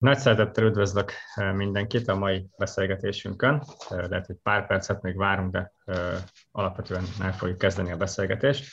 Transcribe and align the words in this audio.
Nagy 0.00 0.18
szeretettel 0.18 0.64
üdvözlök 0.64 1.12
mindenkit 1.54 2.08
a 2.08 2.16
mai 2.16 2.46
beszélgetésünkön. 2.58 3.62
Lehet, 3.88 4.26
hogy 4.26 4.36
pár 4.42 4.66
percet 4.66 5.02
még 5.02 5.16
várunk, 5.16 5.52
de 5.52 5.72
alapvetően 6.50 7.04
el 7.22 7.32
fogjuk 7.32 7.58
kezdeni 7.58 7.92
a 7.92 7.96
beszélgetést. 7.96 8.64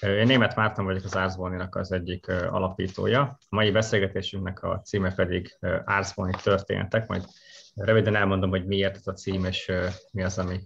Én 0.00 0.26
Német 0.26 0.56
Márton 0.56 0.84
vagyok 0.84 1.04
az 1.04 1.16
Árzbóninak 1.16 1.76
az 1.76 1.92
egyik 1.92 2.28
alapítója. 2.28 3.20
A 3.20 3.46
mai 3.48 3.70
beszélgetésünknek 3.70 4.62
a 4.62 4.80
címe 4.84 5.14
pedig 5.14 5.58
Árzbóni 5.84 6.32
történetek, 6.42 7.06
majd 7.06 7.24
röviden 7.74 8.16
elmondom, 8.16 8.50
hogy 8.50 8.66
miért 8.66 8.96
ez 8.96 9.06
a 9.06 9.12
cím, 9.12 9.44
és 9.44 9.72
mi 10.10 10.22
az, 10.22 10.38
ami, 10.38 10.60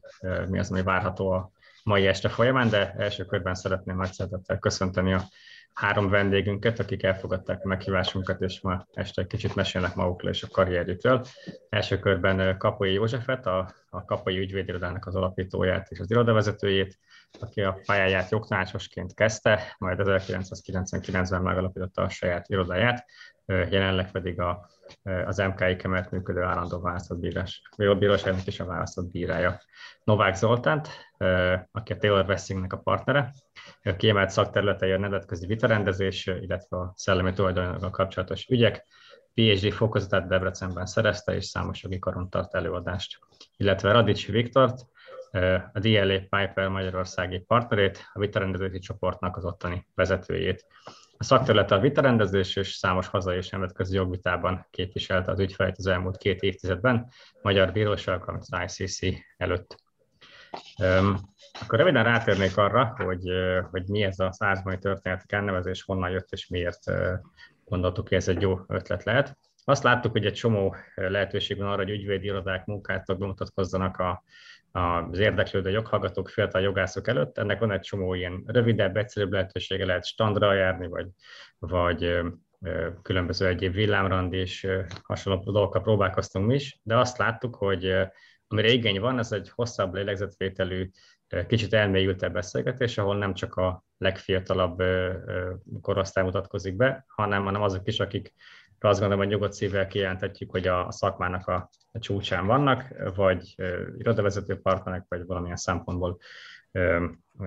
mi 0.49 0.59
az, 0.59 0.71
ami 0.71 0.83
várható 0.83 1.31
a 1.31 1.51
mai 1.83 2.07
este 2.07 2.29
folyamán, 2.29 2.69
de 2.69 2.95
első 2.99 3.25
körben 3.25 3.55
szeretném 3.55 3.97
nagy 3.97 4.13
szeretettel 4.13 4.59
köszönteni 4.59 5.13
a 5.13 5.29
három 5.79 6.09
vendégünket, 6.09 6.79
akik 6.79 7.03
elfogadták 7.03 7.65
a 7.65 7.69
meghívásunkat, 7.69 8.41
és 8.41 8.61
ma 8.61 8.87
este 8.93 9.23
egy 9.23 9.27
kicsit 9.27 9.55
mesélnek 9.55 9.95
magukról 9.95 10.31
és 10.31 10.43
a 10.43 10.49
karrierjükről. 10.49 11.27
Első 11.69 11.99
körben 11.99 12.59
Kapai 12.59 12.93
Józsefet, 12.93 13.47
a, 13.47 13.75
a 13.91 14.05
Kapai 14.05 14.39
ügyvédirodának 14.39 15.07
az 15.07 15.15
alapítóját 15.15 15.91
és 15.91 15.99
az 15.99 16.11
irodavezetőjét, 16.11 16.99
aki 17.41 17.61
a 17.61 17.81
pályáját 17.87 18.31
jogtanácsosként 18.31 19.15
kezdte, 19.15 19.75
majd 19.79 19.99
1999-ben 20.03 21.43
megalapította 21.43 22.03
a 22.03 22.09
saját 22.09 22.49
irodáját, 22.49 23.05
jelenleg 23.49 24.11
pedig 24.11 24.41
a, 24.41 24.69
az 25.27 25.39
MKI 25.39 25.77
kemert 25.77 26.11
működő 26.11 26.43
állandó 26.43 26.81
választott 26.81 27.19
bírás, 27.19 27.63
bíróságnak 27.77 28.47
is 28.47 28.61
a 28.61 28.67
választott. 28.67 29.13
Novák 30.05 30.35
Zoltánt, 30.35 30.89
aki 31.73 31.93
a 31.93 31.97
Taylor 31.97 32.25
Wessingnek 32.29 32.73
a 32.73 32.79
partnere, 32.79 33.33
kiemelt 33.97 34.31
szakterületei 34.31 34.93
a 34.93 34.99
nemzetközi 34.99 35.47
vitarendezés, 35.47 36.27
illetve 36.27 36.77
a 36.77 36.93
szellemi 36.97 37.33
tulajdonjoggal 37.33 37.91
kapcsolatos 37.91 38.47
ügyek, 38.49 38.87
PhD 39.35 39.73
fokozatát 39.73 40.29
Debrecenben 40.29 40.87
szerezte, 40.87 41.35
és 41.35 41.45
számos 41.45 41.83
jogi 41.83 41.99
karon 41.99 42.31
tart 42.31 42.55
előadást. 42.55 43.19
Illetve 43.57 43.93
Radics 43.93 44.27
Viktort, 44.27 44.81
a 45.73 45.79
DLA 45.79 46.19
Piper 46.19 46.69
Magyarországi 46.69 47.39
partnerét, 47.39 48.05
a 48.13 48.19
vitarendezési 48.19 48.79
csoportnak 48.79 49.37
az 49.37 49.45
ottani 49.45 49.87
vezetőjét. 49.95 50.67
A 51.21 51.25
szakterülete 51.25 51.75
a 51.75 51.81
vitarendezés 51.81 52.57
és 52.57 52.73
számos 52.73 53.07
hazai 53.07 53.37
és 53.37 53.49
nemzetközi 53.49 53.95
jogvitában 53.95 54.67
képviselte 54.71 55.31
az 55.31 55.41
ügyfelet 55.41 55.79
az 55.79 55.87
elmúlt 55.87 56.17
két 56.17 56.43
évtizedben, 56.43 57.11
magyar 57.43 57.73
bíróságokon, 57.73 58.35
az 58.41 58.49
ICC 58.65 59.17
előtt. 59.37 59.83
Akkor 61.61 61.79
röviden 61.79 62.05
rátérnék 62.05 62.57
arra, 62.57 62.95
hogy, 62.97 63.31
hogy 63.71 63.83
mi 63.87 64.03
ez 64.03 64.19
a 64.19 64.33
százmai 64.33 64.79
történetek 64.79 65.33
elnevezés, 65.33 65.83
honnan 65.83 66.11
jött 66.11 66.31
és 66.31 66.47
miért 66.47 66.81
gondoltuk, 67.65 68.09
hogy 68.09 68.17
ez 68.17 68.29
egy 68.29 68.41
jó 68.41 68.59
ötlet 68.67 69.05
lehet. 69.05 69.39
Azt 69.65 69.83
láttuk, 69.83 70.13
hogy 70.13 70.27
egy 70.27 70.33
csomó 70.35 70.77
lehetőség 70.95 71.59
van 71.59 71.67
arra, 71.69 71.83
hogy 71.83 71.91
ügyvédi 71.91 72.27
irodák 72.27 72.65
munkát 72.65 73.19
bemutatkozzanak 73.19 73.97
a, 73.97 74.23
az 74.79 75.19
érdeklődő 75.19 75.71
joghallgatók, 75.71 76.29
fiatal 76.29 76.61
jogászok 76.61 77.09
előtt. 77.09 77.39
Ennek 77.39 77.59
van 77.61 77.71
egy 77.71 77.81
csomó 77.81 78.15
ilyen 78.15 78.43
rövidebb, 78.47 78.97
egyszerűbb 78.97 79.33
lehetősége, 79.33 79.85
lehet 79.85 80.07
standra 80.07 80.53
járni, 80.53 80.87
vagy, 80.87 81.07
vagy 81.59 82.21
különböző 83.03 83.47
egyéb 83.47 83.75
villámrand 83.75 84.33
és 84.33 84.67
hasonló 85.03 85.43
dolgokkal 85.43 85.83
próbálkoztunk 85.83 86.47
mi 86.47 86.55
is, 86.55 86.81
de 86.83 86.99
azt 86.99 87.19
láttuk, 87.19 87.55
hogy 87.55 87.95
amire 88.49 88.69
igény 88.69 89.01
van, 89.01 89.19
ez 89.19 89.33
egy 89.33 89.51
hosszabb 89.55 89.95
lélegzetvételű, 89.95 90.91
kicsit 91.47 91.75
elmélyültebb 91.75 92.33
beszélgetés, 92.33 92.99
ahol 92.99 93.17
nem 93.17 93.35
csak 93.35 93.55
a 93.55 93.85
legfiatalabb 93.99 94.83
korosztály 95.81 96.25
mutatkozik 96.25 96.77
be, 96.77 97.05
hanem, 97.09 97.45
hanem 97.45 97.63
azok 97.63 97.87
is, 97.89 98.01
akik 98.01 98.35
azt 98.81 99.01
gondolom, 99.01 99.25
hogy 99.25 99.33
nyugodt 99.33 99.53
szívvel 99.53 99.87
kijelenthetjük, 99.87 100.51
hogy 100.51 100.67
a 100.67 100.91
szakmának 100.91 101.47
a, 101.47 101.71
a 101.93 101.99
csúcsán 101.99 102.47
vannak, 102.47 102.95
vagy 103.15 103.55
irodavezető 103.99 104.61
partnerek, 104.61 105.05
vagy 105.09 105.27
valamilyen 105.27 105.57
szempontból 105.57 106.19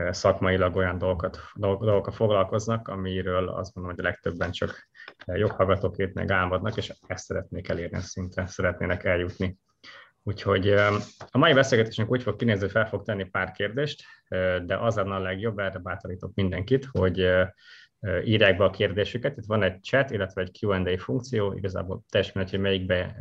szakmailag 0.09 0.75
olyan 0.75 0.97
dolgokat, 0.97 1.39
dolgokat 1.55 2.15
foglalkoznak, 2.15 2.87
amiről 2.87 3.49
azt 3.49 3.75
mondom, 3.75 3.93
hogy 3.93 4.05
a 4.05 4.07
legtöbben 4.07 4.51
csak 4.51 4.89
joghallgatóként 5.25 6.13
meg 6.13 6.31
álmodnak, 6.31 6.77
és 6.77 6.93
ezt 7.07 7.25
szeretnék 7.25 7.69
elérni, 7.69 7.99
szintre 7.99 8.47
szeretnének 8.47 9.03
eljutni. 9.03 9.57
Úgyhogy 10.23 10.69
a 11.31 11.37
mai 11.37 11.53
beszélgetésünk 11.53 12.11
úgy 12.11 12.23
fog 12.23 12.35
kinézni, 12.35 12.61
hogy 12.61 12.71
fel 12.71 12.87
fog 12.87 13.03
tenni 13.03 13.23
pár 13.23 13.51
kérdést, 13.51 14.03
de 14.65 14.77
az 14.77 14.95
lenne 14.95 15.15
a 15.15 15.19
legjobb, 15.19 15.59
erre 15.59 15.79
bátorítok 15.79 16.31
mindenkit, 16.33 16.85
hogy 16.91 17.27
írják 18.23 18.57
be 18.57 18.63
a 18.63 18.69
kérdésüket. 18.69 19.37
Itt 19.37 19.45
van 19.45 19.63
egy 19.63 19.83
chat, 19.83 20.11
illetve 20.11 20.41
egy 20.41 20.57
Q&A 20.61 20.97
funkció, 20.97 21.53
igazából 21.53 22.03
teljesen 22.09 22.33
mindegy, 22.35 22.55
hogy 22.55 22.63
melyikbe 22.63 23.15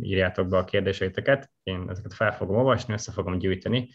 írjátok 0.00 0.48
be 0.48 0.56
a 0.56 0.64
kérdéseiteket. 0.64 1.50
Én 1.62 1.86
ezeket 1.88 2.14
fel 2.14 2.32
fogom 2.32 2.56
olvasni, 2.56 2.92
össze 2.92 3.12
fogom 3.12 3.38
gyűjteni. 3.38 3.88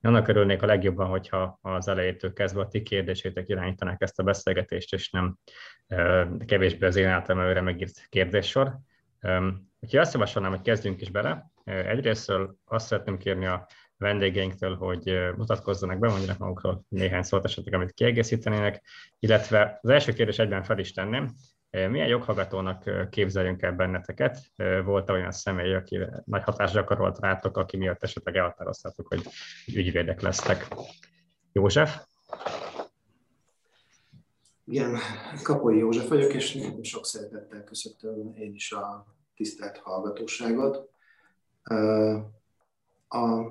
Annak 0.00 0.28
örülnék 0.28 0.62
a 0.62 0.66
legjobban, 0.66 1.08
hogyha 1.08 1.58
az 1.62 1.88
elejétől 1.88 2.32
kezdve 2.32 2.60
a 2.60 2.68
ti 2.68 2.82
kérdéseitek 2.82 3.48
irányítanák 3.48 4.02
ezt 4.02 4.18
a 4.18 4.22
beszélgetést, 4.22 4.92
és 4.92 5.10
nem 5.10 5.38
kevésbé 6.46 6.86
az 6.86 6.96
én 6.96 7.06
általam 7.06 7.42
előre 7.42 7.60
megírt 7.60 8.06
kérdéssor. 8.08 8.78
Úgyhogy 9.80 10.00
azt 10.00 10.12
javasolnám, 10.12 10.50
hogy 10.50 10.62
kezdjünk 10.62 11.00
is 11.00 11.10
bele. 11.10 11.50
Egyrésztről 11.64 12.56
azt 12.64 12.86
szeretném 12.86 13.18
kérni 13.18 13.46
a 13.46 13.66
vendégeinktől, 13.98 14.76
hogy 14.76 15.18
mutatkozzanak 15.36 15.98
be, 15.98 16.08
mondjanak 16.08 16.38
magukról 16.38 16.84
néhány 16.88 17.22
szót 17.22 17.44
esetleg, 17.44 17.74
amit 17.74 17.92
kiegészítenének, 17.92 18.82
illetve 19.18 19.78
az 19.82 19.90
első 19.90 20.12
kérdés 20.12 20.38
egyben 20.38 20.62
fel 20.62 20.78
is 20.78 20.92
tenném, 20.92 21.34
milyen 21.70 22.08
joghallgatónak 22.08 23.08
képzeljünk 23.10 23.62
el 23.62 23.72
benneteket? 23.72 24.38
Volt 24.84 25.10
olyan 25.10 25.30
személy, 25.30 25.74
aki 25.74 25.98
nagy 26.24 26.42
hatást 26.42 26.74
gyakorolt 26.74 27.18
rátok, 27.18 27.56
aki 27.56 27.76
miatt 27.76 28.02
esetleg 28.02 28.36
elhatároztatok, 28.36 29.06
hogy 29.08 29.22
ügyvédek 29.66 30.20
lesztek? 30.20 30.68
József? 31.52 32.06
Igen, 34.64 34.96
Kapoly 35.42 35.76
József 35.76 36.08
vagyok, 36.08 36.34
és 36.34 36.58
sok 36.82 37.06
szeretettel 37.06 37.64
köszöntöm 37.64 38.34
én 38.34 38.54
is 38.54 38.72
a 38.72 39.06
tisztelt 39.34 39.78
hallgatóságot. 39.78 40.90
A 43.08 43.50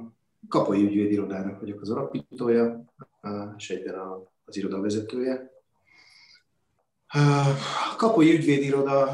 Kapai 0.50 0.84
ügyvédirodának 0.84 1.60
vagyok 1.60 1.82
az 1.82 1.90
alapítója, 1.90 2.86
és 3.58 3.70
egyben 3.70 3.96
az 4.46 4.58
iroda 4.58 4.82
vezetője. 4.82 5.52
A 7.08 7.96
Kapai 7.98 8.36
ügyvédiroda 8.36 9.10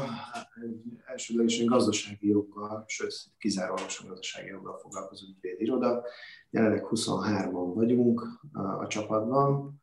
elsődlegesen 1.04 1.66
gazdasági 1.66 2.28
joggal, 2.28 2.84
sőt 2.86 3.14
kizárólagosan 3.38 4.08
gazdasági 4.08 4.48
joggal 4.48 4.78
foglalkozó 4.78 5.26
ügyvédiroda. 5.28 6.04
Jelenleg 6.50 6.86
23-an 6.90 7.72
vagyunk 7.74 8.22
a 8.52 8.86
csapatban. 8.86 9.80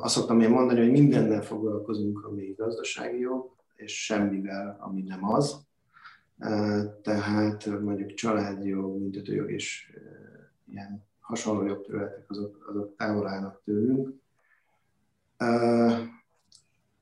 Azt 0.00 0.14
szoktam 0.14 0.40
én 0.40 0.50
mondani, 0.50 0.80
hogy 0.80 0.90
mindennel 0.90 1.42
foglalkozunk, 1.42 2.24
ami 2.24 2.54
gazdasági 2.56 3.18
jog, 3.18 3.54
és 3.74 4.04
semmivel, 4.04 4.76
ami 4.80 5.02
nem 5.02 5.24
az. 5.24 5.64
Tehát 7.02 7.80
mondjuk 7.80 8.14
családjog, 8.14 8.98
büntetőjog 8.98 9.50
és 9.50 9.92
ilyen 10.70 11.04
hasonló 11.20 11.66
jogterületek 11.66 12.30
azok, 12.30 12.66
azok 12.68 12.96
távol 12.96 13.28
állnak 13.28 13.62
tőlünk. 13.64 14.14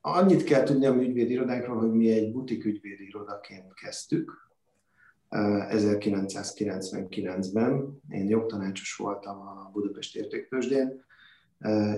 Annyit 0.01 0.43
kell 0.43 0.63
tudni 0.63 0.85
a 0.85 0.93
mi 0.93 1.07
ügyvédirodánkról, 1.07 1.77
hogy 1.77 1.91
mi 1.91 2.11
egy 2.11 2.31
butik 2.31 2.65
ügyvédirodaként 2.65 3.73
kezdtük. 3.73 4.43
1999-ben 5.29 8.01
én 8.09 8.29
jogtanácsos 8.29 8.95
voltam 8.95 9.39
a 9.39 9.69
Budapest 9.73 10.15
Értéktősdén, 10.15 11.03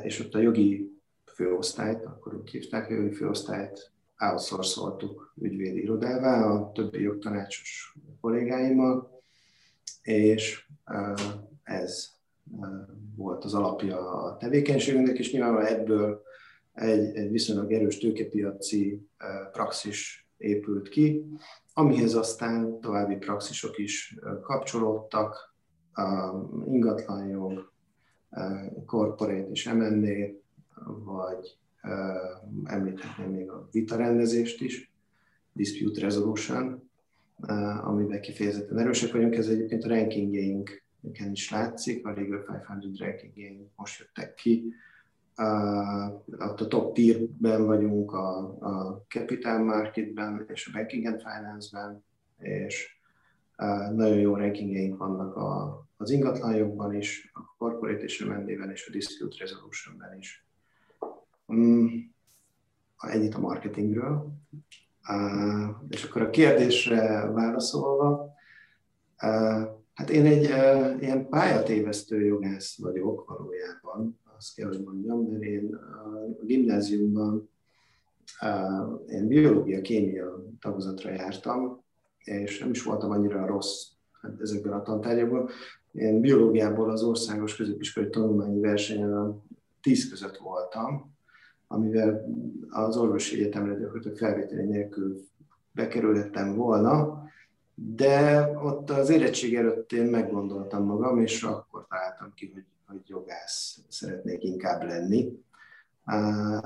és 0.01 0.19
ott 0.19 0.33
a 0.33 0.39
jogi 0.39 0.99
főosztályt, 1.25 2.05
akkor 2.05 2.35
úgy 2.35 2.49
hívták, 2.49 2.89
a 2.89 2.93
jogi 2.93 3.13
főosztályt 3.13 3.91
outsourcoltuk 4.19 5.33
ügyvédi 5.35 5.81
irodává 5.81 6.45
a 6.45 6.71
többi 6.71 7.01
jogtanácsos 7.01 7.95
kollégáimmal, 8.21 9.21
és 10.01 10.67
ez 11.67 12.07
volt 13.15 13.43
az 13.43 13.53
alapja 13.53 14.11
a 14.11 14.37
tevékenységünknek, 14.37 15.17
és 15.17 15.31
nyilvánvalóan 15.31 15.73
ebből 15.73 16.21
egy, 16.73 17.15
egy 17.15 17.31
viszonylag 17.31 17.71
erős 17.71 17.97
tőkepiaci 17.97 19.07
praxis 19.51 20.29
épült 20.37 20.89
ki, 20.89 21.25
amihez 21.73 22.13
aztán 22.13 22.79
további 22.79 23.15
praxisok 23.15 23.77
is 23.77 24.17
kapcsolódtak, 24.41 25.55
ingatlanjog, 26.65 27.71
corporate 28.85 29.49
és 29.49 29.69
M&A, 29.69 30.31
vagy 31.03 31.57
említhetném 32.63 33.29
még 33.29 33.49
a 33.49 33.67
vitarendezést 33.71 34.61
is, 34.61 34.91
dispute 35.53 36.01
resolution, 36.01 36.89
amiben 37.83 38.21
kifejezetten 38.21 38.77
erősek 38.77 39.11
vagyunk. 39.11 39.35
Ez 39.35 39.47
egyébként 39.47 39.83
a 39.83 39.87
rankingjeink 39.87 40.85
is 41.31 41.49
látszik, 41.49 42.05
a 42.05 42.11
Legal 42.11 42.45
500 42.47 42.99
rankingjeink 42.99 43.69
most 43.75 43.99
jöttek 43.99 44.33
ki, 44.33 44.73
a 46.37 46.53
top 46.53 46.93
tier-ben 46.93 47.65
vagyunk 47.65 48.13
a, 48.13 48.37
a 48.59 49.05
capital 49.07 49.63
marketben 49.63 50.45
és 50.53 50.67
a 50.67 50.77
banking 50.77 51.05
and 51.05 51.21
finance-ben, 51.21 52.03
és 52.39 52.97
nagyon 53.93 54.17
jó 54.17 54.35
rankingjeink 54.35 54.97
vannak 54.97 55.35
a, 55.35 55.81
az 55.97 56.09
ingatlanjogban 56.09 56.95
is, 56.95 57.31
a 57.33 57.55
corporate 57.57 58.03
és 58.03 58.23
M&A-ben 58.25 58.71
és 58.71 58.87
a 58.87 58.91
dispute 58.91 59.35
resolutionben 59.39 60.17
is. 60.17 60.45
Mm, 61.53 61.87
ennyit 62.97 63.35
a 63.35 63.39
marketingről. 63.39 64.33
És 65.89 66.03
akkor 66.03 66.21
a 66.21 66.29
kérdésre 66.29 67.31
válaszolva, 67.31 68.35
hát 69.97 70.09
én 70.09 70.25
egy 70.25 70.43
ilyen 71.01 71.29
pályatévesztő 71.29 72.25
jogász 72.25 72.77
vagyok 72.81 73.25
valójában, 73.27 74.19
azt 74.37 74.55
kell, 74.55 74.67
hogy 74.67 74.83
mondjam, 74.83 75.19
mert 75.19 75.43
én 75.43 75.75
a 76.39 76.45
gimnáziumban 76.45 77.49
én 79.07 79.27
biológia, 79.27 79.81
kémia 79.81 80.43
tagozatra 80.59 81.09
jártam, 81.09 81.83
és 82.23 82.59
nem 82.59 82.69
is 82.69 82.83
voltam 82.83 83.11
annyira 83.11 83.45
rossz 83.45 83.85
hát 84.21 84.41
ezekben 84.41 84.73
a 84.73 84.81
tantárgyakban. 84.81 85.49
Én 85.91 86.21
biológiából 86.21 86.91
az 86.91 87.03
országos 87.03 87.55
középiskolai 87.55 88.09
tanulmányi 88.09 88.59
versenyen 88.59 89.13
a 89.13 89.41
tíz 89.81 90.09
között 90.09 90.37
voltam, 90.37 91.15
amivel 91.67 92.25
az 92.69 92.97
orvosi 92.97 93.39
egyetemre 93.39 93.79
gyakorlatilag 93.79 94.17
felvételi 94.17 94.65
nélkül 94.65 95.25
bekerülhettem 95.71 96.55
volna, 96.55 97.25
de 97.79 98.47
ott 98.63 98.89
az 98.89 99.09
érettség 99.09 99.55
előtt 99.55 99.91
én 99.91 100.05
meggondoltam 100.05 100.85
magam, 100.85 101.19
és 101.19 101.43
akkor 101.43 101.85
találtam 101.89 102.33
ki, 102.33 102.51
hogy, 102.53 102.65
hogy 102.87 103.01
jogász 103.05 103.79
szeretnék 103.87 104.43
inkább 104.43 104.83
lenni. 104.83 105.31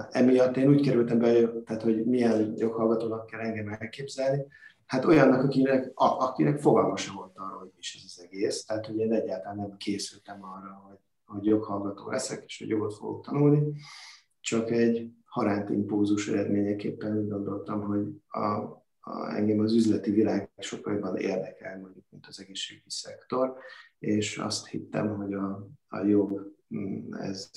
Emiatt 0.10 0.58
én 0.58 0.70
úgy 0.70 0.82
kerültem 0.82 1.20
be, 1.20 1.62
tehát 1.66 1.82
hogy 1.82 2.06
milyen 2.06 2.54
joghallgatónak 2.58 3.26
kell 3.26 3.40
engem 3.40 3.68
elképzelni, 3.80 4.46
hát 4.86 5.06
olyannak, 5.06 5.44
akinek, 5.44 5.92
akinek 5.96 6.60
fogalma 6.60 6.98
sem 6.98 7.16
volt 7.16 7.38
arról, 7.38 7.60
hogy 7.60 7.72
is 7.78 7.96
ez 7.96 8.02
az 8.06 8.24
egész. 8.24 8.66
Tehát, 8.66 8.86
hogy 8.86 8.98
én 8.98 9.14
egyáltalán 9.14 9.58
nem 9.58 9.78
készültem 9.78 10.44
arra, 10.44 10.84
hogy, 10.88 10.98
hogy 11.26 11.46
joghallgató 11.46 12.10
leszek, 12.10 12.44
és 12.46 12.60
hogy 12.60 12.68
jogot 12.68 12.94
fogok 12.94 13.26
tanulni. 13.26 13.74
Csak 14.42 14.72
egy 14.72 15.12
haránt 15.26 15.70
impulzus 15.70 16.28
eredményeképpen 16.28 17.18
úgy 17.18 17.30
gondoltam, 17.30 17.82
hogy 17.82 18.08
a, 18.28 18.81
a, 19.02 19.36
engem 19.36 19.60
az 19.60 19.74
üzleti 19.74 20.12
világ 20.12 20.50
sokkal 20.58 20.94
jobban 20.94 21.18
érdekel, 21.18 21.80
mondjuk, 21.80 22.06
mint 22.10 22.26
az 22.28 22.40
egészségügyi 22.40 22.90
szektor, 22.90 23.58
és 24.00 24.38
azt 24.38 24.68
hittem, 24.68 25.16
hogy 25.16 25.34
a, 25.34 25.70
a 25.88 26.04
jog 26.04 26.56
mm, 26.76 27.14
ez 27.14 27.52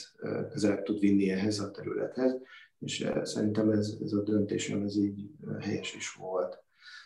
közelebb 0.51 0.83
tud 0.83 0.99
vinni 0.99 1.31
ehhez 1.31 1.59
a 1.59 1.71
területhez, 1.71 2.37
és 2.79 3.09
szerintem 3.23 3.71
ez, 3.71 3.97
ez 4.03 4.13
a 4.13 4.23
döntésem 4.23 4.83
ez 4.83 4.97
így 4.97 5.31
helyes 5.61 5.95
is 5.95 6.13
volt. 6.13 6.63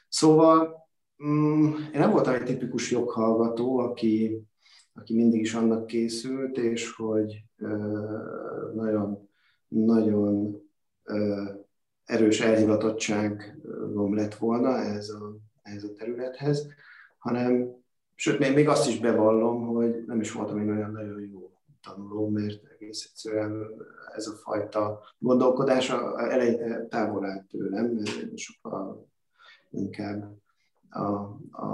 Szóval 0.09 0.89
mm, 1.25 1.65
én 1.93 2.01
nem 2.01 2.11
voltam 2.11 2.35
egy 2.35 2.45
tipikus 2.45 2.91
joghallgató, 2.91 3.79
aki, 3.79 4.43
aki 4.93 5.15
mindig 5.15 5.41
is 5.41 5.55
annak 5.55 5.87
készült, 5.87 6.59
és 6.59 6.93
hogy 6.93 7.45
nagyon, 8.75 9.29
nagyon 9.69 10.61
erős 12.09 12.41
elhivatottságom 12.41 14.15
lett 14.15 14.35
volna 14.35 14.79
ehhez 14.79 15.09
a, 15.09 15.37
ehhez 15.63 15.85
a 15.85 15.93
területhez, 15.93 16.67
hanem, 17.19 17.75
sőt, 18.15 18.39
még, 18.39 18.55
még 18.55 18.69
azt 18.69 18.89
is 18.89 18.99
bevallom, 18.99 19.67
hogy 19.67 20.05
nem 20.07 20.21
is 20.21 20.33
voltam 20.33 20.59
én 20.59 20.71
olyan 20.71 20.91
nagyon 20.91 21.21
jó 21.21 21.51
tanuló, 21.83 22.29
mert 22.29 22.65
egész 22.65 23.09
egyszerűen 23.11 23.67
ez 24.15 24.27
a 24.27 24.33
fajta 24.33 25.01
gondolkodás 25.19 25.91
eleinte 26.17 26.87
távol 26.87 27.27
állt 27.27 27.47
tőlem, 27.47 28.03
sokkal 28.35 29.09
inkább 29.71 30.37
a, 30.91 31.39
a, 31.51 31.67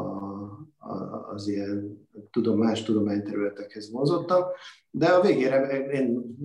a, 0.78 1.28
az 1.32 1.48
ilyen 1.48 2.06
tudom, 2.30 2.58
más 2.58 2.82
tudományterületekhez 2.82 3.90
mozottam, 3.90 4.44
de 4.90 5.06
a 5.06 5.20
végére 5.20 5.86
én 5.90 6.36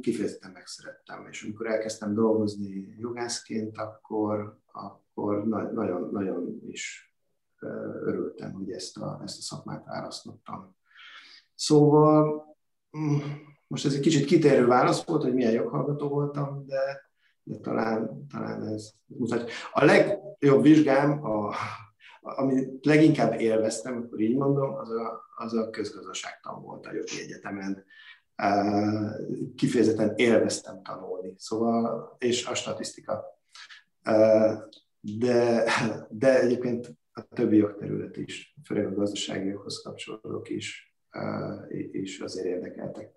kifejezetten 0.00 0.50
megszerettem, 0.50 1.26
és 1.30 1.42
amikor 1.42 1.66
elkezdtem 1.66 2.14
dolgozni 2.14 2.94
jogászként, 2.98 3.78
akkor, 3.78 4.58
akkor 4.72 5.46
nagyon, 5.46 6.08
nagyon 6.12 6.60
is 6.68 7.14
örültem, 8.04 8.52
hogy 8.52 8.70
ezt 8.70 8.98
a, 8.98 9.20
ezt 9.24 9.38
a 9.38 9.42
szakmát 9.42 9.84
választottam. 9.84 10.76
Szóval 11.54 12.44
mm, 12.98 13.16
most 13.66 13.84
ez 13.84 13.94
egy 13.94 14.00
kicsit 14.00 14.24
kitérő 14.24 14.66
válasz 14.66 15.04
volt, 15.04 15.22
hogy 15.22 15.34
milyen 15.34 15.52
joghallgató 15.52 16.08
voltam, 16.08 16.66
de 16.66 17.12
de 17.44 17.56
talán, 17.56 18.26
talán 18.32 18.66
ez 18.66 18.90
mutatja. 19.06 19.54
A 19.72 19.84
legjobb 19.84 20.62
vizsgám, 20.62 21.24
a, 21.24 21.54
amit 22.24 22.84
leginkább 22.84 23.40
élveztem, 23.40 23.96
akkor 23.96 24.20
így 24.20 24.36
mondom, 24.36 24.74
az 24.74 24.90
a, 24.90 25.20
az 25.36 25.54
a 25.54 25.70
közgazdaságtan 25.70 26.62
volt 26.62 26.86
a 26.86 26.92
jogi 26.92 27.20
egyetemen. 27.22 27.84
Kifejezetten 29.54 30.12
élveztem 30.16 30.82
tanulni, 30.82 31.34
szóval, 31.36 32.16
és 32.18 32.46
a 32.46 32.54
statisztika. 32.54 33.24
De, 35.00 35.64
de 36.08 36.40
egyébként 36.40 36.96
a 37.12 37.22
többi 37.22 37.56
jogterület 37.56 38.16
is, 38.16 38.56
főleg 38.64 38.86
a 38.86 38.94
gazdasági 38.94 39.48
joghoz 39.48 39.82
kapcsolódók 39.82 40.48
is, 40.48 40.94
és 41.90 42.20
azért 42.20 42.46
érdekeltek 42.46 43.12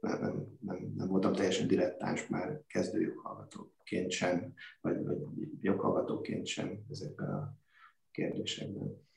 nem, 0.00 0.58
nem, 0.60 0.92
nem 0.96 1.08
voltam 1.08 1.32
teljesen 1.32 1.66
dilettáns 1.66 2.26
már 2.26 2.62
kezdő 2.66 3.00
joghallgatóként 3.00 4.10
sem, 4.10 4.54
vagy, 4.80 5.04
vagy 5.04 5.18
joghallgatóként 5.60 6.46
sem 6.46 6.84
ezekben 6.90 7.28
a 7.28 7.58
kérdésekben. 8.10 9.08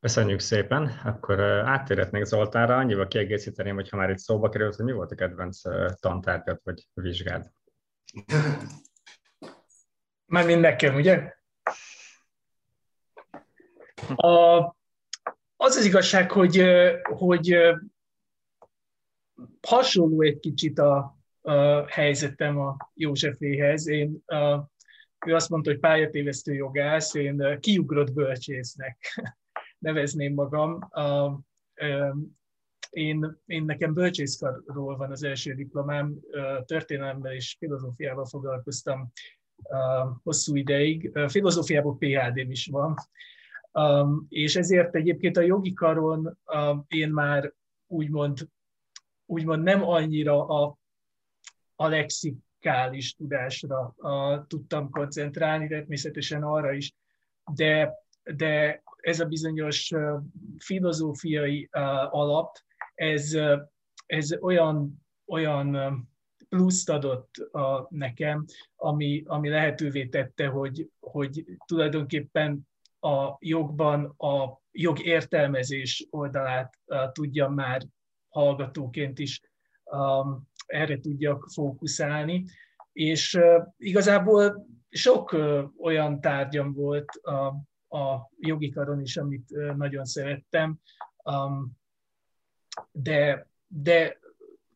Köszönjük 0.00 0.40
szépen. 0.40 1.00
Akkor 1.04 1.40
áttérhetnék 1.40 2.24
Zoltánra, 2.24 2.76
annyival 2.76 3.08
kiegészíteném, 3.08 3.74
hogy 3.74 3.88
ha 3.88 3.96
már 3.96 4.10
itt 4.10 4.18
szóba 4.18 4.48
került, 4.48 4.74
hogy 4.74 4.84
mi 4.84 4.92
volt 4.92 5.10
a 5.10 5.14
kedvenc 5.14 5.60
tantárgyat 6.00 6.60
vagy 6.64 6.86
vizsgád? 6.94 7.50
Már 10.26 10.46
nekem, 10.46 10.94
ugye? 10.94 11.34
A, 14.14 14.58
az 15.56 15.76
az 15.76 15.84
igazság, 15.84 16.30
hogy, 16.30 16.64
hogy 17.02 17.56
hasonló 19.66 20.22
egy 20.22 20.38
kicsit 20.38 20.78
a, 20.78 21.18
a 21.40 21.86
helyzetem 21.88 22.58
a 22.58 22.76
Józseféhez. 22.94 23.86
Én, 23.86 24.22
a, 24.26 24.70
ő 25.26 25.34
azt 25.34 25.48
mondta, 25.48 25.70
hogy 25.70 25.80
pályatévesztő 25.80 26.54
jogász, 26.54 27.14
én 27.14 27.58
kiugrott 27.60 28.12
bölcsésznek 28.12 28.98
nevezném 29.78 30.34
magam. 30.34 30.78
A, 30.90 31.38
én, 32.90 33.40
én 33.46 33.64
nekem 33.64 33.94
bölcsészkarról 33.94 34.96
van 34.96 35.10
az 35.10 35.22
első 35.22 35.54
diplomám, 35.54 36.18
történelemmel 36.64 37.32
és 37.32 37.56
filozófiával 37.58 38.24
foglalkoztam 38.24 39.12
hosszú 40.22 40.56
ideig. 40.56 41.18
Filozófiából 41.26 41.96
PhD-m 41.96 42.50
is 42.50 42.66
van, 42.66 42.94
és 44.28 44.56
ezért 44.56 44.94
egyébként 44.94 45.36
a 45.36 45.40
jogi 45.40 45.72
karon 45.72 46.38
én 46.88 47.10
már 47.10 47.52
úgymond 47.86 48.48
úgymond 49.26 49.62
nem 49.62 49.82
annyira 49.82 50.46
a, 50.46 50.78
a 51.74 51.88
lexikális 52.66 53.14
tudásra 53.14 53.94
a, 53.96 54.46
tudtam 54.46 54.90
koncentrálni, 54.90 55.68
természetesen 55.68 56.42
arra 56.42 56.72
is, 56.72 56.94
de, 57.54 57.92
de 58.22 58.82
ez 59.00 59.20
a 59.20 59.24
bizonyos 59.24 59.92
filozófiai 60.58 61.68
alap, 62.10 62.56
ez, 62.94 63.36
ez 64.06 64.32
olyan, 64.40 65.04
olyan 65.26 65.76
pluszt 66.48 66.90
adott 66.90 67.36
a, 67.36 67.86
nekem, 67.90 68.44
ami, 68.76 69.22
ami 69.26 69.48
lehetővé 69.48 70.06
tette, 70.06 70.46
hogy, 70.46 70.90
hogy 71.00 71.44
tulajdonképpen 71.66 72.68
a 73.00 73.36
jogban 73.38 74.04
a 74.04 74.60
jogértelmezés 74.72 76.06
oldalát 76.10 76.78
tudjam 77.12 77.54
már 77.54 77.82
hallgatóként 78.28 79.18
is 79.18 79.40
um, 79.84 80.48
erre 80.66 80.98
tudjak 80.98 81.46
fókuszálni. 81.52 82.44
És 82.92 83.38
igazából 83.76 84.66
sok 84.88 85.36
olyan 85.78 86.20
tárgyam 86.20 86.72
volt 86.72 87.10
a, 87.22 87.46
a 87.98 88.30
jogi 88.38 88.70
karon 88.70 89.00
is, 89.00 89.16
amit 89.16 89.76
nagyon 89.76 90.04
szerettem, 90.04 90.80
de, 92.92 93.48
de 93.66 94.18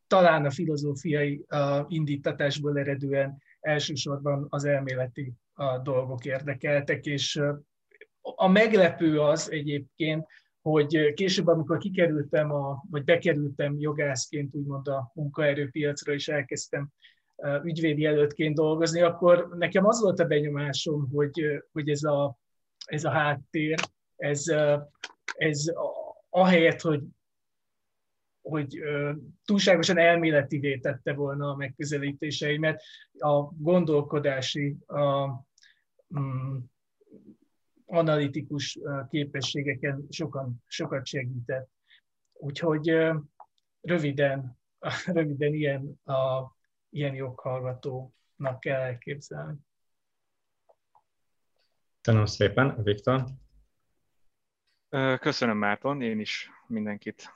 talán 0.06 0.44
a 0.44 0.50
filozófiai 0.50 1.44
indítatásból 1.88 2.78
eredően 2.78 3.42
elsősorban 3.60 4.46
az 4.48 4.64
elméleti 4.64 5.32
dolgok 5.82 6.24
érdekeltek, 6.24 7.06
és 7.06 7.42
a 8.20 8.48
meglepő 8.48 9.20
az 9.20 9.50
egyébként, 9.50 10.26
hogy 10.62 11.12
később, 11.14 11.46
amikor 11.46 11.78
kikerültem, 11.78 12.52
a, 12.52 12.84
vagy 12.90 13.04
bekerültem 13.04 13.78
jogászként 13.78 14.54
úgymond 14.54 14.88
a 14.88 15.10
munkaerőpiacra, 15.14 16.12
és 16.12 16.28
elkezdtem 16.28 16.88
ügyvédi 17.62 18.04
előttként 18.04 18.54
dolgozni, 18.54 19.00
akkor 19.00 19.48
nekem 19.58 19.86
az 19.86 20.00
volt 20.00 20.20
a 20.20 20.24
benyomásom, 20.24 21.08
hogy, 21.12 21.62
hogy 21.72 21.88
ez, 21.88 22.02
a, 22.02 22.38
ez 22.84 23.04
a 23.04 23.10
háttér, 23.10 23.80
ez, 24.16 24.44
ez 25.34 25.64
ahelyett, 26.30 26.80
hogy, 26.80 27.02
hogy 28.42 28.78
túlságosan 29.44 29.98
elméletivé 29.98 30.78
tette 30.78 31.12
volna 31.12 31.48
a 31.48 31.56
megközelítéseimet, 31.56 32.82
a 33.18 33.40
gondolkodási, 33.42 34.76
a, 34.86 35.26
mm, 36.18 36.56
analitikus 37.90 38.78
képességeken 39.08 40.06
sokan, 40.10 40.62
sokat 40.66 41.06
segített. 41.06 41.70
Úgyhogy 42.32 42.88
röviden, 43.80 44.58
röviden 45.06 45.54
ilyen, 45.54 46.00
a, 46.04 46.52
ilyen 46.88 47.14
joghallgatónak 47.14 48.60
kell 48.60 48.80
elképzelni. 48.80 49.58
Köszönöm 52.00 52.26
szépen, 52.26 52.82
Viktor. 52.82 53.24
Köszönöm, 55.20 55.58
Márton, 55.58 56.02
én 56.02 56.20
is 56.20 56.50
mindenkit 56.66 57.32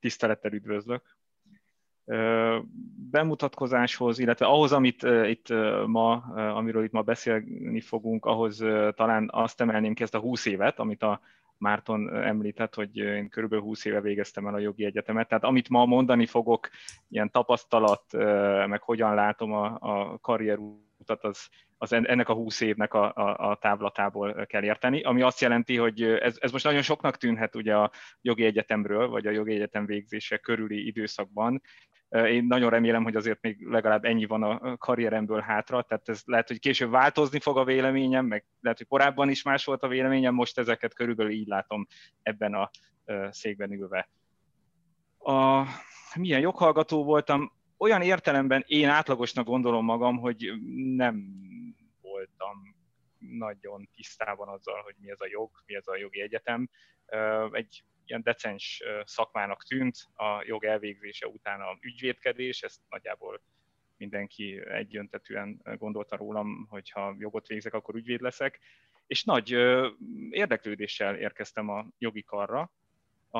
tisztelettel 0.00 0.52
üdvözlök. 0.52 1.16
Bemutatkozáshoz, 3.10 4.18
illetve 4.18 4.46
ahhoz, 4.46 4.72
amit 4.72 5.02
itt 5.24 5.48
ma, 5.86 6.12
amiről 6.34 6.84
itt 6.84 6.92
ma 6.92 7.02
beszélni 7.02 7.80
fogunk, 7.80 8.24
ahhoz 8.24 8.64
talán 8.94 9.28
azt 9.32 9.60
emelném 9.60 9.94
ki 9.94 10.02
ezt 10.02 10.14
a 10.14 10.18
20 10.18 10.46
évet, 10.46 10.78
amit 10.78 11.02
a 11.02 11.20
Márton 11.58 12.14
említett, 12.14 12.74
hogy 12.74 12.96
én 12.96 13.28
körülbelül 13.28 13.64
20 13.64 13.84
éve 13.84 14.00
végeztem 14.00 14.46
el 14.46 14.54
a 14.54 14.58
jogi 14.58 14.84
egyetemet, 14.84 15.28
tehát 15.28 15.44
amit 15.44 15.68
ma 15.68 15.84
mondani 15.84 16.26
fogok, 16.26 16.68
ilyen 17.08 17.30
tapasztalat, 17.30 18.04
meg 18.66 18.82
hogyan 18.82 19.14
látom 19.14 19.52
a, 19.52 19.78
a 19.80 20.18
karrierutat, 21.02 21.24
az, 21.24 21.48
az 21.78 21.92
ennek 21.92 22.28
a 22.28 22.34
20 22.34 22.60
évnek 22.60 22.94
a, 22.94 23.12
a, 23.14 23.50
a 23.50 23.56
távlatából 23.56 24.46
kell 24.46 24.62
érteni, 24.62 25.02
ami 25.02 25.22
azt 25.22 25.40
jelenti, 25.40 25.76
hogy 25.76 26.02
ez, 26.02 26.36
ez 26.40 26.52
most 26.52 26.64
nagyon 26.64 26.82
soknak 26.82 27.16
tűnhet 27.16 27.54
ugye 27.54 27.76
a 27.76 27.90
jogi 28.20 28.44
egyetemről, 28.44 29.08
vagy 29.08 29.26
a 29.26 29.30
jogi 29.30 29.54
egyetem 29.54 29.86
végzése 29.86 30.36
körüli 30.36 30.86
időszakban. 30.86 31.62
Én 32.08 32.44
nagyon 32.44 32.70
remélem, 32.70 33.02
hogy 33.02 33.16
azért 33.16 33.40
még 33.40 33.66
legalább 33.66 34.04
ennyi 34.04 34.26
van 34.26 34.42
a 34.42 34.76
karrieremből 34.76 35.40
hátra, 35.40 35.82
tehát 35.82 36.08
ez 36.08 36.22
lehet, 36.24 36.48
hogy 36.48 36.58
később 36.58 36.90
változni 36.90 37.40
fog 37.40 37.58
a 37.58 37.64
véleményem, 37.64 38.26
meg 38.26 38.44
lehet, 38.60 38.78
hogy 38.78 38.86
korábban 38.86 39.30
is 39.30 39.42
más 39.42 39.64
volt 39.64 39.82
a 39.82 39.88
véleményem, 39.88 40.34
most 40.34 40.58
ezeket 40.58 40.94
körülbelül 40.94 41.32
így 41.32 41.46
látom 41.46 41.86
ebben 42.22 42.54
a 42.54 42.70
székben 43.30 43.72
ülve. 43.72 44.08
A, 45.18 45.64
milyen 46.14 46.40
joghallgató 46.40 47.04
voltam, 47.04 47.52
olyan 47.82 48.02
értelemben 48.02 48.64
én 48.66 48.88
átlagosnak 48.88 49.46
gondolom 49.46 49.84
magam, 49.84 50.18
hogy 50.18 50.52
nem 50.96 51.24
voltam 52.00 52.76
nagyon 53.18 53.88
tisztában 53.94 54.48
azzal, 54.48 54.82
hogy 54.82 54.94
mi 54.98 55.10
ez 55.10 55.20
a 55.20 55.26
jog, 55.30 55.50
mi 55.66 55.74
ez 55.74 55.86
a 55.86 55.96
jogi 55.96 56.20
egyetem. 56.20 56.68
Egy 57.50 57.84
ilyen 58.04 58.22
decens 58.22 58.82
szakmának 59.04 59.64
tűnt 59.64 59.96
a 60.14 60.42
jog 60.46 60.64
elvégzése 60.64 61.26
után 61.26 61.60
a 61.60 61.76
ügyvédkedés, 61.80 62.62
ezt 62.62 62.80
nagyjából 62.88 63.42
mindenki 63.96 64.60
egyöntetűen 64.68 65.60
gondolta 65.78 66.16
rólam, 66.16 66.66
hogy 66.68 66.90
ha 66.90 67.14
jogot 67.18 67.46
végzek, 67.46 67.74
akkor 67.74 67.94
ügyvéd 67.94 68.20
leszek. 68.20 68.60
És 69.06 69.24
nagy 69.24 69.50
érdeklődéssel 70.30 71.16
érkeztem 71.16 71.68
a 71.68 71.86
jogi 71.98 72.22
karra. 72.22 72.72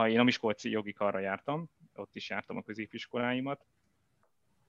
Én 0.07 0.19
a 0.19 0.23
Miskolci 0.23 0.71
jogi 0.71 0.93
karra 0.93 1.19
jártam, 1.19 1.71
ott 1.95 2.15
is 2.17 2.31
jártam 2.31 2.57
a 2.57 2.63
középiskoláimat. 2.63 3.67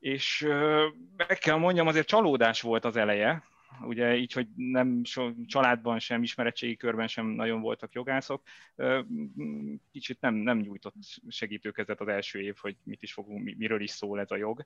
És 0.04 0.48
meg 1.18 1.38
kell 1.40 1.58
mondjam, 1.58 1.88
azért 1.88 2.08
csalódás 2.08 2.62
volt 2.62 2.86
az 2.86 2.96
eleje, 2.96 3.44
ugye 3.82 4.16
így, 4.16 4.34
hogy 4.34 4.48
nem 4.56 5.04
so, 5.04 5.32
családban 5.46 6.00
sem, 6.00 6.24
ismeretségi 6.24 6.76
körben 6.76 7.08
sem 7.08 7.26
nagyon 7.26 7.62
voltak 7.62 7.94
jogászok, 7.94 8.42
kicsit 9.92 10.22
nem, 10.22 10.34
nem 10.34 10.58
nyújtott 10.58 10.94
segítőkezet 11.28 12.02
az 12.02 12.08
első 12.08 12.42
év, 12.42 12.56
hogy 12.62 12.76
mit 12.84 13.04
is 13.04 13.14
fogunk, 13.14 13.56
miről 13.58 13.82
is 13.82 13.90
szól 13.90 14.20
ez 14.20 14.32
a 14.32 14.36
jog. 14.36 14.64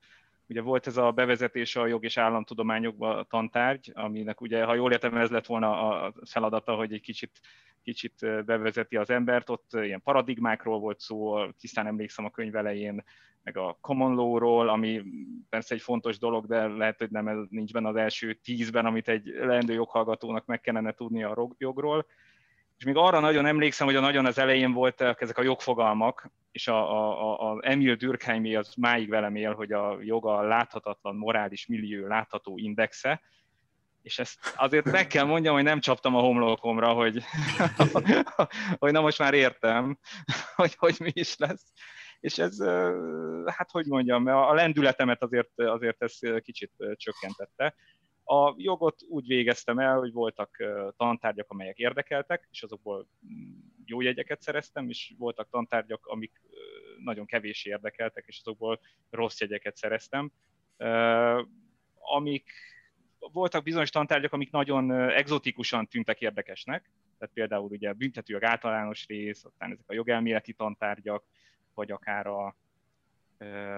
Ugye 0.48 0.62
volt 0.62 0.88
ez 0.88 0.98
a 0.98 1.12
bevezetés 1.12 1.76
a 1.76 1.88
jog 1.88 2.04
és 2.04 2.18
államtudományokba 2.18 3.26
tantárgy, 3.30 3.92
aminek 3.94 4.42
ugye, 4.42 4.64
ha 4.64 4.76
jól 4.76 4.92
értem, 4.92 5.18
ez 5.18 5.30
lett 5.30 5.46
volna 5.46 5.90
a 5.90 6.14
feladata, 6.26 6.76
hogy 6.76 6.94
egy 6.94 7.02
kicsit 7.02 7.40
kicsit 7.88 8.46
bevezeti 8.46 8.96
az 8.96 9.10
embert, 9.10 9.50
ott 9.50 9.70
ilyen 9.74 10.02
paradigmákról 10.02 10.80
volt 10.80 11.00
szó, 11.00 11.46
tisztán 11.52 11.88
emlékszem 11.88 12.26
a 12.26 12.30
könyv 12.30 12.56
elején, 12.56 13.04
meg 13.44 13.58
a 13.58 13.78
common 13.82 14.16
law-ról, 14.16 14.70
ami 14.70 15.04
persze 15.50 15.76
egy 15.76 15.82
fontos 15.82 16.18
dolog, 16.18 16.46
de 16.46 16.68
lehet, 16.68 16.98
hogy 16.98 17.10
nem 17.10 17.28
ez 17.28 17.38
nincs 17.50 17.72
benne 17.72 17.88
az 17.88 17.96
első 17.96 18.34
tízben, 18.34 18.86
amit 18.86 19.08
egy 19.08 19.26
leendő 19.26 19.74
joghallgatónak 19.74 20.46
meg 20.46 20.62
kellene 20.62 20.92
tudni 20.92 21.24
a 21.24 21.48
jogról. 21.58 22.06
És 22.78 22.86
még 22.86 22.96
arra 22.96 23.20
nagyon 23.20 23.46
emlékszem, 23.46 23.88
hogy 23.88 23.96
a 23.96 24.00
nagyon 24.00 24.26
az 24.26 24.38
elején 24.38 24.72
voltak 24.72 25.22
ezek 25.22 25.38
a 25.38 25.44
jogfogalmak, 25.44 26.32
és 26.52 26.68
a, 26.68 26.80
a, 26.92 27.52
a 27.52 27.60
Emil 27.62 27.96
Durkheimé 27.96 28.56
az 28.56 28.74
máig 28.74 29.10
velem 29.10 29.36
él, 29.36 29.54
hogy 29.54 29.72
a 29.72 29.98
joga 30.02 30.42
láthatatlan 30.42 31.16
morális 31.16 31.66
millió 31.68 32.08
látható 32.08 32.58
indexe, 32.58 33.22
és 34.08 34.20
ezt 34.20 34.54
azért 34.56 34.86
meg 34.86 35.08
kell 35.08 35.26
mondjam, 35.26 35.54
hogy 35.54 35.64
nem 35.64 35.80
csaptam 35.80 36.16
a 36.16 36.20
homlokomra, 36.20 36.94
hogy, 36.94 37.24
hogy 38.80 38.92
na 38.92 39.02
most 39.02 39.20
már 39.20 39.34
értem, 39.34 40.00
hogy, 40.56 40.76
hogy 40.76 40.96
mi 41.00 41.12
is 41.14 41.38
lesz 41.38 41.72
és 42.20 42.38
ez, 42.38 42.64
hát 43.46 43.72
hogy 43.72 43.86
mondjam, 43.86 44.28
a 44.28 44.54
lendületemet 44.54 45.24
azért, 45.24 45.52
azért 45.56 46.02
ez 46.02 46.20
kicsit 46.42 46.72
csökkentette. 46.94 47.76
A 48.24 48.54
jogot 48.58 49.02
úgy 49.08 49.28
végeztem 49.28 49.80
el, 49.80 49.98
hogy 49.98 50.12
voltak 50.12 50.64
tantárgyak, 50.98 51.50
amelyek 51.50 51.78
érdekeltek, 51.78 52.48
és 52.52 52.64
azokból 52.64 53.08
mm, 53.34 53.58
jó 53.86 54.02
jegyeket 54.02 54.42
szereztem, 54.42 54.90
és 54.90 55.14
voltak 55.18 55.50
tantárgyak, 55.50 56.06
amik 56.06 56.42
nagyon 57.04 57.26
kevés 57.26 57.66
érdekeltek, 57.66 58.24
és 58.28 58.40
azokból 58.40 58.80
rossz 59.10 59.40
jegyeket 59.40 59.76
szereztem. 59.76 60.32
Amik 61.94 62.52
voltak 63.32 63.64
bizonyos 63.64 63.90
tantárgyak, 63.90 64.34
amik 64.34 64.52
nagyon 64.52 64.92
exotikusan 65.10 65.88
tűntek 65.88 66.22
érdekesnek, 66.22 66.92
tehát 67.18 67.34
például 67.34 67.70
ugye 67.72 67.94
büntetőjog 67.94 68.44
általános 68.44 69.06
rész, 69.08 69.46
aztán 69.46 69.72
ezek 69.72 69.86
a 69.88 69.94
jogelméleti 69.94 70.54
tantárgyak, 70.54 71.24
vagy 71.74 71.92
akár 71.92 72.28
a, 72.28 72.46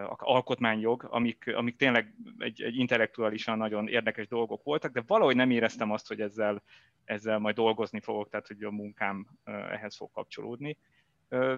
a 0.09 0.15
alkotmányjog, 0.17 1.07
amik, 1.09 1.55
amik 1.55 1.75
tényleg 1.75 2.15
egy, 2.37 2.61
egy 2.61 2.75
intellektuálisan 2.75 3.57
nagyon 3.57 3.87
érdekes 3.87 4.27
dolgok 4.27 4.63
voltak, 4.63 4.91
de 4.91 5.03
valahogy 5.07 5.35
nem 5.35 5.51
éreztem 5.51 5.91
azt, 5.91 6.07
hogy 6.07 6.21
ezzel, 6.21 6.63
ezzel 7.05 7.39
majd 7.39 7.55
dolgozni 7.55 7.99
fogok, 7.99 8.29
tehát 8.29 8.47
hogy 8.47 8.63
a 8.63 8.71
munkám 8.71 9.27
ehhez 9.43 9.95
fog 9.95 10.11
kapcsolódni. 10.11 10.77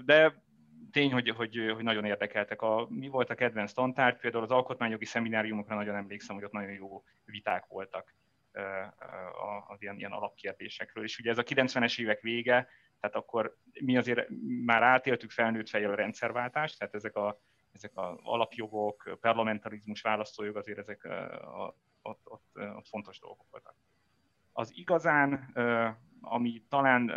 De 0.05 0.43
tény, 0.91 1.11
hogy, 1.11 1.29
hogy, 1.29 1.71
hogy 1.73 1.83
nagyon 1.83 2.05
érdekeltek. 2.05 2.61
A, 2.61 2.87
mi 2.89 3.07
volt 3.07 3.29
a 3.29 3.35
kedvenc 3.35 3.73
tantárgy? 3.73 4.17
Például 4.17 4.43
az 4.43 4.51
alkotmányjogi 4.51 5.05
szemináriumokra 5.05 5.75
nagyon 5.75 5.95
emlékszem, 5.95 6.35
hogy 6.35 6.45
ott 6.45 6.51
nagyon 6.51 6.71
jó 6.71 7.03
viták 7.25 7.65
voltak 7.67 8.15
az 9.67 9.81
ilyen, 9.81 9.97
ilyen 9.97 10.11
alapkérdésekről. 10.11 11.03
És 11.03 11.19
ugye 11.19 11.29
ez 11.29 11.37
a 11.37 11.43
90-es 11.43 11.99
évek 11.99 12.21
vége, 12.21 12.67
tehát 12.99 13.15
akkor 13.15 13.57
mi 13.81 13.97
azért 13.97 14.27
már 14.65 14.83
átéltük 14.83 15.31
felnőtt 15.31 15.69
fejjel 15.69 15.91
a 15.91 15.95
rendszerváltást, 15.95 16.79
tehát 16.79 16.95
ezek 16.95 17.15
a, 17.15 17.41
ezek 17.71 17.97
a 17.97 18.19
alapjogok, 18.23 19.17
parlamentarizmus, 19.21 20.01
választójog 20.01 20.55
azért 20.55 20.77
ezek 20.77 21.03
a, 21.03 21.75
ott, 22.01 22.21
ott, 22.23 22.49
ott 22.53 22.87
fontos 22.87 23.19
dolgok 23.19 23.47
voltak. 23.49 23.75
Az 24.51 24.71
igazán, 24.73 25.51
ami 26.21 26.63
talán 26.69 27.11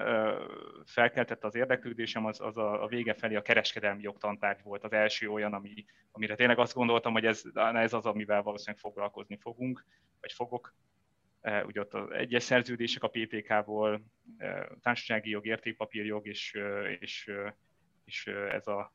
felkeltette 0.84 1.46
az 1.46 1.54
érdeklődésem, 1.54 2.24
az, 2.26 2.40
az 2.40 2.56
a, 2.56 2.82
a 2.82 2.86
vége 2.86 3.14
felé 3.14 3.34
a 3.34 3.42
kereskedelmi 3.42 4.02
jogtantárgy 4.02 4.62
volt 4.62 4.84
az 4.84 4.92
első 4.92 5.28
olyan, 5.28 5.52
ami, 5.52 5.84
amire 6.10 6.34
tényleg 6.34 6.58
azt 6.58 6.74
gondoltam, 6.74 7.12
hogy 7.12 7.26
ez, 7.26 7.42
ez 7.54 7.92
az, 7.92 8.06
amivel 8.06 8.42
valószínűleg 8.42 8.80
foglalkozni 8.80 9.38
fogunk, 9.40 9.84
vagy 10.20 10.32
fogok. 10.32 10.74
Ugye 11.66 11.80
ott 11.80 11.94
az 11.94 12.10
egyes 12.10 12.42
szerződések 12.42 13.02
a 13.02 13.08
PPK-ból, 13.08 14.02
társasági 14.80 15.30
jog, 15.30 15.46
értékpapírjog, 15.46 16.26
és, 16.26 16.58
és, 17.00 17.30
és 18.04 18.26
ez, 18.26 18.66
a, 18.66 18.92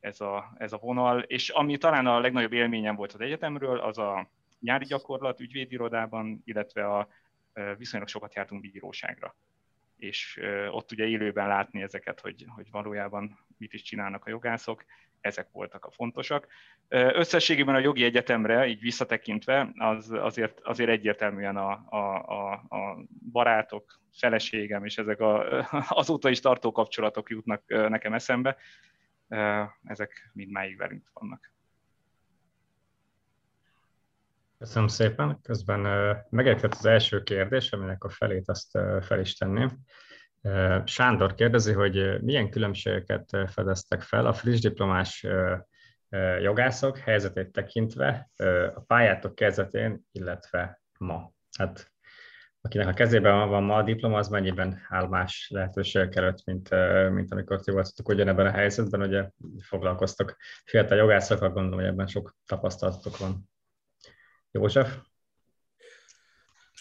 ez, 0.00 0.20
a, 0.20 0.52
ez 0.58 0.72
a 0.72 0.78
vonal. 0.78 1.20
És 1.20 1.48
ami 1.48 1.76
talán 1.76 2.06
a 2.06 2.20
legnagyobb 2.20 2.52
élményem 2.52 2.96
volt 2.96 3.12
az 3.12 3.20
egyetemről, 3.20 3.78
az 3.80 3.98
a 3.98 4.30
nyári 4.60 4.84
gyakorlat 4.84 5.40
ügyvédirodában, 5.40 6.42
illetve 6.44 6.86
a 6.86 7.08
viszonylag 7.76 8.08
sokat 8.08 8.34
jártunk 8.34 8.60
bíróságra. 8.60 9.36
És 10.00 10.40
ott 10.70 10.92
ugye 10.92 11.06
élőben 11.06 11.48
látni 11.48 11.82
ezeket, 11.82 12.20
hogy, 12.20 12.44
hogy 12.48 12.70
valójában 12.70 13.38
mit 13.58 13.72
is 13.72 13.82
csinálnak 13.82 14.24
a 14.24 14.30
jogászok, 14.30 14.84
ezek 15.20 15.48
voltak 15.52 15.84
a 15.84 15.90
fontosak. 15.90 16.46
Összességében 16.88 17.74
a 17.74 17.78
jogi 17.78 18.04
egyetemre, 18.04 18.66
így 18.66 18.80
visszatekintve, 18.80 19.72
az 19.74 20.10
azért, 20.10 20.60
azért 20.60 20.90
egyértelműen 20.90 21.56
a, 21.56 21.70
a, 21.88 22.24
a, 22.26 22.52
a 22.52 23.04
barátok, 23.32 24.00
feleségem 24.12 24.84
és 24.84 24.98
ezek 24.98 25.20
a, 25.20 25.60
azóta 26.00 26.30
is 26.30 26.40
tartó 26.40 26.72
kapcsolatok 26.72 27.30
jutnak 27.30 27.62
nekem 27.66 28.12
eszembe. 28.12 28.56
Ezek 29.84 30.30
mindmáig 30.32 30.76
velünk 30.76 31.10
vannak. 31.12 31.52
Köszönöm 34.60 34.88
szépen. 34.88 35.38
Közben 35.42 35.80
megérkezett 36.30 36.74
az 36.74 36.84
első 36.84 37.22
kérdés, 37.22 37.72
aminek 37.72 38.04
a 38.04 38.08
felét 38.08 38.48
azt 38.48 38.78
fel 39.00 39.20
is 39.20 39.34
tenném. 39.36 39.78
Sándor 40.84 41.34
kérdezi, 41.34 41.72
hogy 41.72 42.22
milyen 42.22 42.50
különbségeket 42.50 43.36
fedeztek 43.46 44.02
fel 44.02 44.26
a 44.26 44.32
friss 44.32 44.60
diplomás 44.60 45.26
jogászok 46.40 46.98
helyzetét 46.98 47.52
tekintve 47.52 48.30
a 48.74 48.80
pályátok 48.80 49.34
kezdetén, 49.34 50.04
illetve 50.12 50.80
ma. 50.98 51.32
Hát 51.58 51.92
akinek 52.60 52.88
a 52.88 52.92
kezében 52.92 53.48
van 53.48 53.62
ma 53.62 53.76
a 53.76 53.82
diploma, 53.82 54.18
az 54.18 54.28
mennyiben 54.28 54.80
áll 54.88 55.06
más 55.06 55.50
lehetőségek 55.54 56.16
előtt, 56.16 56.44
mint, 56.44 56.70
mint 57.10 57.32
amikor 57.32 57.60
ti 57.60 57.70
voltatok 57.70 58.08
ugyanebben 58.08 58.46
a 58.46 58.50
helyzetben, 58.50 59.02
ugye 59.02 59.30
foglalkoztok 59.60 60.36
fiatal 60.64 60.96
jogászokkal, 60.96 61.50
gondolom, 61.50 61.78
hogy 61.78 61.88
ebben 61.88 62.06
sok 62.06 62.36
tapasztalatok 62.46 63.18
van. 63.18 63.48
József? 64.50 64.98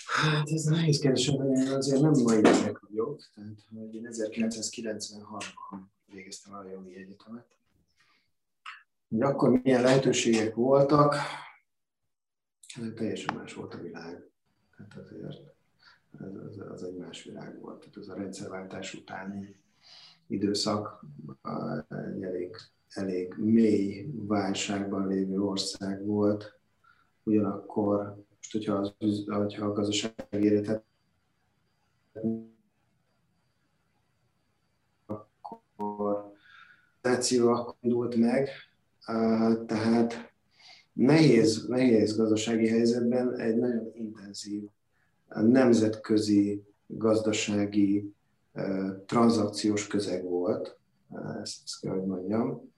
Hát 0.05 0.49
ez 0.49 0.63
nehéz 0.63 0.99
kérdés, 0.99 1.27
én 1.27 1.71
azért 1.71 2.01
nem 2.01 2.11
mai 2.11 2.41
gyerek 2.41 2.79
vagyok, 2.79 3.29
tehát 3.35 3.65
hogy 3.69 3.95
én 3.95 4.07
1996-ban 4.11 5.79
végeztem 6.05 6.53
el 6.53 6.59
a 6.59 6.69
jogi 6.69 6.95
egyetemet. 6.95 7.57
Hogy 9.09 9.21
akkor 9.21 9.61
milyen 9.63 9.81
lehetőségek 9.81 10.55
voltak, 10.55 11.15
hát 12.73 12.93
teljesen 12.93 13.35
más 13.35 13.53
volt 13.53 13.73
a 13.73 13.77
világ. 13.77 14.29
Tehát 14.77 14.97
azért 14.97 15.23
ez, 16.19 16.35
az, 16.47 16.59
az 16.71 16.83
egy 16.83 16.95
más 16.95 17.23
világ 17.23 17.59
volt. 17.59 17.79
Tehát 17.79 17.97
ez 17.97 18.07
a 18.07 18.15
rendszerváltás 18.15 18.93
utáni 18.93 19.55
időszak 20.27 21.05
egy 21.89 22.23
elég, 22.23 22.55
elég 22.89 23.33
mély 23.37 24.09
válságban 24.13 25.07
lévő 25.07 25.41
ország 25.41 26.05
volt, 26.05 26.58
ugyanakkor 27.29 28.25
most, 28.35 28.51
hogyha, 28.51 28.73
az, 28.73 28.93
hogyha 29.25 29.65
a 29.65 29.73
gazdasági 29.73 30.45
életet 30.45 30.83
akkor 35.05 36.33
akkor 37.41 37.75
indult 37.81 38.15
meg, 38.15 38.49
tehát 39.65 40.33
nehéz, 40.93 41.65
nehéz 41.67 42.15
gazdasági 42.17 42.67
helyzetben 42.67 43.39
egy 43.39 43.55
nagyon 43.55 43.91
intenzív 43.93 44.63
nemzetközi 45.27 46.63
gazdasági 46.87 48.13
tranzakciós 49.05 49.87
közeg 49.87 50.23
volt, 50.23 50.77
ezt, 51.41 51.61
ezt 51.63 51.79
kell, 51.81 51.93
hogy 51.93 52.05
mondjam 52.05 52.71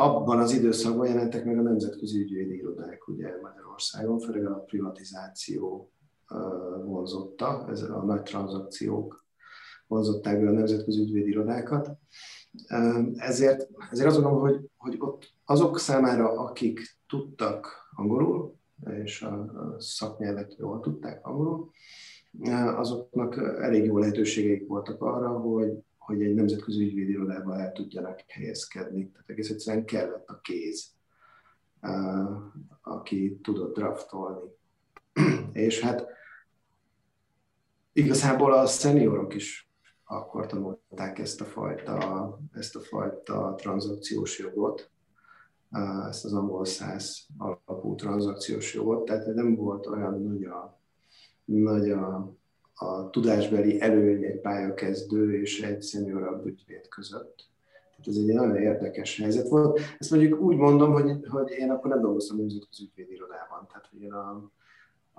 abban 0.00 0.38
az 0.38 0.52
időszakban 0.52 1.06
jelentek 1.06 1.44
meg 1.44 1.58
a 1.58 1.62
nemzetközi 1.62 2.20
ügyvédi 2.20 2.54
irodák 2.54 3.08
ugye 3.08 3.40
Magyarországon, 3.42 4.18
főleg 4.18 4.46
a 4.46 4.58
privatizáció 4.58 5.92
vonzotta, 6.84 7.66
ez 7.68 7.82
a 7.82 8.02
nagy 8.04 8.22
tranzakciók 8.22 9.26
vonzották 9.86 10.40
be 10.40 10.48
a 10.48 10.52
nemzetközi 10.52 11.00
ügyvédi 11.00 11.28
irodákat. 11.28 11.90
Ezért, 13.16 13.68
ezért 13.90 14.08
azt 14.08 14.20
gondolom, 14.20 14.40
hogy, 14.40 14.70
hogy 14.76 14.96
ott 14.98 15.32
azok 15.44 15.78
számára, 15.78 16.30
akik 16.30 16.80
tudtak 17.08 17.66
angolul, 17.96 18.54
és 19.02 19.22
a 19.22 19.52
szaknyelvet 19.78 20.56
jól 20.58 20.80
tudták 20.80 21.26
angolul, 21.26 21.70
azoknak 22.76 23.36
elég 23.36 23.84
jó 23.84 23.98
lehetőségeik 23.98 24.66
voltak 24.66 25.02
arra, 25.02 25.28
hogy 25.28 25.72
hogy 26.08 26.22
egy 26.22 26.34
nemzetközi 26.34 26.82
ügyvédirodában 26.82 27.60
el 27.60 27.72
tudjanak 27.72 28.20
helyezkedni. 28.26 29.10
Tehát 29.10 29.28
egész 29.28 29.50
egyszerűen 29.50 29.84
kellett 29.84 30.28
a 30.28 30.40
kéz, 30.40 30.90
aki 32.82 33.38
tudott 33.42 33.74
draftolni. 33.74 34.50
És 35.52 35.80
hát 35.80 36.06
igazából 37.92 38.52
a 38.52 38.66
szeniorok 38.66 39.34
is 39.34 39.70
akkor 40.04 40.46
tanulták 40.46 41.18
ezt 41.18 41.40
a 41.40 41.44
fajta, 41.44 42.38
ezt 42.52 42.76
a 42.76 42.80
fajta 42.80 43.54
tranzakciós 43.54 44.38
jogot, 44.38 44.90
ezt 46.08 46.24
az 46.24 46.32
angol 46.32 46.64
száz 46.64 47.26
alapú 47.38 47.94
tranzakciós 47.94 48.74
jogot, 48.74 49.04
tehát 49.04 49.34
nem 49.34 49.54
volt 49.54 49.86
olyan 49.86 50.22
nagy 50.22 50.44
a, 50.44 50.80
nagy 51.44 51.90
a 51.90 52.37
a 52.78 53.10
tudásbeli 53.10 53.80
előny 53.80 54.24
egy 54.24 54.40
pályakezdő 54.40 55.40
és 55.40 55.62
egy 55.62 55.82
szeniorabb 55.82 56.46
ügyvéd 56.46 56.88
között. 56.88 57.48
Tehát 57.90 58.06
ez 58.06 58.16
egy 58.16 58.34
nagyon 58.34 58.56
érdekes 58.56 59.20
helyzet 59.20 59.48
volt. 59.48 59.80
Ezt 59.98 60.10
mondjuk 60.10 60.40
úgy 60.40 60.56
mondom, 60.56 60.92
hogy, 60.92 61.26
hogy 61.28 61.50
én 61.50 61.70
akkor 61.70 61.90
nem 61.90 62.00
dolgoztam 62.00 62.36
nemzetközi 62.36 62.82
ügyvédirodában, 62.84 63.66
tehát 63.68 63.88
hogy 63.90 64.02
én 64.02 64.12
a, 64.12 64.50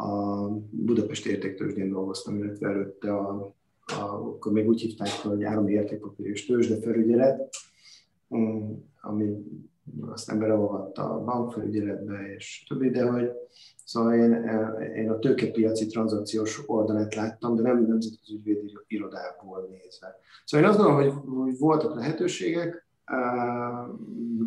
a 0.03 0.47
Budapest 0.69 1.25
értéktőzsdén 1.25 1.89
dolgoztam, 1.89 2.37
illetve 2.37 2.67
előtte 2.67 3.13
a, 3.13 3.55
a, 3.85 4.03
akkor 4.03 4.51
még 4.51 4.67
úgy 4.67 4.81
hívták, 4.81 5.09
hogy 5.09 5.43
állami 5.43 5.71
értékpapír 5.71 6.25
és 6.25 6.45
tőzsdefelügyelet, 6.45 7.55
mm, 8.35 8.73
ami 9.01 9.43
aztán 10.09 10.39
beleolvatta 10.39 11.09
a 11.09 11.23
bankfelügyeletbe 11.23 12.33
és 12.35 12.65
többi, 12.67 12.89
de 12.89 13.09
hogy 13.09 13.31
Szóval 13.89 14.13
én, 14.13 14.33
én 14.95 15.09
a 15.09 15.19
tőkepiaci 15.19 15.85
tranzakciós 15.85 16.61
oldalát 16.65 17.15
láttam, 17.15 17.55
de 17.55 17.61
nem 17.61 17.85
nemzetközi 17.85 18.33
ügyvédi 18.33 18.77
irodából 18.87 19.67
nézve. 19.69 20.15
Szóval 20.45 20.65
én 20.65 20.71
azt 20.71 20.81
gondolom, 20.83 21.03
hogy, 21.03 21.35
hogy 21.35 21.57
voltak 21.57 21.95
lehetőségek, 21.95 22.87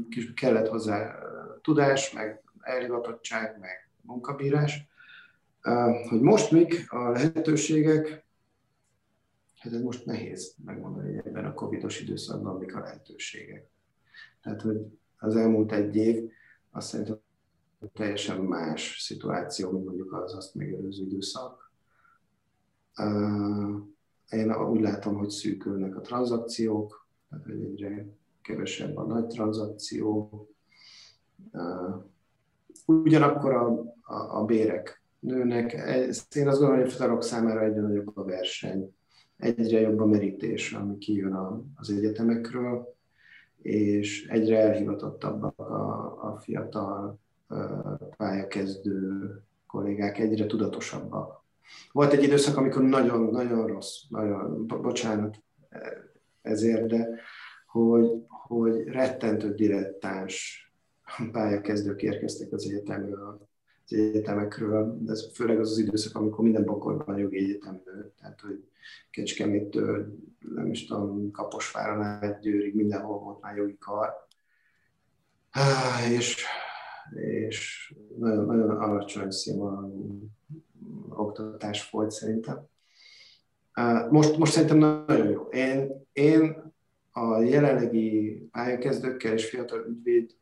kis 0.08 0.32
kellett 0.34 0.68
hozzá 0.68 1.14
tudás, 1.62 2.12
meg 2.12 2.42
elhivatottság, 2.60 3.58
meg 3.60 3.90
munkabírás, 4.00 4.88
hogy 6.08 6.20
most 6.20 6.50
mik 6.50 6.92
a 6.92 7.10
lehetőségek, 7.10 8.26
hát 9.58 9.72
ez 9.72 9.82
most 9.82 10.06
nehéz 10.06 10.54
megmondani, 10.64 11.18
ebben 11.24 11.44
a 11.44 11.54
covidos 11.54 12.00
időszakban 12.00 12.58
mik 12.58 12.76
a 12.76 12.80
lehetőségek. 12.80 13.70
Tehát, 14.42 14.60
hogy 14.60 14.86
az 15.22 15.36
elmúlt 15.36 15.72
egy 15.72 15.96
év, 15.96 16.30
azt 16.70 16.88
szerintem 16.88 17.20
teljesen 17.92 18.40
más 18.40 18.96
szituáció, 19.00 19.70
mint 19.70 19.84
mondjuk 19.84 20.12
az 20.12 20.34
azt 20.34 20.54
megelőző 20.54 21.04
időszak. 21.04 21.72
Én 24.30 24.52
úgy 24.52 24.80
látom, 24.80 25.16
hogy 25.16 25.30
szűkülnek 25.30 25.96
a 25.96 26.00
tranzakciók, 26.00 27.06
tehát 27.30 27.46
egyre 27.46 28.06
kevesebb 28.42 28.96
a 28.96 29.06
nagy 29.06 29.26
tranzakció. 29.26 30.30
Ugyanakkor 32.86 33.52
a, 33.52 33.94
a, 34.00 34.40
a 34.40 34.44
bérek 34.44 35.02
nőnek. 35.18 35.72
Én 36.36 36.48
azt 36.48 36.58
gondolom, 36.58 36.74
hogy 36.74 36.86
a 36.86 36.90
fiatalok 36.90 37.22
számára 37.22 37.64
egyre 37.64 37.80
nagyobb 37.80 38.16
a 38.16 38.24
verseny, 38.24 38.94
egyre 39.36 39.80
jobb 39.80 40.00
a 40.00 40.06
merítés, 40.06 40.72
ami 40.72 40.98
kijön 40.98 41.34
az 41.74 41.90
egyetemekről, 41.90 42.94
és 43.62 44.26
egyre 44.26 44.58
elhivatottabbak 44.58 45.58
a, 45.58 46.32
a 46.32 46.38
fiatal 46.40 47.18
pályakezdő 48.16 49.30
kollégák 49.66 50.18
egyre 50.18 50.46
tudatosabbak. 50.46 51.44
Volt 51.92 52.12
egy 52.12 52.22
időszak, 52.22 52.56
amikor 52.56 52.82
nagyon-nagyon 52.82 53.66
rossz, 53.66 54.02
nagyon, 54.08 54.66
bocsánat 54.66 55.42
ezért, 56.42 56.86
de 56.86 57.08
hogy, 57.66 58.10
hogy 58.28 58.84
rettentő 58.84 59.54
dilettáns 59.54 60.66
pályakezdők 61.32 62.02
érkeztek 62.02 62.52
az 62.52 62.64
egyetemről, 62.64 63.48
egyetemekről, 63.92 64.98
de 65.00 65.12
ez 65.12 65.30
főleg 65.34 65.60
az 65.60 65.70
az 65.70 65.78
időszak, 65.78 66.16
amikor 66.16 66.44
minden 66.44 66.64
bokorban 66.64 67.18
jogi 67.18 67.38
egyetem 67.38 67.82
tehát 68.18 68.40
hogy 68.40 68.64
Kecskeméttől, 69.10 70.18
nem 70.54 70.70
is 70.70 70.86
tudom, 70.86 71.30
Kaposváron 71.30 72.02
át 72.02 72.40
Győrig, 72.40 72.74
mindenhol 72.74 73.18
volt 73.18 73.40
már 73.40 73.56
jogi 73.56 73.78
kar. 73.78 74.10
És 76.10 76.44
és 77.14 77.94
nagyon, 78.18 78.44
nagyon 78.44 78.70
alacsony 78.70 79.30
színvonalú 79.30 80.28
oktatás 81.08 81.90
volt 81.90 82.10
szerintem. 82.10 82.66
Most, 84.10 84.36
most 84.36 84.52
szerintem 84.52 84.78
nagyon 84.78 85.28
jó. 85.28 85.42
Én, 85.42 86.06
én 86.12 86.72
a 87.10 87.38
jelenlegi 87.38 88.38
pályakezdőkkel 88.50 89.32
és 89.32 89.48
fiatal 89.48 89.86
ügyvéd 89.88 90.36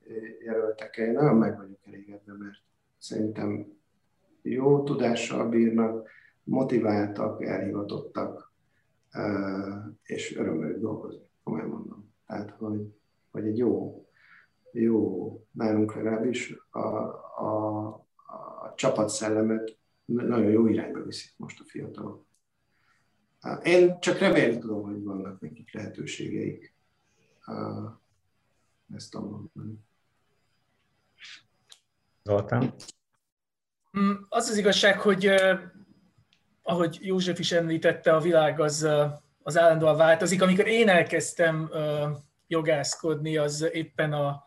jelöltekkel 0.44 1.06
én 1.06 1.12
nagyon 1.12 1.36
meg 1.36 1.56
vagyok 1.56 1.78
elégedve, 1.86 2.32
mert 2.32 2.62
szerintem 3.00 3.66
jó 4.42 4.82
tudással 4.82 5.48
bírnak, 5.48 6.08
motiváltak, 6.42 7.44
elhivatottak, 7.44 8.52
és 10.02 10.36
örömmel 10.36 10.78
dolgozni, 10.78 11.22
komolyan 11.42 11.68
mondom. 11.68 12.12
Tehát, 12.26 12.50
hogy, 12.50 12.94
hogy 13.30 13.46
egy 13.46 13.58
jó, 13.58 14.04
jó, 14.72 15.46
nálunk 15.50 15.94
legalábbis 15.94 16.54
a, 16.70 16.78
a, 16.78 17.86
a 18.26 18.74
csapatszellemet 18.76 19.78
nagyon 20.04 20.50
jó 20.50 20.66
irányba 20.66 21.02
viszik 21.02 21.32
most 21.36 21.60
a 21.60 21.64
fiatalok. 21.64 22.24
Én 23.62 24.00
csak 24.00 24.18
remélni 24.18 24.58
tudom, 24.58 24.82
hogy 24.82 25.02
vannak 25.02 25.40
nekik 25.40 25.72
lehetőségeik. 25.74 26.74
Ezt 28.94 29.10
tudom 29.10 29.30
mondani. 29.54 29.78
Zoltán? 32.22 32.74
Mm, 33.98 34.12
az 34.28 34.48
az 34.48 34.56
igazság, 34.56 35.00
hogy 35.00 35.34
ahogy 36.62 36.98
József 37.00 37.38
is 37.38 37.52
említette, 37.52 38.14
a 38.14 38.20
világ 38.20 38.60
az, 38.60 38.88
az 39.42 39.58
állandóan 39.58 39.96
változik. 39.96 40.42
Amikor 40.42 40.66
én 40.66 40.88
elkezdtem 40.88 41.70
jogászkodni, 42.46 43.36
az 43.36 43.68
éppen 43.72 44.12
a, 44.12 44.44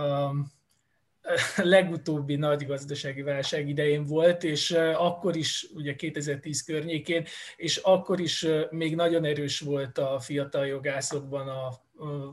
a 0.00 1.62
legutóbbi 1.62 2.36
nagy 2.36 2.66
gazdasági 2.66 3.22
válság 3.22 3.68
idején 3.68 4.04
volt, 4.04 4.44
és 4.44 4.70
akkor 4.94 5.36
is, 5.36 5.66
ugye 5.74 5.94
2010 5.94 6.64
környékén, 6.64 7.26
és 7.56 7.76
akkor 7.76 8.20
is 8.20 8.46
még 8.70 8.94
nagyon 8.94 9.24
erős 9.24 9.60
volt 9.60 9.98
a 9.98 10.20
fiatal 10.20 10.66
jogászokban, 10.66 11.48
a, 11.48 11.68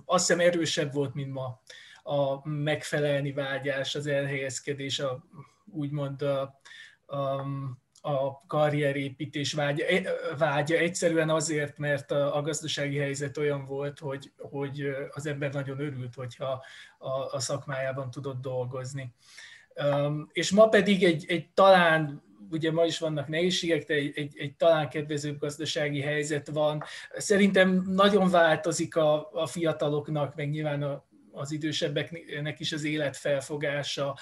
azt 0.05 0.27
hiszem 0.27 0.45
erősebb 0.45 0.93
volt, 0.93 1.13
mint 1.13 1.33
ma 1.33 1.61
a 2.07 2.47
megfelelni 2.49 3.31
vágyás, 3.31 3.95
az 3.95 4.07
elhelyezkedés, 4.07 4.99
a, 4.99 5.23
úgymond 5.65 6.21
a, 6.21 6.59
a, 7.05 7.17
a 8.01 8.45
karrierépítés 8.47 9.53
vágya, 9.53 9.85
vágya. 10.37 10.75
Egyszerűen 10.75 11.29
azért, 11.29 11.77
mert 11.77 12.11
a, 12.11 12.35
a 12.35 12.41
gazdasági 12.41 12.97
helyzet 12.97 13.37
olyan 13.37 13.65
volt, 13.65 13.99
hogy, 13.99 14.31
hogy 14.37 14.87
az 15.09 15.25
ember 15.25 15.53
nagyon 15.53 15.79
örült, 15.79 16.15
hogyha 16.15 16.63
a, 16.97 17.09
a 17.09 17.39
szakmájában 17.39 18.11
tudott 18.11 18.41
dolgozni. 18.41 19.13
És 20.31 20.51
ma 20.51 20.67
pedig 20.67 21.03
egy, 21.03 21.25
egy 21.27 21.49
talán 21.53 22.23
ugye 22.51 22.71
ma 22.71 22.85
is 22.85 22.99
vannak 22.99 23.27
nehézségek, 23.27 23.83
de 23.83 23.93
egy, 23.93 24.11
egy, 24.15 24.37
egy 24.37 24.55
talán 24.55 24.89
kedvezőbb 24.89 25.39
gazdasági 25.39 26.01
helyzet 26.01 26.49
van. 26.49 26.83
Szerintem 27.17 27.83
nagyon 27.87 28.29
változik 28.29 28.95
a, 28.95 29.29
a 29.31 29.45
fiataloknak, 29.45 30.35
meg 30.35 30.49
nyilván 30.49 30.83
a 30.83 31.05
az 31.35 31.51
idősebbeknek 31.51 32.59
is 32.59 32.71
az 32.71 32.83
életfelfogása 32.83 34.17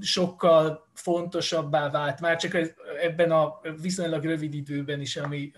sokkal 0.00 0.88
fontosabbá 0.94 1.90
vált, 1.90 2.20
már 2.20 2.36
csak 2.36 2.56
ebben 3.02 3.30
a 3.30 3.60
viszonylag 3.80 4.24
rövid 4.24 4.54
időben 4.54 5.00
is, 5.00 5.16
ami 5.16 5.52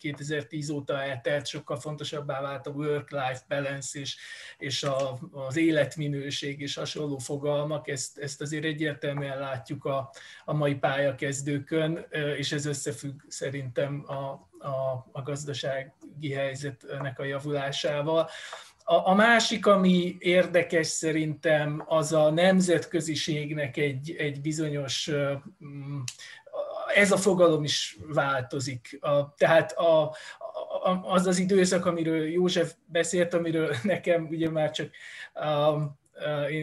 2010 0.00 0.70
óta 0.70 1.02
eltelt, 1.02 1.46
sokkal 1.46 1.80
fontosabbá 1.80 2.40
vált 2.40 2.66
a 2.66 2.70
work-life 2.70 3.40
balance 3.48 3.98
és, 3.98 4.16
és 4.58 4.82
a, 4.82 5.18
az 5.32 5.56
életminőség 5.56 6.60
és 6.60 6.74
hasonló 6.74 7.18
fogalmak, 7.18 7.88
ezt, 7.88 8.18
ezt 8.18 8.40
azért 8.40 8.64
egyértelműen 8.64 9.38
látjuk 9.38 9.84
a, 9.84 10.10
a 10.44 10.52
mai 10.52 10.74
pályakezdőkön, 10.74 12.06
és 12.36 12.52
ez 12.52 12.66
összefügg 12.66 13.20
szerintem 13.28 14.04
a, 14.06 14.48
a, 14.66 15.08
a 15.12 15.22
gazdasági 15.22 16.32
helyzetnek 16.32 17.18
a 17.18 17.24
javulásával. 17.24 18.28
A, 18.90 19.10
a 19.10 19.14
másik, 19.14 19.66
ami 19.66 20.16
érdekes 20.18 20.86
szerintem, 20.86 21.84
az 21.86 22.12
a 22.12 22.30
nemzetköziségnek 22.30 23.76
egy, 23.76 24.14
egy 24.18 24.40
bizonyos, 24.40 25.10
ez 26.94 27.12
a 27.12 27.16
fogalom 27.16 27.64
is 27.64 27.98
változik. 28.08 28.98
A, 29.00 29.34
tehát 29.34 29.72
a, 29.72 30.16
az 31.02 31.26
az 31.26 31.38
időszak, 31.38 31.86
amiről 31.86 32.28
József 32.28 32.74
beszélt, 32.84 33.34
amiről 33.34 33.74
nekem 33.82 34.26
ugye 34.26 34.50
már 34.50 34.70
csak 34.70 34.90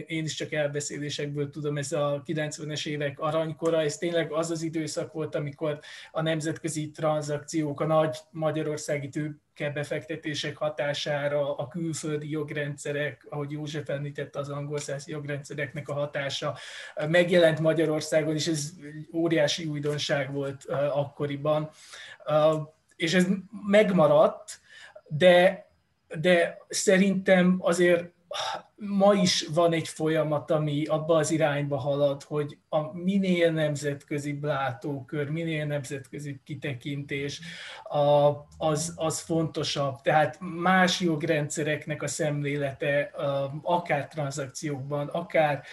én 0.06 0.24
is 0.24 0.34
csak 0.34 0.52
elbeszélésekből 0.52 1.50
tudom, 1.50 1.78
ez 1.78 1.92
a 1.92 2.22
90-es 2.26 2.86
évek 2.86 3.20
aranykora, 3.20 3.80
ez 3.80 3.96
tényleg 3.96 4.32
az 4.32 4.50
az 4.50 4.62
időszak 4.62 5.12
volt, 5.12 5.34
amikor 5.34 5.78
a 6.12 6.22
nemzetközi 6.22 6.90
tranzakciók, 6.90 7.80
a 7.80 7.86
nagy 7.86 8.16
magyarországi 8.30 9.08
tőkebefektetések 9.58 10.56
hatására, 10.56 11.56
a 11.56 11.68
külföldi 11.68 12.30
jogrendszerek, 12.30 13.26
ahogy 13.28 13.50
József 13.50 13.88
említette, 13.88 14.38
az 14.38 14.48
angol 14.48 14.78
jogrendszereknek 15.06 15.88
a 15.88 15.92
hatása 15.92 16.58
megjelent 17.08 17.60
Magyarországon, 17.60 18.34
és 18.34 18.46
ez 18.46 18.72
óriási 19.12 19.64
újdonság 19.64 20.32
volt 20.32 20.64
akkoriban. 20.92 21.70
És 22.96 23.14
ez 23.14 23.26
megmaradt, 23.66 24.60
de, 25.08 25.66
de 26.20 26.58
szerintem 26.68 27.56
azért 27.58 28.10
ma 28.76 29.14
is 29.14 29.46
van 29.54 29.72
egy 29.72 29.88
folyamat, 29.88 30.50
ami 30.50 30.84
abba 30.84 31.16
az 31.16 31.30
irányba 31.30 31.76
halad, 31.76 32.22
hogy 32.22 32.58
a 32.68 32.96
minél 32.96 33.52
nemzetközi 33.52 34.38
látókör, 34.42 35.28
minél 35.30 35.66
nemzetközi 35.66 36.40
kitekintés, 36.44 37.40
a, 37.82 38.30
az, 38.58 38.92
az 38.96 39.20
fontosabb. 39.20 40.00
Tehát 40.00 40.38
más 40.40 41.00
jogrendszereknek 41.00 42.02
a 42.02 42.08
szemlélete, 42.08 43.10
akár 43.62 44.08
tranzakciókban, 44.08 45.08
akár 45.08 45.64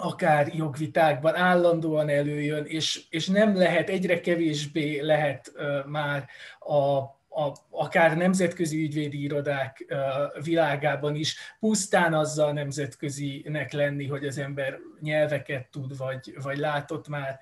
akár 0.00 0.54
jogvitákban 0.54 1.34
állandóan 1.34 2.08
előjön, 2.08 2.64
és, 2.64 3.04
és 3.10 3.26
nem 3.26 3.56
lehet, 3.56 3.88
egyre 3.88 4.20
kevésbé 4.20 5.00
lehet 5.00 5.52
uh, 5.54 5.86
már 5.86 6.28
a 6.58 7.17
a, 7.38 7.52
akár 7.70 8.16
nemzetközi 8.16 8.82
ügyvédi 8.82 9.22
irodák 9.22 9.94
világában 10.42 11.14
is 11.14 11.36
pusztán 11.60 12.14
azzal 12.14 12.52
nemzetközinek 12.52 13.72
lenni, 13.72 14.06
hogy 14.06 14.26
az 14.26 14.38
ember 14.38 14.78
nyelveket 15.00 15.70
tud, 15.70 15.96
vagy, 15.96 16.34
vagy 16.42 16.58
látott 16.58 17.08
már 17.08 17.38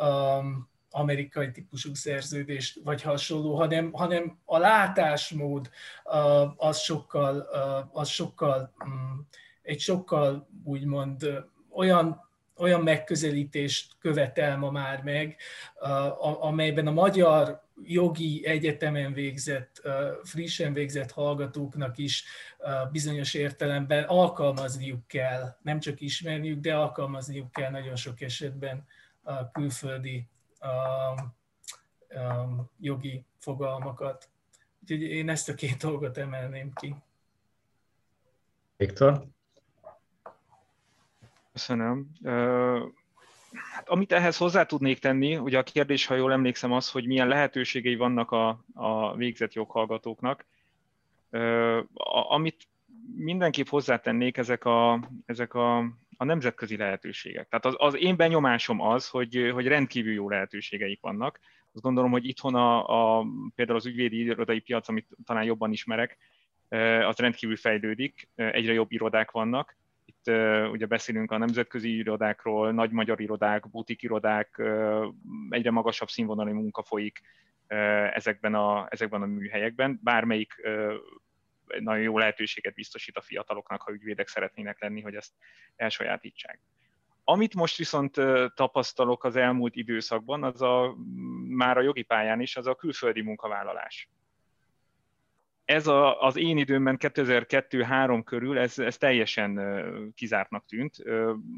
um, 0.00 0.68
amerikai 0.90 1.50
típusú 1.50 1.94
szerződést, 1.94 2.80
vagy 2.84 3.02
hasonló, 3.02 3.54
hanem, 3.56 3.92
hanem 3.92 4.38
a 4.44 4.58
látásmód 4.58 5.70
uh, 6.04 6.66
az 6.66 6.78
sokkal, 6.78 7.48
uh, 7.52 8.00
az 8.00 8.08
sokkal 8.08 8.72
um, 8.84 9.26
egy 9.62 9.80
sokkal 9.80 10.48
úgymond 10.64 11.22
uh, 11.24 11.36
olyan 11.70 12.26
olyan 12.60 12.82
megközelítést 12.82 13.92
követel 13.98 14.56
ma 14.56 14.70
már 14.70 15.02
meg, 15.02 15.36
amelyben 16.40 16.86
a 16.86 16.90
magyar 16.90 17.67
jogi 17.82 18.46
egyetemen 18.46 19.12
végzett, 19.12 19.82
frissen 20.22 20.72
végzett 20.72 21.10
hallgatóknak 21.10 21.98
is 21.98 22.24
bizonyos 22.92 23.34
értelemben 23.34 24.04
alkalmazniuk 24.04 25.06
kell, 25.06 25.56
nem 25.62 25.80
csak 25.80 26.00
ismerniük, 26.00 26.60
de 26.60 26.74
alkalmazniuk 26.74 27.52
kell 27.52 27.70
nagyon 27.70 27.96
sok 27.96 28.20
esetben 28.20 28.86
a 29.22 29.50
külföldi 29.50 30.28
jogi 32.80 33.24
fogalmakat. 33.38 34.28
Úgyhogy 34.82 35.02
én 35.02 35.28
ezt 35.28 35.48
a 35.48 35.54
két 35.54 35.76
dolgot 35.76 36.18
emelném 36.18 36.72
ki. 36.74 36.94
Viktor? 38.76 39.24
Köszönöm. 41.52 42.10
Hát, 43.52 43.88
amit 43.88 44.12
ehhez 44.12 44.36
hozzá 44.36 44.64
tudnék 44.64 44.98
tenni, 44.98 45.36
ugye 45.36 45.58
a 45.58 45.62
kérdés, 45.62 46.06
ha 46.06 46.14
jól 46.14 46.32
emlékszem, 46.32 46.72
az, 46.72 46.90
hogy 46.90 47.06
milyen 47.06 47.28
lehetőségei 47.28 47.96
vannak 47.96 48.30
a, 48.30 48.64
a 48.74 49.16
végzett 49.16 49.52
joghallgatóknak. 49.52 50.46
Amit 52.28 52.68
mindenképp 53.16 53.66
hozzátennék, 53.66 54.36
ezek 54.36 54.64
a, 54.64 55.08
ezek 55.26 55.54
a, 55.54 55.78
a 56.16 56.24
nemzetközi 56.24 56.76
lehetőségek. 56.76 57.48
Tehát 57.48 57.64
az, 57.66 57.74
az 57.76 57.96
én 57.96 58.16
benyomásom 58.16 58.80
az, 58.80 59.08
hogy, 59.08 59.50
hogy 59.52 59.66
rendkívül 59.66 60.12
jó 60.12 60.28
lehetőségeik 60.28 61.00
vannak. 61.00 61.38
Azt 61.72 61.82
gondolom, 61.82 62.10
hogy 62.10 62.26
itthon 62.26 62.54
a, 62.54 63.18
a, 63.18 63.26
például 63.54 63.78
az 63.78 63.86
ügyvédi 63.86 64.20
irodai 64.20 64.60
piac, 64.60 64.88
amit 64.88 65.08
talán 65.24 65.44
jobban 65.44 65.72
ismerek, 65.72 66.18
az 67.06 67.16
rendkívül 67.16 67.56
fejlődik, 67.56 68.28
egyre 68.34 68.72
jobb 68.72 68.92
irodák 68.92 69.30
vannak, 69.30 69.76
ugye 70.70 70.86
beszélünk 70.86 71.30
a 71.30 71.38
nemzetközi 71.38 71.96
irodákról, 71.96 72.72
nagy 72.72 72.90
magyar 72.90 73.20
irodák, 73.20 73.70
butik 73.70 74.02
irodák, 74.02 74.62
egyre 75.48 75.70
magasabb 75.70 76.08
színvonalú 76.08 76.52
munka 76.52 76.82
folyik 76.82 77.20
ezekben 78.12 78.54
a, 78.54 78.86
ezekben 78.90 79.22
a 79.22 79.26
műhelyekben. 79.26 80.00
Bármelyik 80.02 80.54
nagyon 81.78 82.02
jó 82.02 82.18
lehetőséget 82.18 82.74
biztosít 82.74 83.16
a 83.16 83.20
fiataloknak, 83.20 83.82
ha 83.82 83.92
ügyvédek 83.92 84.28
szeretnének 84.28 84.80
lenni, 84.80 85.00
hogy 85.00 85.14
ezt 85.14 85.32
elsajátítsák. 85.76 86.60
Amit 87.24 87.54
most 87.54 87.76
viszont 87.76 88.14
tapasztalok 88.54 89.24
az 89.24 89.36
elmúlt 89.36 89.76
időszakban, 89.76 90.44
az 90.44 90.62
a, 90.62 90.96
már 91.48 91.76
a 91.76 91.82
jogi 91.82 92.02
pályán 92.02 92.40
is, 92.40 92.56
az 92.56 92.66
a 92.66 92.74
külföldi 92.74 93.22
munkavállalás 93.22 94.08
ez 95.68 95.86
a, 95.86 96.22
az 96.22 96.36
én 96.36 96.58
időmben 96.58 96.96
2002-3 97.00 98.20
körül 98.24 98.58
ez, 98.58 98.78
ez 98.78 98.96
teljesen 98.96 99.60
kizártnak 100.14 100.64
tűnt, 100.66 100.96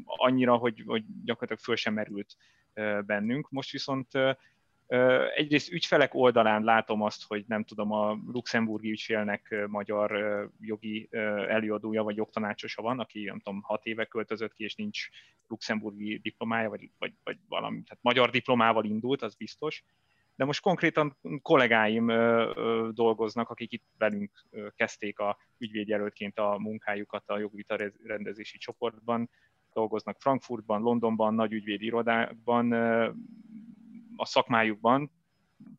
annyira, 0.05 0.55
hogy, 0.55 0.83
hogy 0.85 1.03
gyakorlatilag 1.23 1.63
föl 1.63 1.75
sem 1.75 1.93
merült 1.93 2.35
bennünk. 3.05 3.49
Most 3.49 3.71
viszont 3.71 4.07
Egyrészt 5.35 5.71
ügyfelek 5.71 6.13
oldalán 6.13 6.63
látom 6.63 7.01
azt, 7.01 7.23
hogy 7.27 7.43
nem 7.47 7.63
tudom, 7.63 7.91
a 7.91 8.17
luxemburgi 8.27 8.91
ügyfélnek 8.91 9.55
magyar 9.67 10.11
jogi 10.59 11.07
előadója 11.47 12.03
vagy 12.03 12.15
jogtanácsosa 12.15 12.81
van, 12.81 12.99
aki 12.99 13.23
nem 13.23 13.39
tudom, 13.39 13.61
hat 13.61 13.85
éve 13.85 14.05
költözött 14.05 14.53
ki, 14.53 14.63
és 14.63 14.75
nincs 14.75 15.07
luxemburgi 15.47 16.17
diplomája, 16.17 16.69
vagy, 16.69 16.89
vagy, 16.99 17.13
vagy 17.23 17.37
valami, 17.47 17.83
tehát 17.83 18.03
magyar 18.03 18.29
diplomával 18.29 18.85
indult, 18.85 19.21
az 19.21 19.35
biztos. 19.35 19.83
De 20.41 20.47
most 20.47 20.61
konkrétan 20.61 21.17
kollégáim 21.41 22.07
dolgoznak, 22.91 23.49
akik 23.49 23.71
itt 23.71 23.83
velünk 23.97 24.31
kezdték 24.75 25.19
a 25.19 25.37
ügyvédjelöltként 25.57 26.39
a 26.39 26.57
munkájukat 26.57 27.29
a 27.29 27.37
jogvita 27.37 27.75
rendezési 28.05 28.57
csoportban, 28.57 29.29
dolgoznak 29.73 30.19
Frankfurtban, 30.19 30.81
Londonban, 30.81 31.33
nagy 31.33 31.51
ügyvédi 31.51 31.85
irodákban, 31.85 32.71
a 34.15 34.25
szakmájukban, 34.25 35.11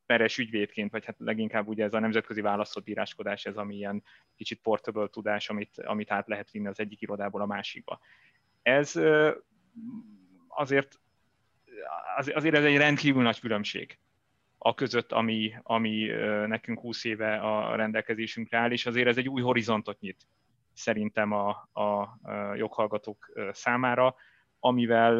peres 0.07 0.39
ügyvédként, 0.39 0.91
vagy 0.91 1.05
hát 1.05 1.17
leginkább 1.19 1.69
ugye 1.69 1.85
ez 1.85 1.95
a 1.95 1.99
nemzetközi 1.99 2.41
választott 2.41 2.89
íráskodás, 2.89 3.45
ez 3.45 3.57
ami 3.57 3.75
ilyen 3.75 4.03
kicsit 4.37 4.61
portable 4.61 5.09
tudás, 5.09 5.49
amit, 5.49 5.79
amit 5.79 6.11
át 6.11 6.29
lehet 6.29 6.51
vinni 6.51 6.67
az 6.67 6.81
egyik 6.81 7.01
irodából 7.01 7.41
a 7.41 7.47
másikba. 7.47 8.01
Ez 8.63 9.01
azért, 10.49 11.01
azért 12.17 12.55
ez 12.55 12.65
egy 12.65 12.77
rendkívül 12.77 13.23
nagy 13.23 13.41
különbség 13.41 13.99
a 14.65 14.75
között, 14.75 15.13
ami, 15.13 15.53
ami 15.63 16.07
nekünk 16.47 16.81
20 16.81 17.05
éve 17.05 17.37
a 17.37 17.75
rendelkezésünkre 17.75 18.59
áll, 18.59 18.71
és 18.71 18.87
azért 18.87 19.09
ez 19.09 19.17
egy 19.17 19.29
új 19.29 19.43
horizontot 19.43 20.01
nyit 20.01 20.27
szerintem 20.75 21.33
a, 21.33 21.49
a 21.73 22.19
joghallgatók 22.55 23.33
számára, 23.51 24.15
amivel 24.65 25.17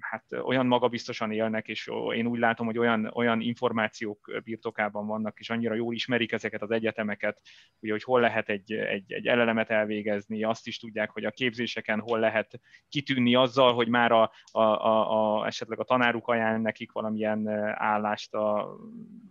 hát 0.00 0.24
olyan 0.42 0.66
magabiztosan 0.66 1.32
élnek, 1.32 1.68
és 1.68 1.90
én 2.14 2.26
úgy 2.26 2.38
látom, 2.38 2.66
hogy 2.66 2.78
olyan, 2.78 3.10
olyan 3.14 3.40
információk 3.40 4.40
birtokában 4.44 5.06
vannak, 5.06 5.38
és 5.38 5.50
annyira 5.50 5.74
jól 5.74 5.94
ismerik 5.94 6.32
ezeket 6.32 6.62
az 6.62 6.70
egyetemeket, 6.70 7.40
ugye, 7.80 7.92
hogy 7.92 8.02
hol 8.02 8.20
lehet 8.20 8.48
egy, 8.48 8.72
egy, 8.72 9.12
egy 9.12 9.26
elelemet 9.26 9.70
elvégezni, 9.70 10.44
azt 10.44 10.66
is 10.66 10.78
tudják, 10.78 11.10
hogy 11.10 11.24
a 11.24 11.30
képzéseken 11.30 12.00
hol 12.00 12.18
lehet 12.18 12.60
kitűnni 12.88 13.34
azzal, 13.34 13.74
hogy 13.74 13.88
már 13.88 14.12
a, 14.12 14.32
a, 14.52 14.60
a, 14.60 15.40
a 15.40 15.46
esetleg 15.46 15.78
a 15.80 15.84
tanáruk 15.84 16.28
ajánl 16.28 16.60
nekik 16.60 16.92
valamilyen 16.92 17.48
állást 17.74 18.34
a, 18.34 18.58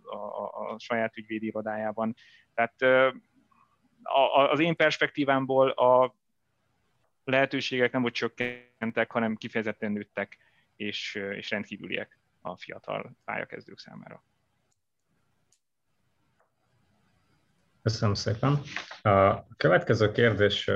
a, 0.02 0.72
a 0.72 0.78
saját 0.78 1.16
ügyvédi 1.16 1.46
irodájában. 1.46 2.14
Tehát 2.54 2.82
a, 4.02 4.50
az 4.50 4.60
én 4.60 4.76
perspektívámból 4.76 5.68
a 5.68 6.18
lehetőségek 7.30 7.92
nem 7.92 8.02
hogy 8.02 8.12
csökkentek, 8.12 9.10
hanem 9.10 9.36
kifejezetten 9.36 9.92
nőttek, 9.92 10.38
és, 10.76 11.14
és 11.14 11.50
rendkívüliek 11.50 12.18
a 12.40 12.56
fiatal 12.56 13.16
pályakezdők 13.24 13.78
számára. 13.78 14.24
Köszönöm 17.82 18.14
szépen. 18.14 18.60
A 19.02 19.46
következő 19.56 20.12
kérdés 20.12 20.70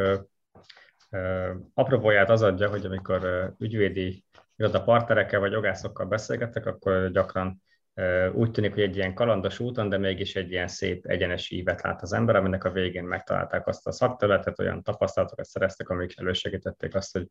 apropóját 1.74 2.30
az 2.30 2.42
adja, 2.42 2.68
hogy 2.68 2.86
amikor 2.86 3.52
ügyvédi 3.58 4.24
iroda 4.56 4.82
partnerekkel 4.82 5.40
vagy 5.40 5.52
jogászokkal 5.52 6.06
beszélgetek, 6.06 6.66
akkor 6.66 7.10
gyakran 7.10 7.62
úgy 8.32 8.50
tűnik, 8.50 8.74
hogy 8.74 8.82
egy 8.82 8.96
ilyen 8.96 9.14
kalandos 9.14 9.60
úton, 9.60 9.88
de 9.88 9.98
mégis 9.98 10.36
egy 10.36 10.50
ilyen 10.50 10.68
szép 10.68 11.06
egyenes 11.06 11.50
ívet 11.50 11.82
lát 11.82 12.02
az 12.02 12.12
ember, 12.12 12.36
aminek 12.36 12.64
a 12.64 12.70
végén 12.70 13.04
megtalálták 13.04 13.66
azt 13.66 13.86
a 13.86 13.92
szakterületet, 13.92 14.58
olyan 14.58 14.82
tapasztalatokat 14.82 15.44
szereztek, 15.44 15.88
amik 15.88 16.18
elősegítették 16.18 16.94
azt, 16.94 17.12
hogy, 17.12 17.28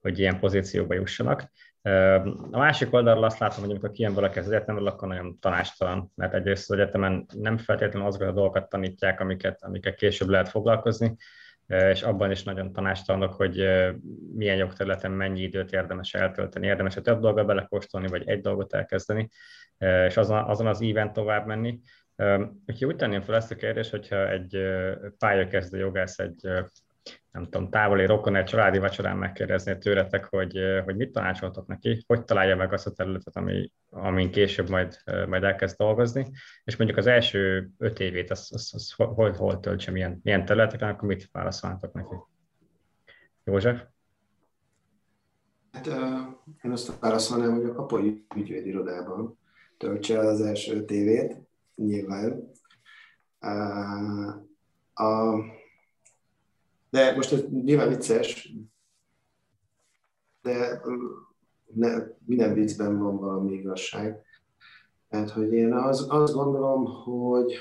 hogy 0.00 0.18
ilyen 0.18 0.38
pozícióba 0.38 0.94
jussanak. 0.94 1.50
A 2.50 2.58
másik 2.58 2.92
oldalról 2.92 3.24
azt 3.24 3.38
látom, 3.38 3.60
hogy 3.60 3.70
amikor 3.70 3.90
kijön 3.90 4.14
valaki 4.14 4.38
az 4.38 4.46
egyetemről, 4.46 4.86
akkor 4.86 5.08
nagyon 5.08 5.38
tanástalan, 5.38 6.12
mert 6.14 6.34
egyrészt 6.34 6.70
az 6.70 6.78
egyetemen 6.78 7.26
nem 7.34 7.58
feltétlenül 7.58 8.08
azokat 8.08 8.28
a 8.28 8.32
dolgokat 8.32 8.68
tanítják, 8.68 9.20
amiket, 9.20 9.62
amiket 9.62 9.94
később 9.94 10.28
lehet 10.28 10.48
foglalkozni, 10.48 11.16
és 11.66 12.02
abban 12.02 12.30
is 12.30 12.42
nagyon 12.42 12.72
tanástalanok, 12.72 13.32
hogy 13.32 13.56
milyen 14.34 14.56
jogterületen 14.56 15.10
mennyi 15.10 15.40
időt 15.40 15.72
érdemes 15.72 16.14
eltölteni, 16.14 16.66
érdemes 16.66 16.96
a 16.96 17.00
több 17.00 17.20
dolga 17.20 17.44
belekóstolni, 17.44 18.06
vagy 18.08 18.28
egy 18.28 18.40
dolgot 18.40 18.74
elkezdeni, 18.74 19.28
és 20.06 20.16
azon, 20.16 20.38
azon 20.38 20.66
az 20.66 20.80
íven 20.80 21.12
tovább 21.12 21.46
menni. 21.46 21.80
Úgyhogy 22.66 22.84
úgy 22.84 22.96
tenném 22.96 23.20
fel 23.20 23.34
ezt 23.34 23.50
a 23.50 23.54
kérdést, 23.54 23.90
hogyha 23.90 24.30
egy 24.30 24.58
pályakezdő 25.18 25.78
jogász 25.78 26.18
egy 26.18 26.48
nem 27.32 27.44
tudom, 27.44 27.70
távoli 27.70 28.06
rokon 28.06 28.36
egy 28.36 28.44
családi 28.44 28.78
vacsorán 28.78 29.16
megkérdezni 29.16 29.78
tőletek, 29.78 30.24
hogy, 30.24 30.58
hogy 30.84 30.96
mit 30.96 31.12
tanácsoltok 31.12 31.66
neki, 31.66 32.04
hogy 32.06 32.24
találja 32.24 32.56
meg 32.56 32.72
azt 32.72 32.86
a 32.86 32.92
területet, 32.92 33.36
ami, 33.36 33.72
amin 33.90 34.30
később 34.30 34.68
majd, 34.68 34.96
majd 35.28 35.42
elkezd 35.42 35.76
dolgozni, 35.76 36.30
és 36.64 36.76
mondjuk 36.76 36.98
az 36.98 37.06
első 37.06 37.70
öt 37.78 38.00
évét 38.00 38.30
az, 38.30 38.50
az, 38.52 38.70
az 38.74 38.92
hol, 38.92 39.32
hol 39.32 39.60
töltse, 39.60 39.90
milyen, 39.90 40.20
milyen 40.22 40.44
területeken, 40.44 40.88
akkor 40.88 41.08
mit 41.08 41.28
válaszolnátok 41.32 41.92
neki? 41.92 42.14
József? 43.44 43.82
Hát, 45.72 45.86
én 46.62 46.70
azt 46.70 46.98
válaszolnám, 47.00 47.54
hogy 47.54 47.64
a 47.64 47.74
kapai 47.74 48.26
ügyvédirodában 48.36 49.38
töltse 49.78 50.18
el 50.18 50.26
az 50.26 50.40
első 50.40 50.76
öt 50.76 50.90
évét, 50.90 51.36
nyilván. 51.74 52.50
A, 54.94 55.34
de 56.92 57.14
most 57.14 57.32
ez 57.32 57.44
nyilván 57.50 57.88
vicces, 57.88 58.54
de 60.42 60.82
ne, 61.74 62.06
minden 62.24 62.54
viccben 62.54 62.98
van 62.98 63.16
valami 63.16 63.52
igazság. 63.52 64.22
Tehát, 65.08 65.30
hogy 65.30 65.52
én 65.52 65.72
az, 65.72 66.06
azt 66.08 66.34
gondolom, 66.34 66.84
hogy, 66.84 67.54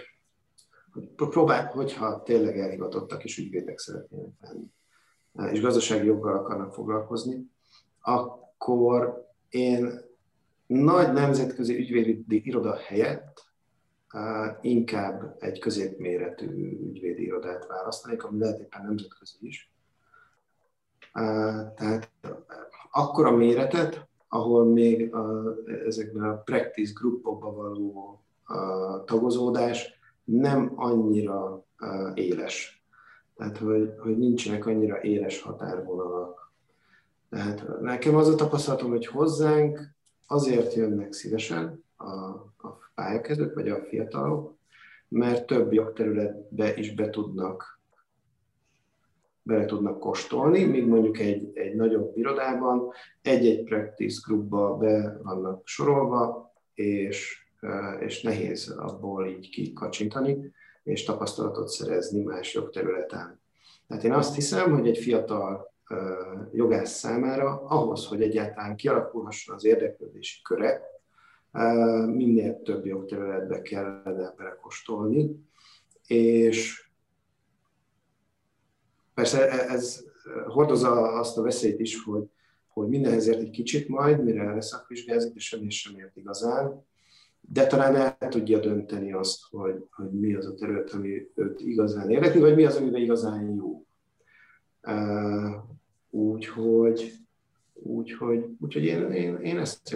hogy 0.93 1.09
próbál, 1.15 1.65
hogyha 1.65 2.23
tényleg 2.23 2.59
elhivatottak 2.59 3.23
és 3.23 3.37
ügyvédek 3.37 3.77
szeretnének 3.77 4.33
lenni, 4.39 5.51
és 5.51 5.61
gazdasági 5.61 6.05
joggal 6.05 6.37
akarnak 6.37 6.73
foglalkozni, 6.73 7.51
akkor 8.01 9.27
én 9.49 10.01
nagy 10.65 11.13
nemzetközi 11.13 11.77
ügyvédi 11.77 12.47
iroda 12.47 12.75
helyett 12.75 13.50
inkább 14.61 15.35
egy 15.39 15.59
középméretű 15.59 16.45
ügyvédi 16.89 17.23
irodát 17.23 17.67
választanék, 17.67 18.23
ami 18.23 18.39
lehet 18.39 18.59
éppen 18.59 18.85
nemzetközi 18.85 19.37
is. 19.39 19.71
Tehát 21.75 22.09
akkor 22.91 23.25
a 23.25 23.35
méretet, 23.35 24.07
ahol 24.27 24.65
még 24.65 25.13
a, 25.13 25.55
ezekben 25.85 26.23
a 26.23 26.35
practice 26.37 26.93
groupokban 26.95 27.55
való 27.55 28.21
a 28.43 29.03
tagozódás 29.03 29.99
nem 30.23 30.71
annyira 30.75 31.63
éles. 32.13 32.83
Tehát, 33.35 33.57
hogy, 33.57 33.93
hogy 33.99 34.17
nincsenek 34.17 34.65
annyira 34.65 35.01
éles 35.01 35.41
határvonalak. 35.41 36.51
Tehát 37.29 37.79
nekem 37.81 38.15
az 38.15 38.27
a 38.27 38.35
tapasztalatom, 38.35 38.89
hogy 38.89 39.05
hozzánk 39.05 39.79
azért 40.27 40.73
jönnek 40.73 41.13
szívesen 41.13 41.83
a, 41.97 42.05
a 42.67 42.90
pályakezdők 42.95 43.53
vagy 43.53 43.69
a 43.69 43.83
fiatalok, 43.83 44.57
mert 45.07 45.45
több 45.45 45.73
jogterületbe 45.73 46.75
is 46.75 46.93
be 46.93 47.09
tudnak 47.09 47.81
bele 49.43 49.65
tudnak 49.65 49.99
kóstolni, 49.99 50.63
míg 50.63 50.87
mondjuk 50.87 51.19
egy, 51.19 51.51
egy 51.53 51.75
nagyobb 51.75 52.17
irodában 52.17 52.91
egy-egy 53.21 53.63
practice 53.63 54.19
groupba 54.25 54.77
be 54.77 55.19
vannak 55.23 55.67
sorolva, 55.67 56.53
és, 56.73 57.45
és 57.99 58.21
nehéz 58.21 58.69
abból 58.69 59.27
így 59.27 59.49
kikacsintani, 59.49 60.51
és 60.83 61.03
tapasztalatot 61.03 61.67
szerezni 61.67 62.23
más 62.23 62.53
jogterületen. 62.53 63.39
Tehát 63.87 64.03
én 64.03 64.13
azt 64.13 64.35
hiszem, 64.35 64.73
hogy 64.73 64.87
egy 64.87 64.97
fiatal 64.97 65.73
jogász 66.53 66.91
számára 66.91 67.65
ahhoz, 67.65 68.05
hogy 68.05 68.21
egyáltalán 68.21 68.75
kialakulhasson 68.75 69.55
az 69.55 69.65
érdeklődési 69.65 70.41
köre, 70.41 70.81
minél 72.07 72.61
több 72.61 72.85
jogterületbe 72.85 73.61
kellene 73.61 74.33
belekostolni, 74.37 75.45
és 76.07 76.89
persze 79.13 79.49
e, 79.49 79.73
ez 79.73 80.03
hordozza 80.47 80.91
azt 80.91 81.37
a 81.37 81.41
veszélyt 81.41 81.79
is, 81.79 82.03
hogy, 82.03 82.23
hogy 82.67 82.87
mindenhez 82.87 83.27
ért 83.27 83.39
egy 83.39 83.49
kicsit 83.49 83.87
majd, 83.87 84.23
mire 84.23 84.53
leszakvizsgázik, 84.53 85.35
és 85.35 85.45
semmi 85.45 85.69
sem 85.69 85.97
ért 85.97 86.17
igazán, 86.17 86.85
de 87.41 87.67
talán 87.67 87.95
el 87.95 88.29
tudja 88.29 88.59
dönteni 88.59 89.13
azt, 89.13 89.43
hogy, 89.49 89.85
hogy 89.91 90.11
mi 90.11 90.33
az 90.33 90.45
a 90.45 90.53
terület, 90.53 90.89
ami 90.89 91.29
őt 91.35 91.61
igazán 91.61 92.09
érdekli, 92.09 92.39
vagy 92.39 92.55
mi 92.55 92.65
az, 92.65 92.75
amiben 92.75 93.01
igazán 93.01 93.55
jó. 93.55 93.85
Úgyhogy, 96.09 97.13
úgyhogy, 97.73 98.45
úgyhogy 98.59 98.83
én, 98.83 99.11
én, 99.11 99.35
én 99.35 99.57
ezt 99.59 99.89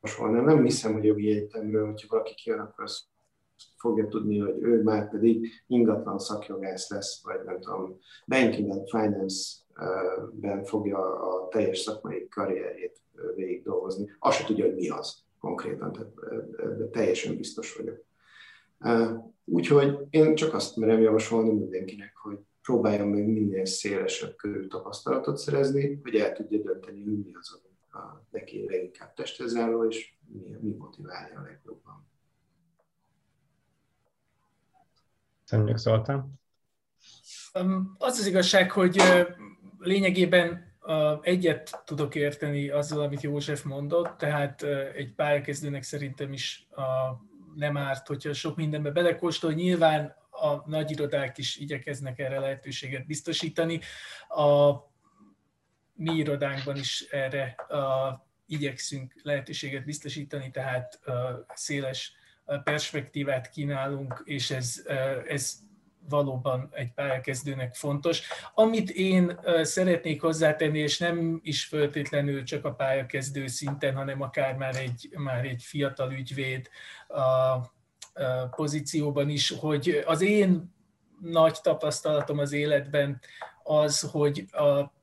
javasolnám. 0.00 0.44
Nem 0.44 0.64
hiszem, 0.64 0.92
hogy 0.92 1.04
jogi 1.04 1.30
egyetemről, 1.30 1.86
hogyha 1.86 2.06
valaki 2.10 2.34
kijön, 2.34 2.58
akkor 2.58 2.84
azt 2.84 3.02
fogja 3.76 4.08
tudni, 4.08 4.38
hogy 4.38 4.62
ő 4.62 4.82
már 4.82 5.10
pedig 5.10 5.48
ingatlan 5.66 6.18
szakjogász 6.18 6.90
lesz, 6.90 7.22
vagy 7.24 7.40
nem 7.44 7.60
tudom, 7.60 7.98
banking 8.26 8.70
and 8.70 8.88
finance-ben 8.88 10.64
fogja 10.64 10.98
a 10.98 11.48
teljes 11.48 11.78
szakmai 11.78 12.28
karrierjét 12.28 13.00
végig 13.34 13.62
dolgozni. 13.62 14.10
Azt 14.18 14.38
se 14.38 14.44
tudja, 14.44 14.64
hogy 14.64 14.74
mi 14.74 14.88
az. 14.88 15.24
konkrétan, 15.40 15.92
tehát 15.92 16.12
ebben 16.58 16.90
teljesen 16.90 17.36
biztos 17.36 17.76
vagyok. 17.76 18.04
Úgyhogy 19.44 19.98
én 20.10 20.34
csak 20.34 20.54
azt 20.54 20.76
merem 20.76 21.00
javasolni 21.00 21.52
mindenkinek, 21.52 22.16
hogy 22.16 22.38
próbáljon 22.62 23.08
meg 23.08 23.26
minél 23.26 23.64
szélesebb 23.64 24.36
körű 24.36 24.66
tapasztalatot 24.66 25.36
szerezni, 25.36 26.00
hogy 26.02 26.14
el 26.14 26.32
tudja 26.32 26.58
dönteni, 26.58 27.02
hogy 27.04 27.18
mi 27.24 27.32
az, 27.34 27.60
ami 27.90 28.20
neki 28.30 28.64
leginkább 28.68 29.14
testhez 29.14 29.56
álló, 29.56 29.88
és 29.88 30.14
mi, 30.26 30.56
mi 30.60 30.70
motiválja 30.70 31.38
a 31.38 31.42
legjobban. 31.42 32.08
Köszönjük, 35.44 35.76
Zoltán. 35.76 36.40
Az 37.98 38.18
az 38.18 38.26
igazság, 38.26 38.70
hogy 38.70 39.02
lényegében 39.78 40.74
egyet 41.20 41.82
tudok 41.84 42.14
érteni 42.14 42.68
azzal, 42.68 43.00
amit 43.00 43.20
József 43.20 43.62
mondott, 43.62 44.16
tehát 44.16 44.62
egy 44.94 45.14
pályakezdőnek 45.14 45.82
szerintem 45.82 46.32
is 46.32 46.68
nem 47.54 47.76
árt, 47.76 48.06
hogyha 48.06 48.32
sok 48.32 48.56
mindenbe 48.56 48.90
belekóstol. 48.90 49.52
Nyilván 49.52 50.16
a 50.30 50.68
nagy 50.68 50.90
irodák 50.90 51.38
is 51.38 51.56
igyekeznek 51.56 52.18
erre 52.18 52.38
lehetőséget 52.38 53.06
biztosítani. 53.06 53.80
A 54.28 54.72
mi 56.00 56.14
irodánkban 56.14 56.76
is 56.76 57.00
erre 57.10 57.42
a, 57.68 58.26
igyekszünk 58.46 59.14
lehetőséget 59.22 59.84
biztosítani, 59.84 60.50
tehát 60.50 60.94
a 61.06 61.46
széles 61.54 62.12
perspektívát 62.64 63.50
kínálunk, 63.50 64.22
és 64.24 64.50
ez, 64.50 64.82
ez 65.28 65.58
valóban 66.08 66.68
egy 66.72 66.92
pályakezdőnek 66.92 67.74
fontos. 67.74 68.22
Amit 68.54 68.90
én 68.90 69.40
szeretnék 69.62 70.20
hozzátenni, 70.20 70.78
és 70.78 70.98
nem 70.98 71.40
is 71.42 71.64
feltétlenül 71.64 72.42
csak 72.42 72.64
a 72.64 72.74
pályakezdő 72.74 73.46
szinten, 73.46 73.94
hanem 73.94 74.20
akár 74.22 74.56
már 74.56 74.76
egy, 74.76 75.08
már 75.16 75.44
egy 75.44 75.62
fiatal 75.62 76.12
ügyvéd 76.12 76.68
a 77.08 77.58
pozícióban 78.56 79.28
is, 79.28 79.50
hogy 79.50 80.02
az 80.06 80.20
én 80.20 80.74
nagy 81.20 81.58
tapasztalatom 81.62 82.38
az 82.38 82.52
életben 82.52 83.20
az, 83.62 84.00
hogy 84.00 84.44
a 84.50 84.98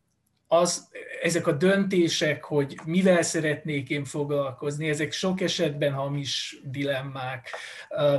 az, 0.47 0.87
ezek 1.21 1.47
a 1.47 1.51
döntések, 1.51 2.43
hogy 2.43 2.79
mivel 2.85 3.21
szeretnék 3.21 3.89
én 3.89 4.05
foglalkozni, 4.05 4.89
ezek 4.89 5.11
sok 5.11 5.41
esetben 5.41 5.93
hamis 5.93 6.59
dilemmák. 6.63 7.49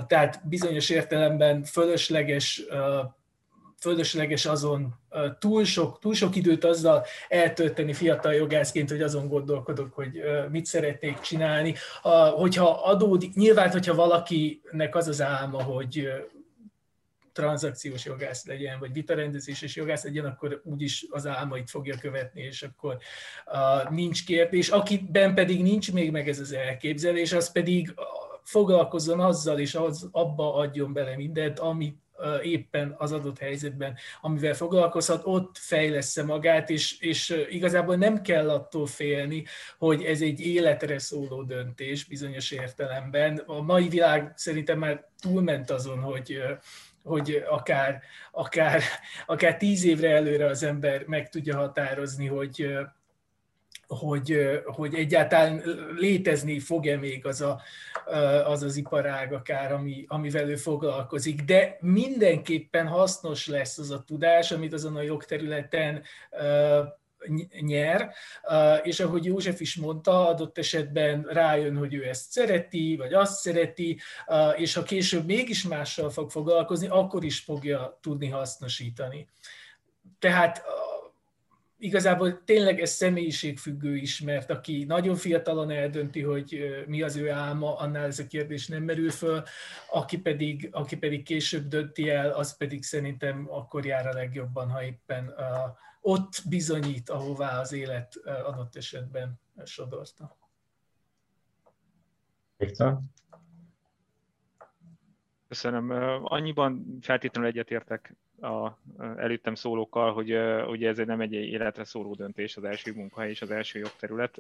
Tehát 0.07 0.49
bizonyos 0.49 0.91
értelemben 0.91 1.65
fölösleges 1.65 2.63
fölösleges 3.81 4.47
azon 4.47 4.95
túl 5.39 5.65
sok, 5.65 5.99
túl 5.99 6.15
sok 6.15 6.37
időt 6.37 6.65
azzal 6.65 7.05
eltölteni 7.29 7.93
fiatal 7.93 8.35
jogászként, 8.35 8.91
hogy 8.91 9.03
azon 9.03 9.29
gondolkodok, 9.29 9.95
hogy 9.95 10.21
mit 10.51 10.67
szeretnék 10.67 11.21
csinálni. 11.21 11.75
Hogyha 12.35 12.83
adódik, 12.85 13.35
nyilván, 13.35 13.71
hogyha 13.71 13.95
valakinek 13.95 14.95
az 14.95 15.09
az 15.09 15.23
álma, 15.23 15.63
hogy 15.63 16.09
tranzakciós 17.39 18.05
jogász 18.05 18.47
legyen, 18.47 18.79
vagy 18.79 18.93
vitarendezéses 18.93 19.77
jogász 19.77 20.05
legyen, 20.05 20.25
akkor 20.25 20.61
úgyis 20.65 21.07
az 21.11 21.27
álmait 21.27 21.71
fogja 21.71 21.97
követni, 22.01 22.43
és 22.43 22.63
akkor 22.63 22.99
uh, 23.47 23.91
nincs 23.91 24.25
kérdés. 24.25 24.69
Akiben 24.69 25.35
pedig 25.35 25.63
nincs 25.63 25.93
még 25.93 26.11
meg 26.11 26.29
ez 26.29 26.39
az 26.39 26.53
elképzelés, 26.53 27.33
az 27.33 27.53
pedig 27.53 27.95
foglalkozzon 28.43 29.21
azzal, 29.21 29.59
és 29.59 29.75
az, 29.75 30.09
abba 30.13 30.55
adjon 30.55 30.93
bele 30.93 31.17
mindent, 31.17 31.59
ami 31.59 31.97
éppen 32.43 32.95
az 32.99 33.13
adott 33.13 33.39
helyzetben, 33.39 33.97
amivel 34.21 34.55
foglalkozhat, 34.55 35.21
ott 35.25 35.57
fejlesz 35.59 36.23
magát, 36.23 36.71
és, 36.71 37.01
és 37.01 37.47
igazából 37.51 37.97
nem 37.97 38.23
kell 38.23 38.51
attól 38.51 38.87
félni, 38.87 39.45
hogy 39.79 40.05
ez 40.05 40.21
egy 40.21 40.41
életre 40.41 40.99
szóló 40.99 41.43
döntés 41.43 42.05
bizonyos 42.05 42.51
értelemben. 42.51 43.43
A 43.47 43.61
mai 43.61 43.89
világ 43.89 44.33
szerintem 44.37 44.79
már 44.79 45.09
túlment 45.21 45.71
azon, 45.71 45.99
hogy 45.99 46.43
hogy 47.09 47.45
akár, 47.49 48.03
akár, 48.33 48.83
akár 49.27 49.57
tíz 49.57 49.85
évre 49.85 50.11
előre 50.11 50.47
az 50.47 50.63
ember 50.63 51.05
meg 51.07 51.29
tudja 51.29 51.57
határozni, 51.57 52.27
hogy, 52.27 52.77
hogy, 53.87 54.61
hogy 54.65 54.95
egyáltalán 54.95 55.63
létezni 55.97 56.59
fog-e 56.61 56.97
még 56.97 57.27
az, 57.27 57.41
a, 57.41 57.61
az 58.45 58.63
az 58.63 58.77
iparág 58.77 59.33
akár, 59.33 59.73
ami, 59.73 60.05
amivel 60.09 60.51
ő 60.51 60.57
foglalkozik. 60.57 61.43
De 61.43 61.77
mindenképpen 61.81 62.87
hasznos 62.87 63.47
lesz 63.47 63.79
az 63.79 63.91
a 63.91 64.03
tudás, 64.07 64.53
amit 64.53 64.73
azon 64.73 64.97
a 64.97 65.03
jogterületen 65.03 66.03
nyer, 67.61 68.15
és 68.83 69.01
ahogy 69.01 69.25
József 69.25 69.61
is 69.61 69.77
mondta, 69.77 70.29
adott 70.29 70.59
esetben 70.59 71.23
rájön, 71.23 71.77
hogy 71.77 71.95
ő 71.95 72.09
ezt 72.09 72.31
szereti, 72.31 72.97
vagy 72.97 73.13
azt 73.13 73.41
szereti, 73.41 74.01
és 74.57 74.75
ha 74.75 74.83
később 74.83 75.27
mégis 75.27 75.67
mással 75.67 76.11
fog 76.11 76.31
foglalkozni, 76.31 76.87
akkor 76.87 77.25
is 77.25 77.41
fogja 77.41 77.99
tudni 78.03 78.29
hasznosítani. 78.29 79.29
Tehát 80.19 80.63
igazából 81.79 82.45
tényleg 82.45 82.81
ez 82.81 82.91
személyiségfüggő 82.91 83.97
is, 83.97 84.21
mert 84.21 84.51
aki 84.51 84.85
nagyon 84.85 85.17
fiatalon 85.17 85.71
eldönti, 85.71 86.23
hogy 86.23 86.61
mi 86.87 87.03
az 87.03 87.17
ő 87.17 87.31
álma, 87.31 87.77
annál 87.77 88.07
ez 88.07 88.19
a 88.19 88.27
kérdés 88.27 88.67
nem 88.67 88.83
merül 88.83 89.11
föl, 89.11 89.43
aki 89.91 90.19
pedig, 90.19 90.69
aki 90.73 90.97
pedig 90.97 91.23
később 91.23 91.69
dönti 91.69 92.11
el, 92.11 92.31
az 92.31 92.57
pedig 92.57 92.83
szerintem 92.83 93.47
akkor 93.51 93.87
jár 93.87 94.07
a 94.07 94.13
legjobban, 94.13 94.71
ha 94.71 94.85
éppen 94.85 95.35
ott 96.09 96.43
bizonyít, 96.49 97.09
ahová 97.09 97.61
az 97.61 97.73
élet 97.73 98.17
adott 98.25 98.77
esetben 98.77 99.41
sodorta. 99.65 100.37
Viktor? 102.57 102.99
Köszönöm. 105.49 105.91
Annyiban 106.25 106.99
feltétlenül 107.01 107.51
egyetértek 107.51 108.15
a 108.41 108.71
előttem 108.97 109.55
szólókkal, 109.55 110.13
hogy 110.13 110.33
ugye 110.71 110.89
ez 110.89 110.97
nem 110.97 111.21
egy 111.21 111.33
életre 111.33 111.85
szóló 111.85 112.15
döntés 112.15 112.57
az 112.57 112.65
első 112.65 112.95
munkahely 112.95 113.31
és 113.31 113.43
az 113.43 113.51
első 113.51 113.79
jogterület, 113.79 114.37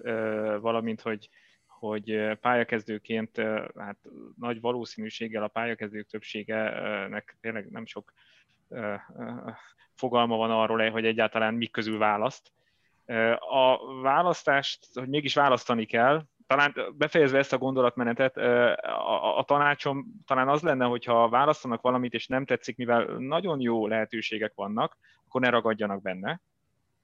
valamint, 0.61 1.00
hogy, 1.00 1.28
hogy 1.66 2.38
pályakezdőként 2.40 3.37
hát 3.76 3.98
nagy 4.38 4.61
valószínűséggel 4.61 5.42
a 5.42 5.48
pályakezdők 5.48 6.07
többségenek 6.07 7.37
tényleg 7.40 7.70
nem 7.70 7.87
sok 7.87 8.12
fogalma 9.94 10.37
van 10.37 10.50
arról, 10.50 10.90
hogy 10.90 11.04
egyáltalán 11.04 11.54
mik 11.54 11.70
közül 11.70 11.98
választ. 11.98 12.52
A 13.38 13.92
választást, 14.02 14.87
hogy 14.94 15.09
mégis 15.09 15.35
választani 15.35 15.85
kell, 15.85 16.24
talán 16.48 16.74
befejezve 16.96 17.38
ezt 17.38 17.52
a 17.52 17.59
gondolatmenetet, 17.59 18.37
a, 19.37 19.44
tanácsom 19.46 20.07
talán 20.26 20.48
az 20.48 20.62
lenne, 20.62 20.85
hogyha 20.85 21.28
választanak 21.28 21.81
valamit, 21.81 22.14
és 22.14 22.26
nem 22.26 22.44
tetszik, 22.44 22.76
mivel 22.76 23.04
nagyon 23.04 23.61
jó 23.61 23.87
lehetőségek 23.87 24.52
vannak, 24.54 24.96
akkor 25.26 25.40
ne 25.40 25.48
ragadjanak 25.48 26.02
benne. 26.02 26.40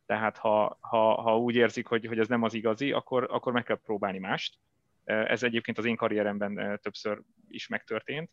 Tehát 0.06 0.38
ha, 0.38 0.78
ha, 0.80 1.22
ha 1.22 1.38
úgy 1.38 1.54
érzik, 1.54 1.86
hogy, 1.86 2.06
hogy 2.06 2.18
ez 2.18 2.28
nem 2.28 2.42
az 2.42 2.54
igazi, 2.54 2.92
akkor, 2.92 3.28
akkor 3.30 3.52
meg 3.52 3.62
kell 3.62 3.80
próbálni 3.84 4.18
mást. 4.18 4.58
Ez 5.04 5.42
egyébként 5.42 5.78
az 5.78 5.84
én 5.84 5.96
karrieremben 5.96 6.78
többször 6.82 7.20
is 7.48 7.68
megtörtént 7.68 8.30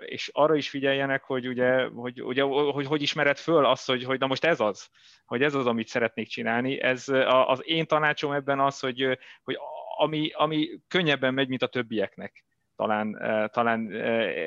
és 0.00 0.30
arra 0.32 0.54
is 0.54 0.68
figyeljenek, 0.68 1.22
hogy 1.22 1.48
ugye, 1.48 1.84
hogy, 1.86 2.22
ugye, 2.22 2.42
hogy, 2.42 2.86
hogy 2.86 3.02
ismered 3.02 3.36
föl 3.38 3.64
azt, 3.64 3.86
hogy, 3.86 4.04
hogy 4.04 4.18
na 4.18 4.26
most 4.26 4.44
ez 4.44 4.60
az, 4.60 4.88
hogy 5.24 5.42
ez 5.42 5.54
az, 5.54 5.66
amit 5.66 5.88
szeretnék 5.88 6.28
csinálni. 6.28 6.80
Ez 6.80 7.08
az 7.46 7.60
én 7.64 7.86
tanácsom 7.86 8.32
ebben 8.32 8.60
az, 8.60 8.80
hogy, 8.80 9.18
hogy 9.42 9.58
ami, 9.96 10.30
ami 10.34 10.68
könnyebben 10.88 11.34
megy, 11.34 11.48
mint 11.48 11.62
a 11.62 11.66
többieknek. 11.66 12.44
Talán, 12.76 13.18
talán 13.52 13.80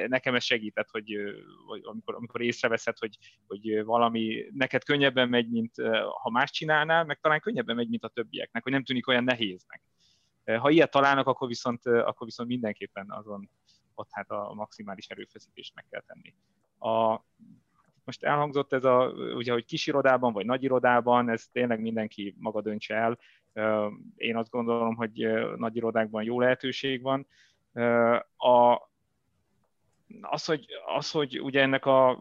nekem 0.08 0.36
ez 0.36 0.44
segített, 0.44 0.90
hogy, 0.90 1.16
hogy 1.68 1.82
amikor, 1.84 2.16
amikor 2.16 2.42
észreveszed, 2.42 2.98
hogy, 2.98 3.18
hogy 3.48 3.84
valami 3.84 4.46
neked 4.54 4.84
könnyebben 4.84 5.30
megy, 5.30 5.50
mint 5.50 5.74
ha 6.22 6.30
más 6.30 6.52
csinálnál, 6.52 7.04
meg 7.04 7.20
talán 7.20 7.40
könnyebben 7.40 7.76
megy, 7.76 7.90
mint 7.90 8.04
a 8.04 8.08
többieknek, 8.08 8.64
hogy 8.64 8.72
nem 8.72 8.84
tűnik 8.84 9.08
olyan 9.08 9.24
nehéznek. 9.24 9.82
Ha 10.46 10.70
ilyet 10.70 10.92
találnak, 10.92 11.28
akkor 11.28 11.48
viszont, 11.48 11.86
akkor 11.86 12.26
viszont 12.26 12.50
mindenképpen 12.50 13.12
azon, 13.12 13.50
ott 13.96 14.10
hát 14.12 14.32
a 14.32 14.54
maximális 14.54 15.08
erőfeszítést 15.08 15.76
meg 15.76 15.86
kell 15.90 16.02
tenni. 16.02 16.34
A, 16.94 17.22
most 18.04 18.24
elhangzott 18.24 18.74
ez 18.74 18.84
a, 18.84 19.14
ugye, 19.36 19.52
hogy 19.52 19.66
kis 19.66 19.88
irodában 19.88 20.34
vagy 20.34 20.46
nagy 20.46 20.64
irodában, 20.64 21.30
ez 21.30 21.48
tényleg 21.52 21.82
mindenki 21.82 22.36
maga 22.38 22.62
döntse 22.62 22.96
el. 22.96 23.20
Én 24.16 24.38
azt 24.38 24.50
gondolom, 24.50 24.96
hogy 24.96 25.30
nagy 25.56 25.76
irodákban 25.76 26.24
jó 26.24 26.40
lehetőség 26.40 27.02
van. 27.02 27.28
A, 28.38 28.90
az, 30.22 30.46
hogy, 30.46 30.66
az, 30.96 31.12
hogy 31.12 31.42
ugye 31.42 31.62
ennek 31.62 31.86
a 31.86 32.20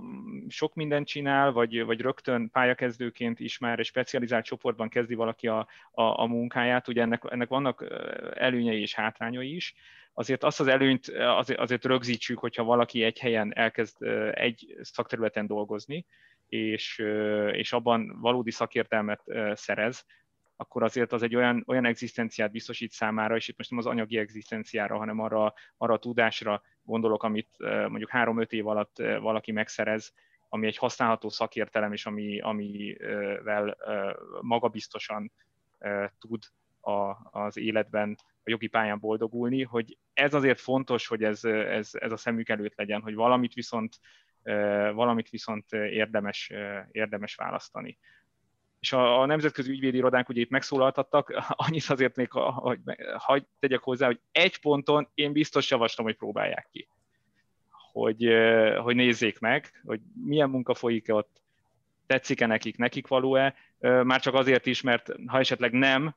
sok 0.48 0.74
mindent 0.74 1.06
csinál, 1.06 1.52
vagy, 1.52 1.84
vagy 1.84 2.00
rögtön 2.00 2.50
pályakezdőként 2.50 3.40
is 3.40 3.58
már 3.58 3.78
egy 3.78 3.84
specializált 3.84 4.44
csoportban 4.44 4.88
kezdi 4.88 5.14
valaki 5.14 5.48
a, 5.48 5.58
a, 5.90 6.02
a 6.02 6.26
munkáját, 6.26 6.88
ugye 6.88 7.02
ennek, 7.02 7.22
ennek 7.30 7.48
vannak 7.48 7.84
előnyei 8.34 8.80
és 8.80 8.94
hátrányai 8.94 9.54
is 9.54 9.74
azért 10.14 10.44
azt 10.44 10.60
az 10.60 10.66
előnyt 10.66 11.08
azért, 11.08 11.58
azért 11.58 11.84
rögzítsük, 11.84 12.38
hogyha 12.38 12.64
valaki 12.64 13.02
egy 13.02 13.18
helyen 13.18 13.56
elkezd 13.56 14.02
egy 14.32 14.76
szakterületen 14.80 15.46
dolgozni, 15.46 16.06
és, 16.48 16.98
és 17.52 17.72
abban 17.72 18.20
valódi 18.20 18.50
szakértelmet 18.50 19.22
szerez, 19.52 20.04
akkor 20.56 20.82
azért 20.82 21.12
az 21.12 21.22
egy 21.22 21.34
olyan, 21.36 21.64
olyan 21.66 21.84
egzisztenciát 21.84 22.50
biztosít 22.50 22.92
számára, 22.92 23.36
és 23.36 23.48
itt 23.48 23.56
most 23.56 23.70
nem 23.70 23.78
az 23.78 23.86
anyagi 23.86 24.18
egzisztenciára, 24.18 24.96
hanem 24.96 25.20
arra, 25.20 25.54
arra 25.76 25.94
a 25.94 25.98
tudásra 25.98 26.62
gondolok, 26.82 27.22
amit 27.22 27.56
mondjuk 27.58 28.10
három-öt 28.10 28.52
év 28.52 28.66
alatt 28.66 28.96
valaki 28.96 29.52
megszerez, 29.52 30.12
ami 30.48 30.66
egy 30.66 30.76
használható 30.76 31.28
szakértelem, 31.28 31.92
és 31.92 32.06
ami, 32.06 32.40
amivel 32.40 33.76
magabiztosan 34.40 35.32
tud 36.18 36.42
a, 36.80 37.16
az 37.30 37.56
életben, 37.56 38.16
a 38.44 38.50
jogi 38.50 38.66
pályán 38.66 38.98
boldogulni, 38.98 39.62
hogy 39.62 39.98
ez 40.12 40.34
azért 40.34 40.60
fontos, 40.60 41.06
hogy 41.06 41.24
ez, 41.24 41.44
ez, 41.44 41.90
ez 41.92 42.12
a 42.12 42.16
szemük 42.16 42.48
előtt 42.48 42.76
legyen, 42.76 43.00
hogy 43.00 43.14
valamit 43.14 43.54
viszont, 43.54 43.98
valamit 44.92 45.28
viszont 45.28 45.72
érdemes, 45.72 46.52
érdemes 46.90 47.34
választani. 47.34 47.98
És 48.80 48.92
a, 48.92 49.20
a 49.20 49.26
nemzetközi 49.26 49.70
ügyvédi 49.70 49.96
irodánk 49.96 50.28
ugye 50.28 50.40
itt 50.40 50.50
megszólaltattak, 50.50 51.44
annyit 51.66 51.84
azért 51.88 52.16
még, 52.16 52.30
hogy 52.30 52.78
hagy 53.16 53.46
tegyek 53.58 53.80
hozzá, 53.80 54.06
hogy 54.06 54.20
egy 54.32 54.60
ponton 54.60 55.08
én 55.14 55.32
biztos 55.32 55.70
javaslom, 55.70 56.06
hogy 56.06 56.16
próbálják 56.16 56.68
ki. 56.72 56.88
Hogy, 57.92 58.28
hogy 58.76 58.94
nézzék 58.94 59.38
meg, 59.38 59.80
hogy 59.84 60.00
milyen 60.24 60.50
munka 60.50 60.74
folyik-e 60.74 61.14
ott, 61.14 61.42
tetszik-e 62.06 62.46
nekik, 62.46 62.76
nekik 62.76 63.06
való-e, 63.06 63.54
már 63.78 64.20
csak 64.20 64.34
azért 64.34 64.66
is, 64.66 64.80
mert 64.80 65.12
ha 65.26 65.38
esetleg 65.38 65.72
nem, 65.72 66.14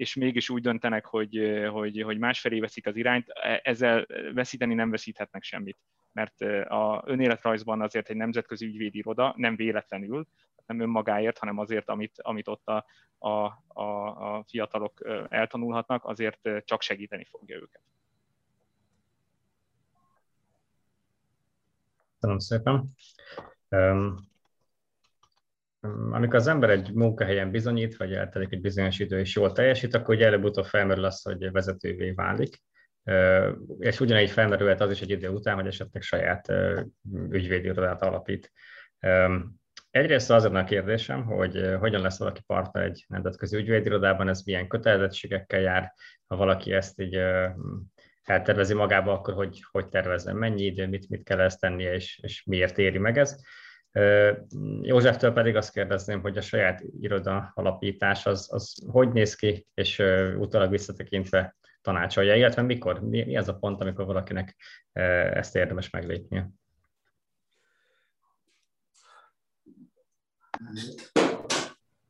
és 0.00 0.14
mégis 0.14 0.48
úgy 0.48 0.62
döntenek, 0.62 1.06
hogy, 1.06 1.64
hogy, 1.70 2.02
hogy 2.02 2.18
másfelé 2.18 2.60
veszik 2.60 2.86
az 2.86 2.96
irányt, 2.96 3.28
e, 3.28 3.60
ezzel 3.62 4.06
veszíteni 4.34 4.74
nem 4.74 4.90
veszíthetnek 4.90 5.42
semmit. 5.42 5.78
Mert 6.12 6.40
a 6.70 7.02
önéletrajzban 7.06 7.80
azért 7.80 8.08
egy 8.08 8.16
nemzetközi 8.16 8.66
ügyvédi 8.66 8.98
iroda 8.98 9.34
nem 9.36 9.56
véletlenül, 9.56 10.26
nem 10.66 10.80
önmagáért, 10.80 11.38
hanem 11.38 11.58
azért, 11.58 11.88
amit, 11.88 12.14
amit 12.16 12.48
ott 12.48 12.66
a, 12.66 12.86
a, 13.18 13.28
a, 13.66 13.82
a 14.34 14.44
fiatalok 14.48 15.26
eltanulhatnak, 15.28 16.04
azért 16.04 16.48
csak 16.64 16.82
segíteni 16.82 17.24
fogja 17.24 17.56
őket. 17.56 17.82
Köszönöm 22.18 22.38
szépen. 22.38 22.94
Amikor 26.10 26.34
az 26.34 26.46
ember 26.46 26.70
egy 26.70 26.92
munkahelyen 26.94 27.50
bizonyít, 27.50 27.96
vagy 27.96 28.12
eltelik 28.12 28.52
egy 28.52 28.60
bizonyos 28.60 28.98
idő 28.98 29.18
és 29.18 29.36
jól 29.36 29.52
teljesít, 29.52 29.94
akkor 29.94 30.14
ugye 30.14 30.26
előbb-utóbb 30.26 30.64
felmerül 30.64 31.04
az, 31.04 31.22
hogy 31.22 31.50
vezetővé 31.50 32.10
válik. 32.10 32.62
És 33.78 34.00
ugyanígy 34.00 34.30
felmerülhet 34.30 34.80
az 34.80 34.90
is 34.90 35.00
egy 35.00 35.10
idő 35.10 35.28
után, 35.28 35.54
hogy 35.54 35.66
esetleg 35.66 36.02
saját 36.02 36.52
ügyvédi 37.30 37.66
irodát 37.66 38.02
alapít. 38.02 38.52
Egyrészt 39.90 40.30
az 40.30 40.44
a 40.44 40.64
kérdésem, 40.64 41.24
hogy 41.24 41.74
hogyan 41.78 42.02
lesz 42.02 42.18
valaki 42.18 42.40
partner 42.46 42.84
egy 42.84 43.04
nemzetközi 43.08 43.56
ügyvédirodában, 43.56 44.28
ez 44.28 44.42
milyen 44.42 44.68
kötelezettségekkel 44.68 45.60
jár, 45.60 45.94
ha 46.26 46.36
valaki 46.36 46.72
ezt 46.72 47.00
így 47.00 47.18
eltervezi 48.22 48.74
magába, 48.74 49.12
akkor 49.12 49.34
hogy, 49.34 49.64
hogy 49.70 49.88
tervezem, 49.88 50.36
mennyi 50.36 50.62
idő, 50.62 50.86
mit, 50.86 51.08
mit 51.08 51.22
kell 51.22 51.40
ezt 51.40 51.60
tennie, 51.60 51.94
és, 51.94 52.20
és 52.22 52.44
miért 52.44 52.78
éri 52.78 52.98
meg 52.98 53.18
ez. 53.18 53.36
Józseftől 54.82 55.32
pedig 55.32 55.56
azt 55.56 55.72
kérdezném, 55.72 56.20
hogy 56.20 56.36
a 56.36 56.40
saját 56.40 56.82
iroda 57.00 57.50
alapítás 57.54 58.26
az, 58.26 58.48
az 58.52 58.74
hogy 58.90 59.12
néz 59.12 59.34
ki, 59.34 59.66
és 59.74 59.98
utólag 60.38 60.70
visszatekintve 60.70 61.56
tanácsolja, 61.82 62.34
illetve 62.34 62.62
mikor, 62.62 63.00
mi, 63.00 63.24
mi 63.24 63.36
az 63.36 63.48
a 63.48 63.58
pont, 63.58 63.80
amikor 63.80 64.04
valakinek 64.04 64.56
ezt 65.32 65.56
érdemes 65.56 65.90
meglépnie? 65.90 66.50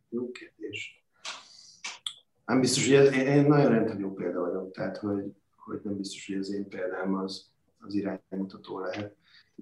Jó 0.09 0.31
kérdés. 0.31 1.05
Nem 2.45 2.61
biztos, 2.61 2.87
hogy 2.87 2.95
ez, 2.95 3.13
én 3.13 3.47
nagyon 3.47 3.71
rendhagyó 3.71 4.15
példa 4.15 4.41
vagyok, 4.41 4.71
tehát 4.73 4.97
hogy, 4.97 5.33
hogy 5.57 5.81
nem 5.83 5.97
biztos, 5.97 6.27
hogy 6.27 6.37
az 6.37 6.53
én 6.53 6.69
példám 6.69 7.15
az, 7.15 7.51
az 7.79 7.95
iránymutató 7.95 8.79
lehet. 8.79 9.17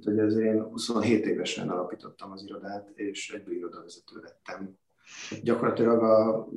Hogy 0.05 0.18
azért 0.18 0.55
én 0.55 0.62
27 0.62 1.26
évesen 1.26 1.68
alapítottam 1.68 2.32
az 2.32 2.42
irodát, 2.42 2.88
és 2.94 3.30
egyből 3.30 3.55
irodavezető 3.55 4.20
lettem. 4.20 4.78
Gyakorlatilag 5.42 6.03
a 6.03 6.49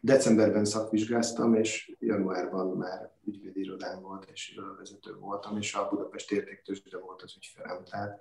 decemberben 0.00 0.64
szakvizsgáztam, 0.64 1.54
és 1.54 1.96
januárban 1.98 2.76
már 2.76 3.12
ügyvédi 3.24 3.60
irodám 3.60 4.00
volt, 4.00 4.30
és 4.32 4.52
irodavezető 4.52 5.14
voltam, 5.14 5.56
és 5.56 5.74
a 5.74 5.88
Budapest 5.88 6.32
értéktősde 6.32 6.98
volt 6.98 7.22
az 7.22 7.34
ügyfelem. 7.36 7.84
Tehát 7.84 8.20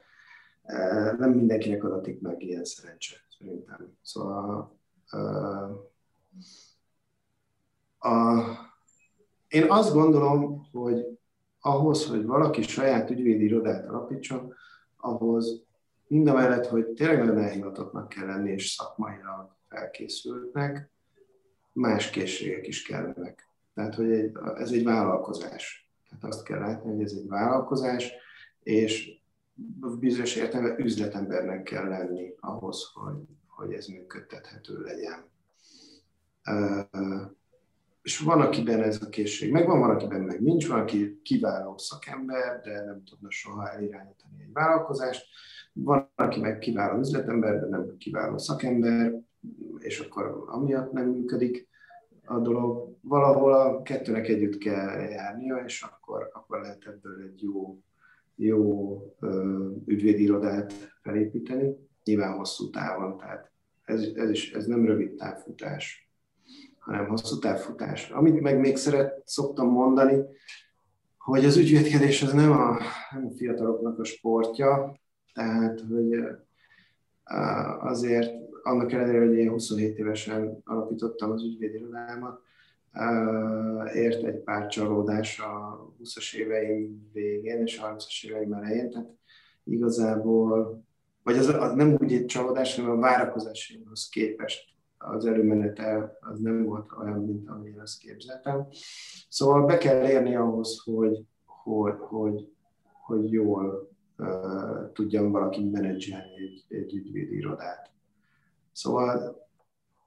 e, 0.64 1.16
nem 1.18 1.32
mindenkinek 1.32 1.84
adatik 1.84 2.22
meg 2.22 2.41
ilyen 2.41 2.66
szerencse, 2.66 3.16
szerintem. 3.38 3.97
Szóval 4.01 4.78
a, 5.10 5.18
a, 8.07 8.43
én 9.47 9.66
azt 9.70 9.93
gondolom, 9.93 10.68
hogy 10.72 11.19
ahhoz, 11.62 12.05
hogy 12.05 12.26
valaki 12.26 12.62
saját 12.62 13.10
ügyvédi 13.10 13.43
irodát 13.43 13.88
alapítson, 13.88 14.53
ahhoz 14.97 15.64
mind 16.07 16.28
a 16.28 16.34
mellett, 16.34 16.66
hogy 16.66 16.86
tényleg 16.86 17.20
nagyon 17.20 17.38
elhivatottnak 17.43 18.10
kell 18.10 18.26
lenni, 18.26 18.51
és 18.51 18.70
szakmailag 18.70 19.55
felkészültnek, 19.68 20.89
más 21.74 22.10
készségek 22.10 22.68
is 22.68 22.82
kellenek. 22.82 23.47
Tehát, 23.74 23.95
hogy 23.95 24.12
egy, 24.12 24.32
ez 24.55 24.72
egy 24.72 24.84
vállalkozás. 24.84 25.89
Tehát 26.10 26.24
azt 26.24 26.43
kell 26.43 26.60
látni, 26.60 26.91
hogy 26.91 27.03
ez 27.03 27.12
egy 27.12 27.28
vállalkozás, 27.28 28.12
és 28.64 29.20
bizonyos 29.99 30.36
értelemben 30.36 30.86
üzletembernek 30.86 31.64
kell 31.64 31.88
lenni 31.88 32.34
ahhoz, 32.39 32.91
hogy, 32.93 33.24
hogy 33.47 33.74
ez 33.74 33.86
működtethető 33.86 34.82
legyen 34.82 35.28
és 38.10 38.20
van, 38.20 38.41
akiben 38.41 38.84
ez 38.84 39.01
a 39.01 39.10
készség 39.10 39.51
megvan, 39.51 39.80
van, 39.80 39.89
akiben 39.89 40.22
meg 40.22 40.41
nincs, 40.41 40.68
van, 40.68 40.80
aki 40.80 41.20
kiváló 41.24 41.78
szakember, 41.78 42.62
de 42.62 42.84
nem 42.86 43.03
tudna 43.03 43.30
soha 43.30 43.72
elirányítani 43.72 44.41
egy 44.41 44.51
vállalkozást, 44.53 45.26
van, 45.74 46.12
aki 46.16 46.39
meg 46.39 46.57
kiváló 46.57 46.99
üzletember, 46.99 47.60
de 47.60 47.68
nem 47.68 47.97
kiváló 47.97 48.38
szakember, 48.38 49.14
és 49.80 49.99
akkor 49.99 50.43
amiatt 50.47 50.91
nem 50.91 51.10
működik 51.10 51.68
a 52.26 52.39
dolog. 52.39 52.97
Valahol 53.01 53.53
a 53.53 53.82
kettőnek 53.82 54.28
együtt 54.28 54.57
kell 54.57 54.99
járnia, 54.99 55.57
és 55.66 55.82
akkor, 55.82 56.30
akkor 56.34 56.62
lehet 56.62 56.86
ebből 56.86 57.22
egy 57.22 57.41
jó, 57.41 57.80
jó 58.36 59.01
ügyvédirodát 59.86 60.74
felépíteni, 61.01 61.76
nyilván 62.03 62.38
hosszú 62.38 62.70
távon, 62.70 63.18
tehát 63.18 63.51
ez, 63.84 64.01
ez, 64.16 64.30
is, 64.30 64.53
ez 64.53 64.66
nem 64.66 64.86
rövid 64.86 65.16
távfutás 65.16 66.09
hanem 66.80 67.08
hosszú 67.08 67.40
távfutás. 67.40 68.10
Amit 68.10 68.42
meg 68.42 68.60
még 68.60 68.76
szeret, 68.76 69.22
szoktam 69.26 69.68
mondani, 69.68 70.24
hogy 71.18 71.46
az 71.46 71.58
ügyvédkedés 71.58 72.22
az 72.22 72.34
nem 72.34 72.52
a, 72.52 72.78
nem 73.12 73.26
a 73.26 73.36
fiataloknak 73.38 74.00
a 74.00 74.04
sportja, 74.04 75.00
tehát 75.34 75.82
hogy 75.90 76.20
azért 77.80 78.32
annak 78.64 78.92
ellenére, 78.92 79.26
hogy 79.26 79.38
én 79.38 79.50
27 79.50 79.98
évesen 79.98 80.62
alapítottam 80.64 81.32
az 81.32 81.44
ügyvédirodámat, 81.44 82.42
ért 83.94 84.24
egy 84.24 84.38
pár 84.38 84.68
csalódás 84.68 85.40
a 85.40 85.86
20-as 86.04 86.34
éveim 86.36 87.10
végén 87.14 87.62
és 87.62 87.80
a 87.80 87.96
30-as 87.96 88.24
éveim 88.24 88.54
elején, 88.54 88.90
tehát 88.90 89.10
igazából, 89.64 90.84
vagy 91.24 91.38
az, 91.38 91.48
az 91.48 91.74
nem 91.74 91.98
úgy 92.00 92.14
egy 92.14 92.26
csalódás, 92.26 92.76
hanem 92.76 92.92
a 92.92 93.00
várakozásaimhoz 93.00 94.10
képest 94.10 94.69
az 95.02 95.26
előmenete 95.26 96.18
az 96.20 96.39
nem 96.39 96.64
volt 96.64 96.91
olyan, 97.00 97.26
mint 97.26 97.50
amilyen 97.50 97.80
azt 97.80 98.00
képzeltem. 98.00 98.68
Szóval 99.30 99.66
be 99.66 99.78
kell 99.78 100.08
érni 100.08 100.36
ahhoz, 100.36 100.82
hogy, 100.84 101.26
hogy, 101.45 101.95
hogy, 102.00 102.52
hogy 103.06 103.32
jól 103.32 103.91
uh, 104.18 104.91
tudjam 104.91 105.32
valaki 105.32 105.64
menedzselni 105.64 106.36
egy, 106.36 106.66
egy 106.68 106.95
ügyvédi. 106.95 107.47
Szóval 108.72 109.47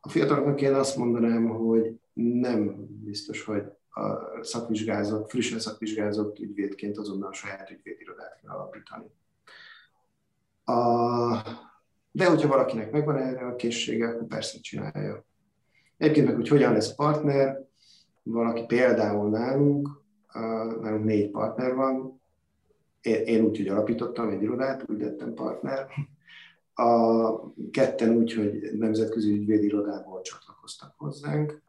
a 0.01 0.09
fiataloknak 0.09 0.61
én 0.61 0.75
azt 0.75 0.97
mondanám, 0.97 1.49
hogy 1.49 2.01
nem 2.13 2.87
biztos, 3.05 3.45
hogy 3.45 3.63
a 3.91 4.45
szakvizsgázott, 4.45 5.31
frissen 5.31 5.59
szakvizsgázott 5.59 6.39
ügyvédként 6.39 6.99
azonnal 6.99 7.29
a 7.29 7.33
saját 7.33 7.71
ügyvédirodát 7.71 8.41
kell 8.41 8.51
alapítani. 8.51 9.07
A, 10.65 11.63
de 12.13 12.29
hogyha 12.29 12.49
valakinek 12.49 12.91
megvan 12.91 13.17
erre 13.17 13.47
a 13.47 13.57
készsége, 13.57 14.09
akkor 14.09 14.27
persze 14.27 14.59
csinálja. 14.61 15.25
Egyébként 15.97 16.27
meg, 16.27 16.35
hogy 16.35 16.49
hogyan 16.49 16.73
lesz 16.73 16.95
partner, 16.95 17.65
valaki 18.23 18.65
például 18.67 19.31
nálunk, 19.31 19.89
nálunk 20.81 21.05
négy 21.05 21.31
partner 21.31 21.75
van, 21.75 22.21
én, 23.03 23.45
úgy, 23.45 23.57
hogy 23.57 23.69
alapítottam 23.69 24.29
egy 24.29 24.43
irodát, 24.43 24.91
úgy 24.91 25.01
lettem 25.01 25.35
partner. 25.35 25.87
A 26.75 27.53
ketten 27.71 28.17
úgy, 28.17 28.33
hogy 28.33 28.79
nemzetközi 28.79 29.33
ügyvédi 29.33 29.65
irodából 29.65 30.21
csatlakoztak 30.21 30.95
hozzánk, 30.97 31.63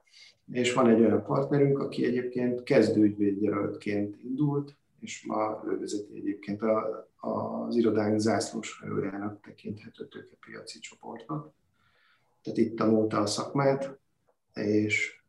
és 0.52 0.74
van 0.74 0.90
egy 0.90 1.00
olyan 1.00 1.24
partnerünk, 1.24 1.80
aki 1.80 2.06
egyébként 2.06 2.64
kezdőügyvédjelöltként 2.64 4.16
indult, 4.24 4.76
és 5.04 5.26
ma 5.26 5.64
ő 5.68 5.80
vezeti 5.80 6.16
egyébként 6.16 6.62
a, 6.62 7.08
az 7.20 7.76
irodánk 7.76 8.20
zászlós 8.20 8.80
hajójának 8.80 9.42
tekinthető 9.42 10.08
tőkepiaci 10.08 10.80
csoportot. 10.80 11.54
Tehát 12.42 12.60
itt 12.60 12.76
tanulta 12.76 13.18
a 13.18 13.26
szakmát, 13.26 14.00
és 14.54 15.22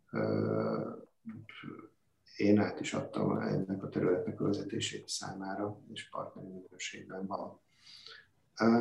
én 2.37 2.59
át 2.59 2.81
is 2.81 2.95
adtam 2.95 3.39
ennek 3.39 3.83
a 3.83 3.89
területnek 3.89 4.41
a 4.41 4.45
vezetését 4.45 5.09
számára, 5.09 5.81
és 5.93 6.09
partneri 6.09 6.49
minőségben 6.49 7.27
van. 7.27 7.61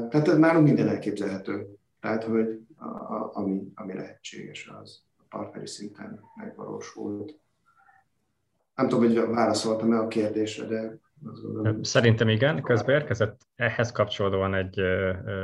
Tehát 0.10 0.38
nálunk 0.38 0.66
minden 0.66 0.88
elképzelhető. 0.88 1.78
Tehát, 2.00 2.24
hogy 2.24 2.66
a, 2.76 2.88
a, 2.88 3.32
ami, 3.34 3.72
ami 3.76 3.94
lehetséges, 3.94 4.68
az 4.68 5.02
a 5.18 5.24
partneri 5.30 5.68
szinten 5.68 6.22
megvalósult. 6.36 7.41
Nem 8.76 8.88
tudom, 8.88 9.05
hogy 9.05 9.36
válaszoltam-e 9.36 9.97
a 9.97 10.07
kérdésre, 10.07 10.65
de 10.65 11.01
Szerintem 11.82 12.30
igen, 12.30 12.61
közben 12.61 12.95
érkezett 12.95 13.41
ehhez 13.55 13.91
kapcsolódóan 13.91 14.53
egy, 14.53 14.80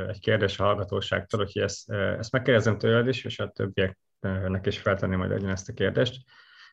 egy 0.08 0.20
kérdés 0.20 0.58
a 0.58 0.64
hallgatóságtól, 0.64 1.44
hogy 1.44 1.62
ezt, 1.62 1.90
ezt 1.90 2.32
megkérdezem 2.32 2.78
tőled 2.78 3.08
is, 3.08 3.24
és 3.24 3.38
a 3.38 3.48
többieknek 3.48 4.66
is 4.66 4.78
feltenném 4.78 5.18
majd 5.18 5.44
ezt 5.44 5.68
a 5.68 5.72
kérdést, 5.72 6.16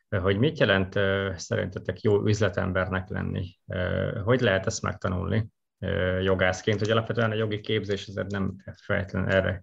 hogy 0.08 0.38
mit 0.38 0.58
jelent 0.58 0.98
szerintetek 1.36 2.00
jó 2.00 2.26
üzletembernek 2.26 3.08
lenni? 3.08 3.58
Hogy 4.24 4.40
lehet 4.40 4.66
ezt 4.66 4.82
megtanulni 4.82 5.48
jogászként? 6.20 6.78
Hogy 6.78 6.90
alapvetően 6.90 7.30
a 7.30 7.34
jogi 7.34 7.60
képzés 7.60 8.08
azért 8.08 8.30
nem 8.30 8.56
feltétlenül 8.82 9.30
erre 9.30 9.62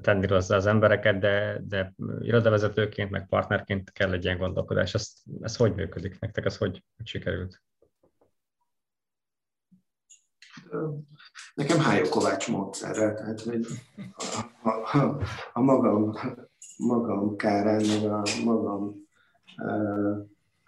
tenni 0.00 0.26
hozzá 0.26 0.56
az 0.56 0.66
embereket, 0.66 1.18
de, 1.18 1.60
de 1.64 1.94
irodavezetőként, 2.20 3.10
meg 3.10 3.28
partnerként 3.28 3.92
kell 3.92 4.12
egy 4.12 4.24
ilyen 4.24 4.38
gondolkodás. 4.38 4.94
Ez, 4.94 5.12
ez 5.40 5.56
hogy 5.56 5.74
működik 5.74 6.18
nektek? 6.18 6.44
Ez 6.44 6.56
hogy, 6.56 6.84
hogy 6.96 7.06
sikerült? 7.06 7.62
Nekem 11.54 11.78
Hájó 11.78 12.08
Kovács 12.08 12.48
módszerrel, 12.48 13.14
tehát 13.14 13.40
hogy 13.40 13.66
a, 14.62 14.68
a, 14.68 15.20
a 15.52 15.60
magam, 15.60 16.14
magam 16.76 17.36
kárán, 17.36 17.84
meg 17.86 18.10
a 18.10 18.22
magam 18.44 19.06
uh, 19.56 20.18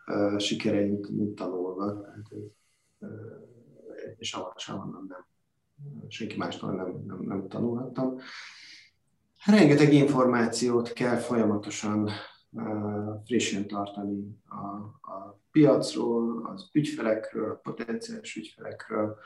uh, 0.07 0.39
sikereint 0.39 1.35
tanulva, 1.35 2.01
tehát, 2.01 2.29
és 4.17 4.37
sem 4.57 4.77
nem, 4.77 5.27
senki 6.09 6.37
mástól 6.37 6.73
nem, 6.73 7.03
nem, 7.07 7.19
nem 7.23 7.49
tanulhattam. 7.49 8.19
Rengeteg 9.47 9.93
információt 9.93 10.93
kell 10.93 11.17
folyamatosan 11.17 12.11
frissen 13.25 13.67
tartani 13.67 14.39
a, 14.49 14.57
a 15.11 15.41
piacról, 15.51 16.47
az 16.47 16.69
ügyfelekről, 16.73 17.51
a 17.51 17.55
potenciális 17.55 18.37
ügyfelekről, 18.37 19.17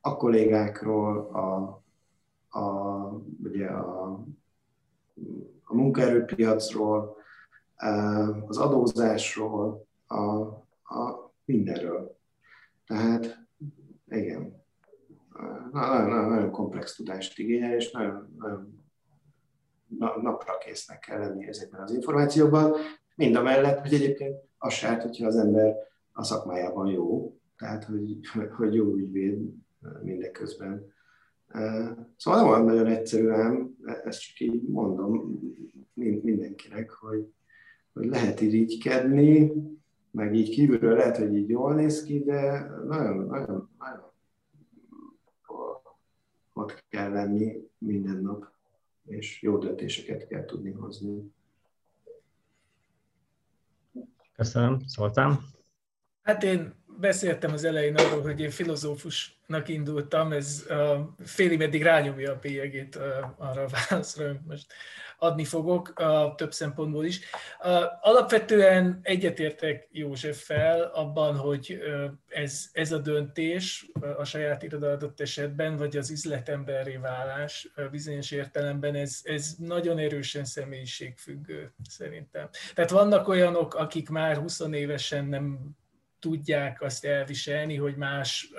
a 0.00 0.16
kollégákról, 0.16 1.18
a, 1.18 1.82
a, 2.58 3.06
ugye 3.42 3.66
a, 3.66 4.24
a 5.62 5.74
munkaerőpiacról, 5.74 7.16
az 8.46 8.58
adózásról, 8.58 9.86
a, 10.06 10.22
a 10.94 11.32
mindenről. 11.44 12.18
Tehát 12.86 13.46
igen, 14.08 14.64
nagyon, 15.72 16.08
nagyon, 16.08 16.28
nagyon 16.28 16.50
komplex 16.50 16.94
tudást 16.94 17.38
igényel, 17.38 17.74
és 17.74 17.90
nagyon, 17.90 18.34
nagyon 18.38 18.79
napra 19.98 20.58
késznek 20.58 20.98
kell 20.98 21.18
lenni 21.18 21.46
ezekben 21.46 21.80
az 21.80 21.92
információkban. 21.92 22.74
Mind 23.16 23.36
a 23.36 23.42
mellett, 23.42 23.80
hogy 23.80 23.94
egyébként 23.94 24.36
az 24.58 24.72
sárt, 24.72 25.02
hogyha 25.02 25.26
az 25.26 25.36
ember 25.36 25.74
a 26.12 26.22
szakmájában 26.22 26.86
jó, 26.86 27.36
tehát 27.56 27.84
hogy, 27.84 28.20
hogy 28.56 28.74
jó 28.74 28.94
ügyvéd 28.94 29.38
mindeközben. 30.02 30.92
Szóval 32.16 32.40
nem 32.40 32.48
olyan 32.48 32.64
nagyon 32.64 32.86
egyszerű 32.86 33.28
ám, 33.28 33.76
ezt 34.04 34.20
csak 34.20 34.40
így 34.40 34.62
mondom 34.62 35.40
mindenkinek, 35.94 36.90
hogy, 36.90 37.32
hogy 37.92 38.06
lehet 38.06 38.40
irigykedni, 38.40 39.52
meg 40.10 40.34
így 40.34 40.50
kívülről 40.50 40.96
lehet, 40.96 41.16
hogy 41.16 41.36
így 41.36 41.48
jól 41.48 41.74
néz 41.74 42.02
ki, 42.02 42.24
de 42.24 42.70
nagyon, 42.86 43.26
nagyon, 43.26 43.70
nagyon 43.78 44.10
ott 46.52 46.84
kell 46.88 47.10
lenni 47.10 47.70
minden 47.78 48.22
nap 48.22 48.52
és 49.10 49.42
jó 49.42 49.58
döntéseket 49.58 50.26
kell 50.26 50.44
tudni 50.44 50.70
hozni. 50.70 51.32
Köszönöm, 54.32 54.78
szóltam. 54.86 55.38
Hát 56.22 56.42
én 56.42 56.74
beszéltem 57.00 57.52
az 57.52 57.64
elején 57.64 57.94
arról, 57.94 58.22
hogy 58.22 58.40
én 58.40 58.50
filozófusnak 58.50 59.68
indultam, 59.68 60.32
ez 60.32 60.64
uh, 60.68 60.98
félig 61.24 61.58
meddig 61.58 61.82
rányomja 61.82 62.32
a 62.32 62.38
bélyegét 62.40 62.96
uh, 62.96 63.02
arra 63.36 63.62
a 63.62 63.68
válaszra, 63.88 64.24
amit 64.24 64.46
most 64.46 64.66
adni 65.18 65.44
fogok, 65.44 65.92
uh, 66.00 66.34
több 66.34 66.52
szempontból 66.52 67.04
is. 67.04 67.20
Uh, 67.64 67.82
alapvetően 68.00 69.00
egyetértek 69.02 69.88
Józseffel 69.90 70.82
abban, 70.82 71.36
hogy 71.36 71.80
uh, 71.80 72.10
ez, 72.28 72.68
ez 72.72 72.92
a 72.92 72.98
döntés 72.98 73.90
uh, 74.00 74.18
a 74.18 74.24
saját 74.24 74.62
irodalmadott 74.62 75.20
esetben, 75.20 75.76
vagy 75.76 75.96
az 75.96 76.10
üzletemberré 76.10 76.96
válás 76.96 77.72
uh, 77.76 77.90
bizonyos 77.90 78.30
értelemben, 78.30 78.94
ez, 78.94 79.20
ez 79.22 79.54
nagyon 79.58 79.98
erősen 79.98 80.44
személyiségfüggő 80.44 81.72
szerintem. 81.88 82.48
Tehát 82.74 82.90
vannak 82.90 83.28
olyanok, 83.28 83.74
akik 83.74 84.08
már 84.08 84.36
20 84.36 84.60
évesen 84.60 85.24
nem 85.24 85.78
tudják 86.20 86.82
azt 86.82 87.04
elviselni, 87.04 87.76
hogy 87.76 87.96
más 87.96 88.50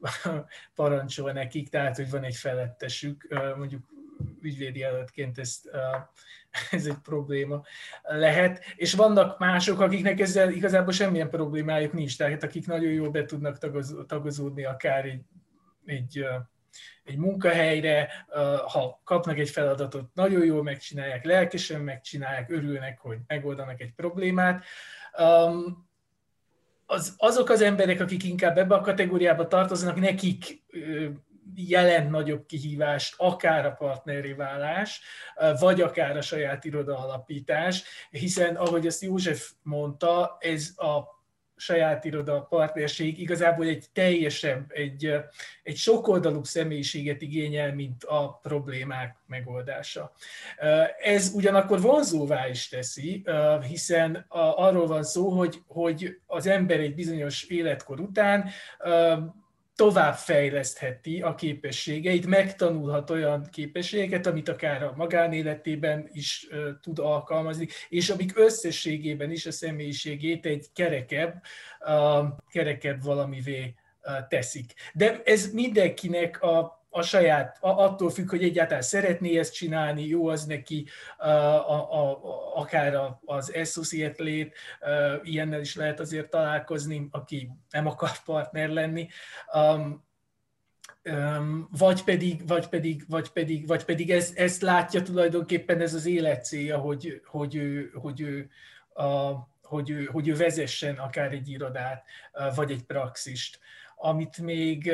parancsol 0.74 1.32
nekik, 1.32 1.68
tehát 1.68 1.96
hogy 1.96 2.10
van 2.10 2.24
egy 2.24 2.36
felettesük, 2.36 3.28
mondjuk 3.56 3.82
ügyvédi 4.40 4.82
előttként 4.82 5.38
ezt, 5.38 5.70
ez 6.70 6.86
egy 6.86 6.98
probléma 7.02 7.62
lehet, 8.02 8.64
és 8.76 8.94
vannak 8.94 9.38
mások, 9.38 9.80
akiknek 9.80 10.20
ezzel 10.20 10.50
igazából 10.50 10.92
semmilyen 10.92 11.30
problémájuk 11.30 11.92
nincs, 11.92 12.16
tehát 12.18 12.42
akik 12.42 12.66
nagyon 12.66 12.92
jól 12.92 13.10
be 13.10 13.24
tudnak 13.24 13.58
tagozódni 14.06 14.64
akár 14.64 15.04
egy, 15.04 15.22
egy, 15.84 16.24
egy 17.04 17.16
munkahelyre, 17.16 18.26
ha 18.72 19.00
kapnak 19.04 19.38
egy 19.38 19.50
feladatot, 19.50 20.14
nagyon 20.14 20.44
jól 20.44 20.62
megcsinálják, 20.62 21.24
lelkesen 21.24 21.80
megcsinálják, 21.80 22.50
örülnek, 22.50 22.98
hogy 22.98 23.18
megoldanak 23.26 23.80
egy 23.80 23.92
problémát 23.92 24.64
az, 26.86 27.14
azok 27.16 27.50
az 27.50 27.60
emberek, 27.60 28.00
akik 28.00 28.24
inkább 28.24 28.58
ebbe 28.58 28.74
a 28.74 28.80
kategóriába 28.80 29.46
tartoznak, 29.46 30.00
nekik 30.00 30.64
jelent 31.54 32.10
nagyobb 32.10 32.46
kihívást, 32.46 33.14
akár 33.16 33.66
a 33.66 33.72
partneri 33.72 34.32
válás, 34.34 35.00
vagy 35.58 35.80
akár 35.80 36.16
a 36.16 36.20
saját 36.20 36.64
iroda 36.64 36.98
alapítás, 36.98 37.84
hiszen 38.10 38.56
ahogy 38.56 38.86
ezt 38.86 39.02
József 39.02 39.52
mondta, 39.62 40.36
ez 40.40 40.72
a 40.76 41.15
saját 41.56 42.04
iroda 42.04 42.40
partnerség 42.40 43.20
igazából 43.20 43.66
egy 43.66 43.84
teljesebb, 43.92 44.64
egy, 44.68 45.14
egy 45.62 45.76
sokoldalú 45.76 46.44
személyiséget 46.44 47.22
igényel, 47.22 47.74
mint 47.74 48.04
a 48.04 48.38
problémák 48.42 49.16
megoldása. 49.26 50.12
Ez 50.98 51.32
ugyanakkor 51.34 51.80
vonzóvá 51.80 52.48
is 52.48 52.68
teszi, 52.68 53.24
hiszen 53.68 54.24
arról 54.28 54.86
van 54.86 55.02
szó, 55.02 55.28
hogy, 55.28 55.62
hogy 55.66 56.18
az 56.26 56.46
ember 56.46 56.80
egy 56.80 56.94
bizonyos 56.94 57.42
életkor 57.42 58.00
után 58.00 58.50
tovább 59.76 60.14
fejlesztheti 60.14 61.20
a 61.20 61.34
képességeit, 61.34 62.26
megtanulhat 62.26 63.10
olyan 63.10 63.48
képességeket, 63.52 64.26
amit 64.26 64.48
akár 64.48 64.82
a 64.82 64.92
magánéletében 64.96 66.08
is 66.12 66.46
tud 66.80 66.98
alkalmazni, 66.98 67.68
és 67.88 68.10
amik 68.10 68.38
összességében 68.38 69.30
is 69.30 69.46
a 69.46 69.52
személyiségét 69.52 70.46
egy 70.46 70.66
kerekebb, 70.74 71.42
kerekebb 72.50 73.02
valamivé 73.02 73.74
teszik. 74.28 74.72
De 74.92 75.22
ez 75.24 75.52
mindenkinek 75.52 76.42
a 76.42 76.85
a 76.96 77.02
saját, 77.02 77.58
attól 77.60 78.10
függ, 78.10 78.30
hogy 78.30 78.42
egyáltalán 78.42 78.82
szeretné 78.82 79.38
ezt 79.38 79.54
csinálni, 79.54 80.06
jó 80.06 80.28
az 80.28 80.44
neki, 80.44 80.86
a, 81.18 81.28
a, 81.28 82.02
a, 82.02 82.20
akár 82.54 83.16
az 83.24 83.50
associate 83.50 84.22
lét, 84.22 84.56
ilyennel 85.22 85.60
is 85.60 85.76
lehet 85.76 86.00
azért 86.00 86.30
találkozni, 86.30 87.08
aki 87.10 87.50
nem 87.70 87.86
akar 87.86 88.10
partner 88.24 88.68
lenni. 88.68 89.08
Um, 89.52 90.04
vagy 91.70 92.04
pedig, 92.04 92.46
vagy 92.46 92.68
pedig, 92.68 93.04
vagy 93.08 93.28
pedig, 93.28 93.66
vagy 93.66 93.84
pedig 93.84 94.10
ezt, 94.10 94.38
ezt 94.38 94.62
látja 94.62 95.02
tulajdonképpen 95.02 95.80
ez 95.80 95.94
az 95.94 96.06
élet 96.06 96.44
célja, 96.44 96.78
hogy, 96.78 97.20
hogy 97.24 97.54
ő, 97.54 97.90
hogy 97.94 98.20
ő, 98.20 98.50
a, 98.94 99.32
hogy 99.62 99.90
ő, 99.90 100.04
hogy 100.04 100.28
ő 100.28 100.34
vezessen 100.34 100.96
akár 100.96 101.32
egy 101.32 101.48
irodát, 101.48 102.04
vagy 102.54 102.70
egy 102.70 102.82
praxist. 102.82 103.58
Amit 103.96 104.38
még 104.38 104.92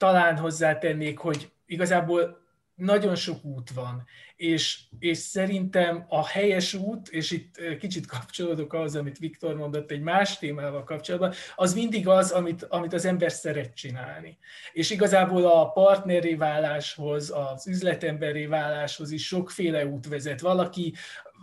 talán 0.00 0.36
hozzátennék, 0.36 1.18
hogy 1.18 1.50
igazából 1.66 2.38
nagyon 2.74 3.14
sok 3.14 3.44
út 3.44 3.70
van, 3.70 4.06
és, 4.36 4.80
és 4.98 5.18
szerintem 5.18 6.04
a 6.08 6.26
helyes 6.26 6.74
út, 6.74 7.08
és 7.08 7.30
itt 7.30 7.76
kicsit 7.78 8.06
kapcsolódok 8.06 8.72
ahhoz, 8.72 8.96
amit 8.96 9.18
Viktor 9.18 9.54
mondott 9.54 9.90
egy 9.90 10.00
más 10.00 10.38
témával 10.38 10.84
kapcsolatban, 10.84 11.32
az 11.56 11.74
mindig 11.74 12.08
az, 12.08 12.30
amit, 12.30 12.62
amit 12.62 12.92
az 12.92 13.04
ember 13.04 13.32
szeret 13.32 13.74
csinálni. 13.74 14.38
És 14.72 14.90
igazából 14.90 15.46
a 15.46 15.70
partneri 15.70 16.34
váláshoz, 16.34 17.32
az 17.34 17.66
üzletemberi 17.66 18.46
váláshoz 18.46 19.10
is 19.10 19.26
sokféle 19.26 19.86
út 19.86 20.08
vezet. 20.08 20.40
Valaki 20.40 20.94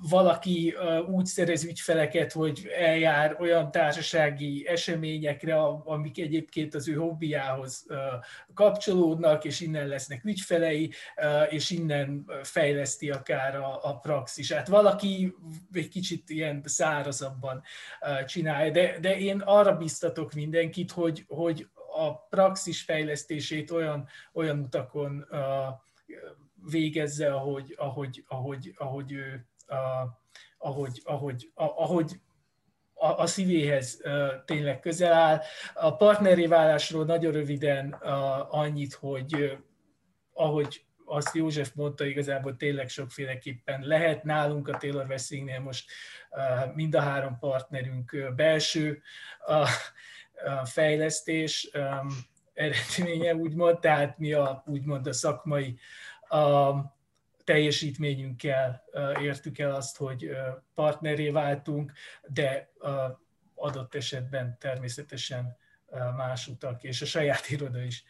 valaki 0.01 0.75
úgy 1.07 1.25
szerez 1.25 1.63
ügyfeleket, 1.63 2.31
hogy 2.31 2.67
eljár 2.77 3.37
olyan 3.39 3.71
társasági 3.71 4.67
eseményekre, 4.67 5.63
amik 5.63 6.19
egyébként 6.19 6.75
az 6.75 6.87
ő 6.87 6.93
hobbiához 6.93 7.85
kapcsolódnak, 8.53 9.45
és 9.45 9.59
innen 9.59 9.87
lesznek 9.87 10.23
ügyfelei, 10.23 10.91
és 11.49 11.69
innen 11.69 12.25
fejleszti 12.43 13.09
akár 13.09 13.55
a, 13.55 13.79
a 13.83 13.97
praxisát. 13.97 14.67
Valaki 14.67 15.33
egy 15.73 15.89
kicsit 15.89 16.29
ilyen 16.29 16.61
szárazabban 16.65 17.63
csinálja, 18.25 18.71
de, 18.71 18.99
de 18.99 19.17
én 19.19 19.39
arra 19.39 19.77
biztatok 19.77 20.33
mindenkit, 20.33 20.91
hogy, 20.91 21.25
hogy 21.27 21.67
a 21.97 22.13
praxis 22.13 22.81
fejlesztését 22.81 23.71
olyan, 23.71 24.07
olyan 24.33 24.59
utakon 24.59 25.27
végezze, 26.71 27.33
ahogy, 27.33 27.75
ahogy, 27.77 28.23
ahogy, 28.27 28.73
ahogy 28.77 29.11
ő 29.11 29.45
ahogy, 30.57 31.01
ahogy, 31.03 31.51
ahogy 31.53 32.19
a, 32.93 33.07
a 33.07 33.25
szívéhez 33.25 34.01
tényleg 34.45 34.79
közel 34.79 35.13
áll. 35.13 35.41
A 35.73 35.95
partneri 35.95 36.47
válásról 36.47 37.05
nagyon 37.05 37.31
röviden 37.31 37.91
annyit, 38.49 38.93
hogy 38.93 39.57
ahogy 40.33 40.85
azt 41.05 41.35
József 41.35 41.71
mondta, 41.73 42.05
igazából 42.05 42.55
tényleg 42.55 42.89
sokféleképpen 42.89 43.81
lehet 43.81 44.23
nálunk 44.23 44.67
a 44.67 44.77
Taylor 44.77 45.05
Wessingnél 45.05 45.59
most 45.59 45.91
mind 46.73 46.95
a 46.95 47.01
három 47.01 47.39
partnerünk 47.39 48.33
belső 48.35 49.01
a 49.45 49.65
fejlesztés 50.65 51.69
eredménye, 52.53 53.35
úgymond, 53.35 53.79
tehát 53.79 54.17
mi 54.17 54.33
a, 54.33 54.63
úgymond 54.65 55.07
a 55.07 55.13
szakmai 55.13 55.79
a, 56.27 56.73
teljesítményünkkel 57.47 58.83
értük 59.21 59.57
el 59.57 59.75
azt, 59.75 59.97
hogy 59.97 60.29
partneré 60.73 61.29
váltunk, 61.29 61.91
de 62.27 62.71
adott 63.55 63.95
esetben 63.95 64.57
természetesen 64.59 65.57
más 66.15 66.47
utak, 66.47 66.83
és 66.83 67.01
a 67.01 67.05
saját 67.05 67.49
iroda 67.55 67.81
is, 67.81 68.03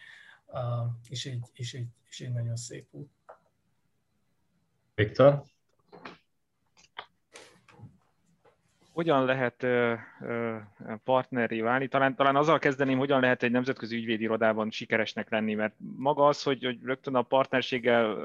is, 1.09 1.25
egy, 1.25 1.45
is, 1.53 1.73
egy, 1.73 1.87
is 2.09 2.21
egy 2.21 2.31
nagyon 2.31 2.55
szép 2.55 2.87
út. 2.91 3.09
Viktor? 4.95 5.43
Hogyan 8.97 9.25
lehet 9.25 9.65
partneré 11.03 11.61
válni? 11.61 11.87
Talán, 11.87 12.15
talán 12.15 12.35
azzal 12.35 12.59
kezdeném, 12.59 12.97
hogyan 12.97 13.21
lehet 13.21 13.43
egy 13.43 13.51
nemzetközi 13.51 13.95
ügyvédirodában 13.95 14.71
sikeresnek 14.71 15.29
lenni, 15.29 15.53
mert 15.53 15.75
maga 15.97 16.27
az, 16.27 16.43
hogy, 16.43 16.63
hogy 16.63 16.77
rögtön 16.83 17.15
a 17.15 17.21
partnerséggel 17.21 18.17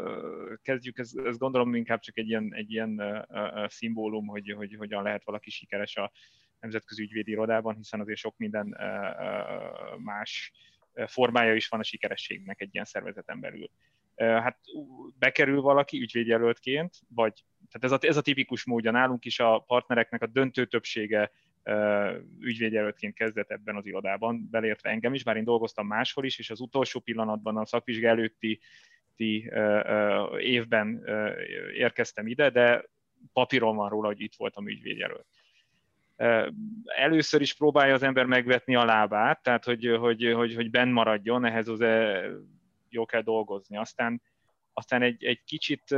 kezdjük, 0.62 0.98
ez, 0.98 1.12
ez 1.24 1.38
gondolom 1.38 1.74
inkább 1.74 2.00
csak 2.00 2.18
egy 2.18 2.28
ilyen, 2.28 2.54
egy 2.54 2.70
ilyen 2.70 3.26
szimbólum, 3.66 4.26
hogy, 4.26 4.54
hogy 4.56 4.74
hogyan 4.78 5.02
lehet 5.02 5.24
valaki 5.24 5.50
sikeres 5.50 5.96
a 5.96 6.12
nemzetközi 6.60 7.02
ügyvédirodában, 7.02 7.74
hiszen 7.74 8.00
azért 8.00 8.18
sok 8.18 8.36
minden 8.36 8.76
más 9.98 10.52
formája 11.06 11.54
is 11.54 11.68
van 11.68 11.80
a 11.80 11.84
sikerességnek 11.84 12.60
egy 12.60 12.70
ilyen 12.72 12.84
szervezeten 12.84 13.40
belül 13.40 13.70
hát 14.16 14.58
bekerül 15.18 15.60
valaki 15.60 16.00
ügyvédjelöltként, 16.00 16.94
vagy 17.08 17.44
tehát 17.70 17.84
ez 17.84 17.92
a, 17.92 18.08
ez 18.08 18.16
a 18.16 18.22
tipikus 18.22 18.64
módja 18.64 18.90
nálunk 18.90 19.24
is 19.24 19.40
a 19.40 19.58
partnereknek 19.58 20.22
a 20.22 20.26
döntő 20.26 20.66
többsége 20.66 21.30
ügyvédjelöltként 22.40 23.14
kezdett 23.14 23.50
ebben 23.50 23.76
az 23.76 23.86
irodában, 23.86 24.48
belértve 24.50 24.90
engem 24.90 25.14
is, 25.14 25.24
bár 25.24 25.36
én 25.36 25.44
dolgoztam 25.44 25.86
máshol 25.86 26.24
is, 26.24 26.38
és 26.38 26.50
az 26.50 26.60
utolsó 26.60 27.00
pillanatban 27.00 27.56
a 27.56 27.66
szakvizsga 27.66 28.08
előtti 28.08 28.60
ti, 29.16 29.52
évben 30.38 31.04
érkeztem 31.74 32.26
ide, 32.26 32.50
de 32.50 32.84
papíron 33.32 33.76
van 33.76 33.88
róla, 33.88 34.06
hogy 34.06 34.20
itt 34.20 34.34
voltam 34.36 34.68
ügyvédjelölt. 34.68 35.26
Először 36.84 37.40
is 37.40 37.54
próbálja 37.54 37.94
az 37.94 38.02
ember 38.02 38.26
megvetni 38.26 38.74
a 38.74 38.84
lábát, 38.84 39.42
tehát 39.42 39.64
hogy, 39.64 39.96
hogy, 39.98 40.32
hogy, 40.32 40.54
hogy 40.54 40.70
benn 40.70 40.90
maradjon, 40.90 41.44
ehhez 41.44 41.68
az 41.68 41.80
jó 42.92 43.04
kell 43.04 43.20
dolgozni. 43.20 43.76
Aztán, 43.76 44.22
aztán 44.72 45.02
egy, 45.02 45.24
egy 45.24 45.44
kicsit, 45.44 45.96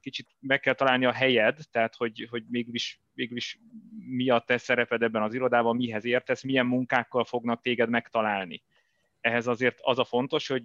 kicsit 0.00 0.28
meg 0.40 0.60
kell 0.60 0.74
találni 0.74 1.04
a 1.04 1.12
helyed, 1.12 1.58
tehát 1.70 1.94
hogy, 1.94 2.26
hogy 2.30 2.44
végül, 2.48 2.74
is, 2.74 3.00
végül 3.12 3.36
is 3.36 3.58
mi 4.06 4.30
a 4.30 4.38
te 4.38 4.58
szereped 4.58 5.02
ebben 5.02 5.22
az 5.22 5.34
irodában, 5.34 5.76
mihez 5.76 6.04
értesz, 6.04 6.42
milyen 6.42 6.66
munkákkal 6.66 7.24
fognak 7.24 7.60
téged 7.60 7.88
megtalálni. 7.88 8.62
Ehhez 9.20 9.46
azért 9.46 9.78
az 9.82 9.98
a 9.98 10.04
fontos, 10.04 10.46
hogy, 10.48 10.64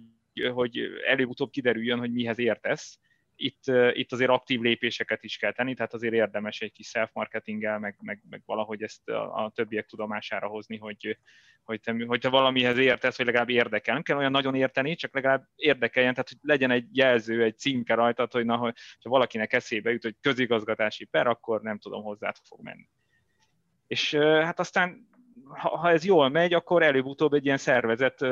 hogy 0.52 0.80
előbb-utóbb 1.06 1.50
kiderüljön, 1.50 1.98
hogy 1.98 2.12
mihez 2.12 2.38
értesz, 2.38 2.98
itt, 3.40 3.62
itt 3.92 4.12
azért 4.12 4.30
aktív 4.30 4.60
lépéseket 4.60 5.24
is 5.24 5.36
kell 5.36 5.52
tenni, 5.52 5.74
tehát 5.74 5.94
azért 5.94 6.14
érdemes 6.14 6.60
egy 6.60 6.72
kis 6.72 6.88
self-marketinggel, 6.88 7.78
meg, 7.78 7.96
meg, 8.00 8.22
meg 8.30 8.42
valahogy 8.46 8.82
ezt 8.82 9.08
a, 9.08 9.44
a 9.44 9.50
többiek 9.54 9.86
tudomására 9.86 10.46
hozni, 10.46 10.76
hogy, 10.76 11.18
hogy 11.64 11.80
te, 11.80 12.04
hogy 12.06 12.30
valamihez 12.30 12.78
értesz, 12.78 13.16
vagy 13.16 13.26
legalább 13.26 13.48
érdekel. 13.48 13.94
Nem 13.94 14.02
kell 14.02 14.16
olyan 14.16 14.30
nagyon 14.30 14.54
érteni, 14.54 14.94
csak 14.94 15.14
legalább 15.14 15.44
érdekeljen, 15.56 16.12
tehát 16.12 16.28
hogy 16.28 16.38
legyen 16.42 16.70
egy 16.70 16.86
jelző, 16.92 17.42
egy 17.42 17.58
címke 17.58 17.94
rajtad, 17.94 18.32
hogy 18.32 18.44
na, 18.44 18.56
hogy 18.56 18.74
ha 19.02 19.10
valakinek 19.10 19.52
eszébe 19.52 19.90
jut, 19.90 20.02
hogy 20.02 20.16
közigazgatási 20.20 21.04
per, 21.04 21.26
akkor 21.26 21.60
nem 21.60 21.78
tudom, 21.78 22.02
hozzá 22.02 22.32
fog 22.48 22.62
menni. 22.62 22.88
És 23.86 24.14
hát 24.14 24.58
aztán 24.58 25.08
ha, 25.48 25.90
ez 25.90 26.04
jól 26.04 26.28
megy, 26.28 26.54
akkor 26.54 26.82
előbb-utóbb 26.82 27.32
egy 27.32 27.44
ilyen 27.44 27.56
szervezet 27.56 28.24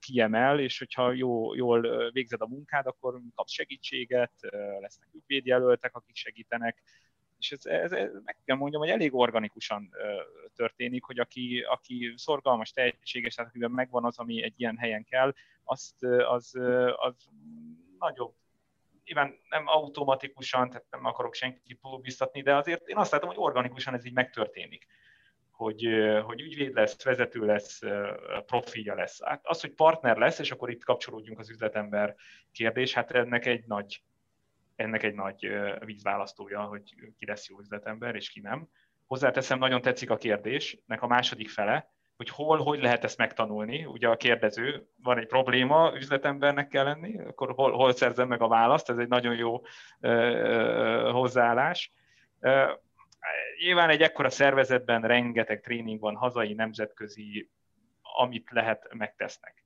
kiemel, 0.00 0.60
és 0.60 0.78
hogyha 0.78 1.12
jó, 1.12 1.54
jól 1.54 2.10
végzed 2.10 2.40
a 2.40 2.46
munkád, 2.46 2.86
akkor 2.86 3.20
kapsz 3.34 3.52
segítséget, 3.52 4.32
lesznek 4.80 5.08
ügyvédjelöltek, 5.12 5.94
akik 5.94 6.16
segítenek, 6.16 6.82
és 7.38 7.52
ez, 7.52 7.66
ez, 7.66 7.92
ez 7.92 8.10
meg 8.24 8.36
kell 8.44 8.56
mondjam, 8.56 8.80
hogy 8.80 8.90
elég 8.90 9.14
organikusan 9.14 9.90
történik, 10.54 11.04
hogy 11.04 11.18
aki, 11.18 11.60
aki 11.60 12.12
szorgalmas, 12.16 12.70
tehetséges, 12.70 13.34
tehát 13.34 13.50
akiben 13.50 13.70
megvan 13.70 14.04
az, 14.04 14.18
ami 14.18 14.42
egy 14.42 14.54
ilyen 14.56 14.76
helyen 14.76 15.04
kell, 15.04 15.34
azt, 15.64 16.04
az, 16.04 16.54
az 16.96 17.14
nagyobb 17.98 18.34
nyilván 19.04 19.40
nem 19.48 19.66
automatikusan, 19.66 20.68
tehát 20.68 20.86
nem 20.90 21.04
akarok 21.04 21.34
senkit 21.34 21.80
biztatni, 22.00 22.42
de 22.42 22.56
azért 22.56 22.88
én 22.88 22.96
azt 22.96 23.12
látom, 23.12 23.28
hogy 23.28 23.38
organikusan 23.38 23.94
ez 23.94 24.04
így 24.04 24.12
megtörténik 24.12 24.86
hogy, 25.60 25.86
hogy 26.24 26.40
ügyvéd 26.40 26.74
lesz, 26.74 27.04
vezető 27.04 27.44
lesz, 27.44 27.80
profilja 28.46 28.94
lesz. 28.94 29.24
Hát 29.24 29.40
az, 29.42 29.60
hogy 29.60 29.70
partner 29.70 30.16
lesz, 30.16 30.38
és 30.38 30.50
akkor 30.50 30.70
itt 30.70 30.84
kapcsolódjunk 30.84 31.38
az 31.38 31.50
üzletember 31.50 32.14
kérdés, 32.52 32.94
hát 32.94 33.10
ennek 33.10 33.46
egy 33.46 33.64
nagy, 33.66 34.02
ennek 34.76 35.02
egy 35.02 35.14
nagy 35.14 35.48
vízválasztója, 35.84 36.60
hogy 36.60 36.82
ki 37.18 37.26
lesz 37.26 37.48
jó 37.48 37.58
üzletember, 37.58 38.14
és 38.14 38.30
ki 38.30 38.40
nem. 38.40 38.68
Hozzáteszem, 39.06 39.58
nagyon 39.58 39.80
tetszik 39.80 40.10
a 40.10 40.16
kérdésnek 40.16 41.02
a 41.02 41.06
második 41.06 41.48
fele, 41.48 41.90
hogy 42.16 42.28
hol, 42.28 42.58
hogy 42.58 42.82
lehet 42.82 43.04
ezt 43.04 43.18
megtanulni. 43.18 43.84
Ugye 43.84 44.08
a 44.08 44.16
kérdező, 44.16 44.86
van 45.02 45.18
egy 45.18 45.26
probléma, 45.26 45.92
üzletembernek 45.94 46.68
kell 46.68 46.84
lenni, 46.84 47.18
akkor 47.18 47.52
hol, 47.52 47.72
hol 47.72 47.92
szerzem 47.92 48.28
meg 48.28 48.42
a 48.42 48.48
választ, 48.48 48.90
ez 48.90 48.98
egy 48.98 49.08
nagyon 49.08 49.34
jó 49.34 49.60
uh, 50.00 51.10
hozzáállás 51.10 51.92
nyilván 53.58 53.90
egy 53.90 54.02
ekkora 54.02 54.30
szervezetben 54.30 55.02
rengeteg 55.02 55.60
tréning 55.60 56.00
van, 56.00 56.16
hazai, 56.16 56.52
nemzetközi, 56.52 57.50
amit 58.02 58.50
lehet, 58.50 58.94
megtesznek. 58.94 59.64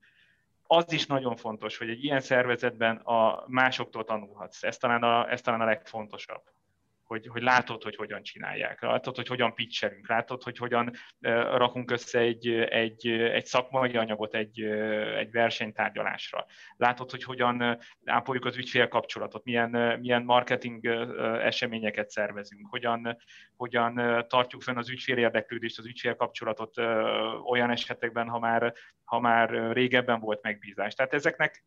Az 0.67 0.93
is 0.93 1.07
nagyon 1.07 1.37
fontos, 1.37 1.79
hogy 1.79 1.89
egy 1.89 2.05
ilyen 2.05 2.21
szervezetben 2.21 2.97
a 2.97 3.45
másoktól 3.47 4.05
tanulhatsz. 4.05 4.63
Ez 4.63 4.77
talán 4.77 5.03
a, 5.03 5.31
ez 5.31 5.41
talán 5.41 5.61
a 5.61 5.65
legfontosabb 5.65 6.43
hogy, 7.07 7.27
hogy 7.27 7.43
látod, 7.43 7.83
hogy 7.83 7.97
hogyan 7.97 8.23
csinálják, 8.23 8.81
látod, 8.81 9.17
hogy 9.17 9.27
hogyan 9.27 9.55
pitchelünk, 9.55 10.09
látod, 10.09 10.43
hogy 10.43 10.57
hogyan 10.57 10.91
rakunk 11.57 11.91
össze 11.91 12.19
egy, 12.19 12.49
egy, 12.49 13.09
egy 13.09 13.47
szakmai 13.47 13.97
anyagot 13.97 14.35
egy, 14.35 14.63
egy 15.17 15.31
versenytárgyalásra. 15.31 16.47
Látod, 16.77 17.11
hogy 17.11 17.23
hogyan 17.23 17.79
ápoljuk 18.05 18.45
az 18.45 18.57
ügyfél 18.57 18.89
kapcsolatot, 18.89 19.45
milyen, 19.45 19.99
milyen 20.01 20.23
marketing 20.23 20.87
eseményeket 21.41 22.11
szervezünk, 22.11 22.67
hogyan, 22.71 23.17
hogyan 23.57 24.25
tartjuk 24.29 24.63
fenn 24.63 24.77
az 24.77 24.91
ügyfél 24.91 25.17
érdeklődést, 25.17 25.79
az 25.79 25.87
ügyfél 25.87 26.15
kapcsolatot 26.15 26.79
olyan 27.47 27.71
esetekben, 27.71 28.29
ha 28.29 28.39
már, 28.39 28.75
ha 29.05 29.21
már 29.21 29.73
régebben 29.73 30.21
volt 30.21 30.43
megbízás. 30.43 30.95
Tehát 30.95 31.15
ezeknek, 31.15 31.65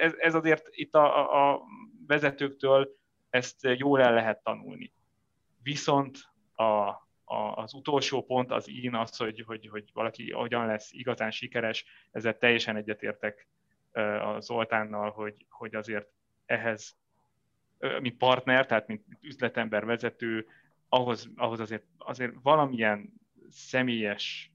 ez, 0.00 0.14
ez 0.18 0.34
azért 0.34 0.66
itt 0.70 0.94
a, 0.94 1.52
a 1.52 1.62
vezetőktől 2.06 2.98
ezt 3.30 3.56
jól 3.62 4.02
el 4.02 4.14
lehet 4.14 4.42
tanulni. 4.42 4.92
Viszont 5.62 6.18
a, 6.54 6.64
a, 7.24 7.54
az 7.54 7.74
utolsó 7.74 8.24
pont 8.24 8.50
az 8.50 8.68
én 8.68 8.94
az, 8.94 9.16
hogy, 9.16 9.42
hogy, 9.46 9.68
hogy 9.68 9.90
valaki 9.92 10.30
hogyan 10.30 10.66
lesz 10.66 10.92
igazán 10.92 11.30
sikeres, 11.30 11.84
ezzel 12.10 12.38
teljesen 12.38 12.76
egyetértek 12.76 13.48
az 14.22 14.44
Zoltánnal, 14.44 15.10
hogy, 15.10 15.46
hogy 15.48 15.74
azért 15.74 16.08
ehhez, 16.46 16.96
mint 18.00 18.16
partner, 18.16 18.66
tehát 18.66 18.86
mint 18.86 19.04
üzletember, 19.20 19.84
vezető, 19.84 20.46
ahhoz, 20.88 21.30
ahhoz 21.36 21.60
azért, 21.60 21.84
azért 21.98 22.32
valamilyen 22.42 23.12
személyes 23.48 24.52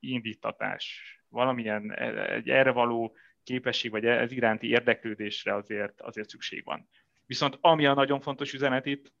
indítatás, 0.00 1.02
valamilyen 1.28 1.92
e, 1.92 2.32
egy 2.32 2.50
erre 2.50 2.70
való 2.70 3.16
képesség, 3.42 3.90
vagy 3.90 4.06
ez 4.06 4.32
iránti 4.32 4.68
érdeklődésre 4.68 5.54
azért, 5.54 6.00
azért 6.00 6.28
szükség 6.28 6.64
van. 6.64 6.88
Viszont 7.30 7.58
ami 7.60 7.86
a 7.86 7.94
nagyon 7.94 8.20
fontos 8.20 8.52
üzenet 8.52 8.86
itt, 8.86 9.12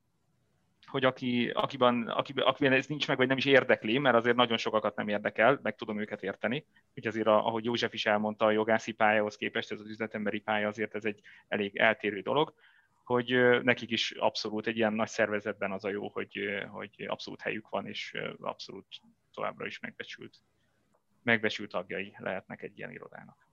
hogy 0.86 1.04
aki, 1.04 1.50
akiben, 1.50 2.08
akiben, 2.08 2.44
akiben 2.44 2.72
ez 2.72 2.86
nincs 2.86 3.08
meg, 3.08 3.16
vagy 3.16 3.28
nem 3.28 3.36
is 3.36 3.44
érdekli, 3.44 3.98
mert 3.98 4.16
azért 4.16 4.36
nagyon 4.36 4.56
sokakat 4.56 4.96
nem 4.96 5.08
érdekel, 5.08 5.58
meg 5.62 5.76
tudom 5.76 6.00
őket 6.00 6.22
érteni. 6.22 6.66
Úgyhogy 6.88 7.06
azért, 7.06 7.26
ahogy 7.26 7.64
József 7.64 7.92
is 7.92 8.06
elmondta, 8.06 8.44
a 8.44 8.50
jogászi 8.50 8.92
pályahoz 8.92 9.36
képest 9.36 9.72
ez 9.72 9.80
az 9.80 9.88
üzletemberi 9.88 10.40
pálya 10.40 10.68
azért 10.68 10.94
ez 10.94 11.04
egy 11.04 11.20
elég 11.48 11.76
eltérő 11.76 12.20
dolog, 12.20 12.54
hogy 13.04 13.60
nekik 13.62 13.90
is 13.90 14.10
abszolút 14.10 14.66
egy 14.66 14.76
ilyen 14.76 14.92
nagy 14.92 15.08
szervezetben 15.08 15.72
az 15.72 15.84
a 15.84 15.90
jó, 15.90 16.08
hogy, 16.08 16.38
hogy 16.70 17.04
abszolút 17.06 17.40
helyük 17.40 17.68
van, 17.68 17.86
és 17.86 18.16
abszolút 18.40 18.86
továbbra 19.34 19.66
is 19.66 19.78
megbecsült, 19.78 20.36
megbecsült 21.22 21.70
tagjai 21.70 22.14
lehetnek 22.18 22.62
egy 22.62 22.78
ilyen 22.78 22.90
irodának. 22.90 23.49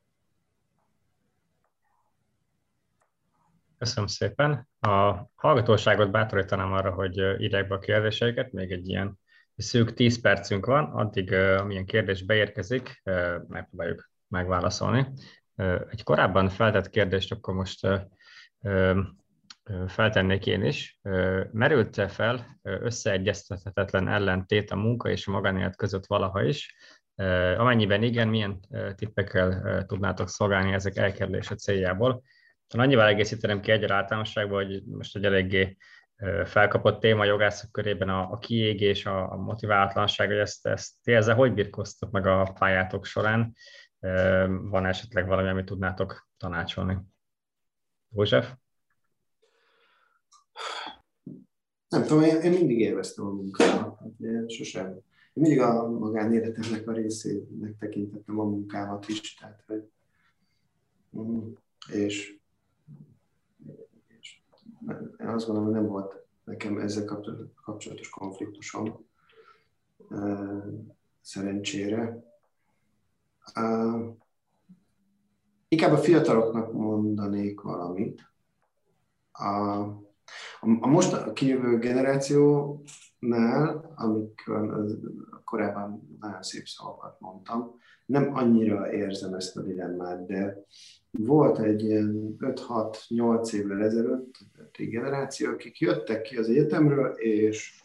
Köszönöm 3.78 4.08
szépen. 4.08 4.68
A 4.80 5.16
hallgatóságot 5.36 6.12
bátorítanám 6.12 6.74
arra, 6.74 6.92
hogy 6.92 7.18
írják 7.18 7.68
be 7.68 7.76
a 7.76 7.80
kérdéseiket, 7.80 8.52
még 8.52 8.72
egy 8.72 8.88
ilyen 8.88 9.20
szűk 9.56 9.94
10 9.94 10.22
percünk 10.22 10.66
van, 10.66 10.84
addig, 10.84 11.34
amilyen 11.34 11.86
kérdés 11.86 12.24
beérkezik, 12.24 13.02
megpróbáljuk 13.48 14.10
megválaszolni. 14.28 15.08
Egy 15.90 16.04
korábban 16.04 16.50
feltett 16.50 16.90
kérdést 16.90 17.32
akkor 17.32 17.54
most 17.54 17.88
feltennék 19.88 20.46
én 20.46 20.64
is. 20.64 21.00
Merült-e 21.52 22.08
fel 22.08 22.60
összeegyeztethetetlen 22.62 24.08
ellentét 24.08 24.72
a 24.72 24.76
munka 24.76 25.10
és 25.10 25.28
a 25.28 25.32
magánélet 25.32 25.76
között 25.76 26.06
valaha 26.06 26.44
is? 26.44 26.76
Amennyiben 27.58 28.04
igen, 28.04 28.28
milyen 28.28 28.60
tippekkel 28.96 29.84
tudnátok 29.86 30.30
szolgálni 30.30 30.74
ezek 30.74 30.96
elkerülése 30.96 31.56
céljából? 31.56 32.24
Annyival 32.70 33.08
egészítenem 33.08 33.62
ki 33.62 33.72
egy 33.72 33.92
általánosságban, 33.92 34.66
hogy 34.66 34.84
most 34.84 35.16
egy 35.16 35.26
eléggé 35.26 35.78
felkapott 36.46 37.00
téma 37.00 37.22
a 37.22 37.26
jogászok 37.26 37.72
körében 37.72 38.10
a, 38.10 38.32
a 38.32 38.38
kiégés, 38.38 39.06
a, 39.06 39.32
a 39.32 39.36
motiválatlanság, 39.36 40.28
hogy 40.28 40.38
ezt, 40.38 40.68
ezt 40.68 40.94
ti 41.04 41.14
ezzel 41.14 41.36
hogy 41.36 41.54
birkoztok 41.54 42.12
meg 42.12 42.26
a 42.26 42.56
pályátok 42.60 43.06
során? 43.06 43.54
Van 44.48 44.86
esetleg 44.86 45.28
valami, 45.28 45.50
amit 45.50 45.66
tudnátok 45.66 46.28
tanácsolni? 46.38 46.98
József? 48.16 48.54
Nem 51.90 52.04
tudom, 52.04 52.24
én, 52.24 52.42
én 52.42 52.52
mindig 52.52 52.80
élveztem 52.80 53.26
a 53.26 53.32
munkámat. 53.32 54.00
Én 54.20 54.48
sosem. 54.48 54.88
Én 54.88 55.44
mindig 55.44 55.60
a 55.60 55.90
magánéletemnek 55.90 56.88
a 56.88 56.92
részének 56.92 57.78
tekintettem 57.80 58.40
a 58.40 58.44
munkámat 58.44 59.08
is. 59.08 59.36
Tehát, 59.36 59.64
hogy, 59.68 59.84
mm, 61.18 61.52
és 61.92 62.37
én 65.28 65.34
azt 65.34 65.46
gondolom, 65.46 65.70
hogy 65.72 65.82
nem 65.82 65.90
volt 65.92 66.26
nekem 66.44 66.78
ezzel 66.78 67.06
kapcsolatos 67.64 68.10
konfliktusom, 68.10 69.06
szerencsére. 71.22 72.24
Inkább 75.68 75.92
a 75.92 75.98
fiataloknak 75.98 76.74
mondanék 76.74 77.62
valamit. 77.62 78.32
A 80.80 80.88
most 80.88 81.14
a 81.14 81.34
kijövő 81.34 81.78
generációnál, 81.78 83.94
amikor 83.96 84.86
korábban 85.44 86.18
nagyon 86.20 86.42
szép 86.42 86.66
szavakat 86.66 87.20
mondtam, 87.20 87.80
nem 88.06 88.36
annyira 88.36 88.94
érzem 88.94 89.34
ezt 89.34 89.58
a 89.58 89.62
dilemmát, 89.62 90.26
de 90.26 90.66
volt 91.12 91.60
egy 91.60 91.84
ilyen 91.84 92.36
5-6-8 92.40 93.54
évvel 93.54 93.84
ezelőtt 93.84 94.36
egy 94.72 94.90
generáció, 94.90 95.50
akik 95.50 95.80
jöttek 95.80 96.22
ki 96.22 96.38
az 96.38 96.50
egyetemről, 96.50 97.16
és 97.16 97.82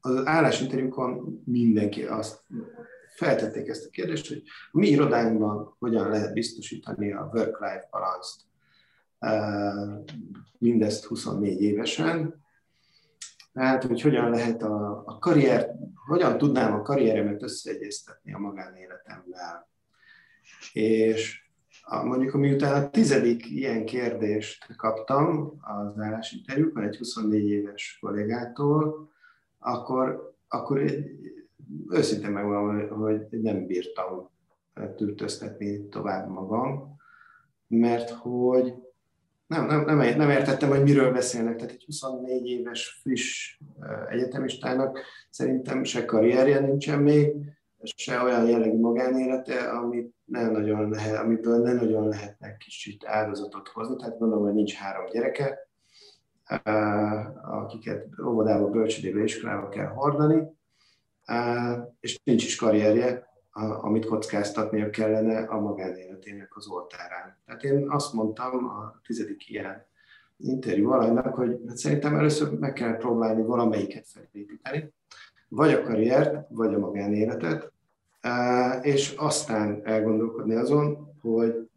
az 0.00 0.26
állásinterjúkon 0.26 1.42
mindenki 1.44 2.04
azt 2.04 2.44
feltették 3.14 3.68
ezt 3.68 3.86
a 3.86 3.90
kérdést, 3.90 4.28
hogy 4.28 4.42
mi 4.72 4.88
irodánkban 4.88 5.74
hogyan 5.78 6.08
lehet 6.08 6.32
biztosítani 6.32 7.12
a 7.12 7.30
work-life 7.32 7.88
balance-t. 7.90 8.47
Mindezt 10.58 11.04
24 11.04 11.62
évesen. 11.62 12.46
Tehát, 13.52 13.84
hogy 13.84 14.00
hogyan 14.00 14.30
lehet 14.30 14.62
a, 14.62 15.02
a 15.06 15.18
karrier, 15.18 15.74
hogyan 16.06 16.38
tudnám 16.38 16.74
a 16.74 16.82
karrieremet 16.82 17.42
összeegyeztetni 17.42 18.34
a 18.34 18.38
magánéletemmel 18.38 19.68
és 20.72 21.46
a, 21.82 22.04
mondjuk, 22.04 22.34
miután 22.34 22.84
a 22.84 22.90
tizedik 22.90 23.50
ilyen 23.50 23.84
kérdést 23.84 24.76
kaptam 24.76 25.52
az 25.60 25.98
állásinterjúkon 25.98 26.82
egy 26.82 26.96
24 26.96 27.48
éves 27.48 27.98
kollégától, 28.00 29.10
akkor, 29.58 30.34
akkor 30.48 30.82
őszintén 31.90 32.30
megmondom, 32.30 33.00
hogy 33.00 33.26
nem 33.30 33.66
bírtam 33.66 34.30
tűrtöztetni 34.96 35.88
tovább 35.88 36.28
magam, 36.28 36.96
mert 37.66 38.10
hogy 38.10 38.74
nem, 39.48 39.66
nem, 39.66 39.84
nem, 39.84 40.16
nem 40.16 40.30
értettem, 40.30 40.68
hogy 40.68 40.82
miről 40.82 41.12
beszélnek. 41.12 41.56
Tehát 41.56 41.72
egy 41.72 41.84
24 41.84 42.46
éves 42.46 42.98
friss 43.02 43.58
egyetemistának 44.08 45.00
szerintem 45.30 45.84
se 45.84 46.04
karrierje 46.04 46.60
nincsen 46.60 46.98
még, 46.98 47.34
se 47.82 48.22
olyan 48.22 48.46
jellegű 48.48 48.78
magánélete, 48.78 49.70
amit 49.70 50.14
nem 50.24 50.52
nagyon 50.52 50.90
lehet, 50.90 51.16
amiből 51.16 51.62
nem 51.62 51.76
nagyon 51.76 52.08
lehetnek 52.08 52.56
kicsit 52.56 53.06
áldozatot 53.06 53.68
hozni. 53.68 53.96
Tehát 53.96 54.18
gondolom, 54.18 54.44
hogy 54.44 54.54
nincs 54.54 54.74
három 54.74 55.06
gyereke, 55.10 55.68
akiket 57.42 58.06
óvodába, 58.26 58.70
bölcsödébe, 58.70 59.22
iskolába 59.22 59.68
kell 59.68 59.86
hordani, 59.86 60.42
és 62.00 62.20
nincs 62.24 62.44
is 62.44 62.56
karrierje, 62.56 63.27
amit 63.80 64.06
kockáztatnia 64.06 64.90
kellene 64.90 65.38
a 65.38 65.60
magánéletének 65.60 66.56
az 66.56 66.68
oltárán. 66.68 67.38
Tehát 67.46 67.62
én 67.62 67.90
azt 67.90 68.12
mondtam 68.12 68.64
a 68.64 69.00
tizedik 69.06 69.50
ilyen 69.50 69.86
interjú 70.36 70.90
alanynak, 70.90 71.34
hogy 71.34 71.60
hát 71.66 71.76
szerintem 71.76 72.14
először 72.16 72.58
meg 72.58 72.72
kell 72.72 72.96
próbálni 72.96 73.42
valamelyiket 73.42 74.06
felépíteni, 74.06 74.92
vagy 75.48 75.72
a 75.72 75.82
karriert, 75.82 76.46
vagy 76.48 76.74
a 76.74 76.78
magánéletet, 76.78 77.72
és 78.82 79.14
aztán 79.16 79.80
elgondolkodni 79.84 80.54
azon, 80.54 81.16
hogy 81.20 81.70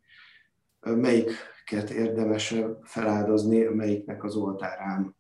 melyiket 0.82 1.90
érdemes 1.90 2.56
feláldozni, 2.82 3.64
melyiknek 3.64 4.24
az 4.24 4.36
oltárán. 4.36 5.16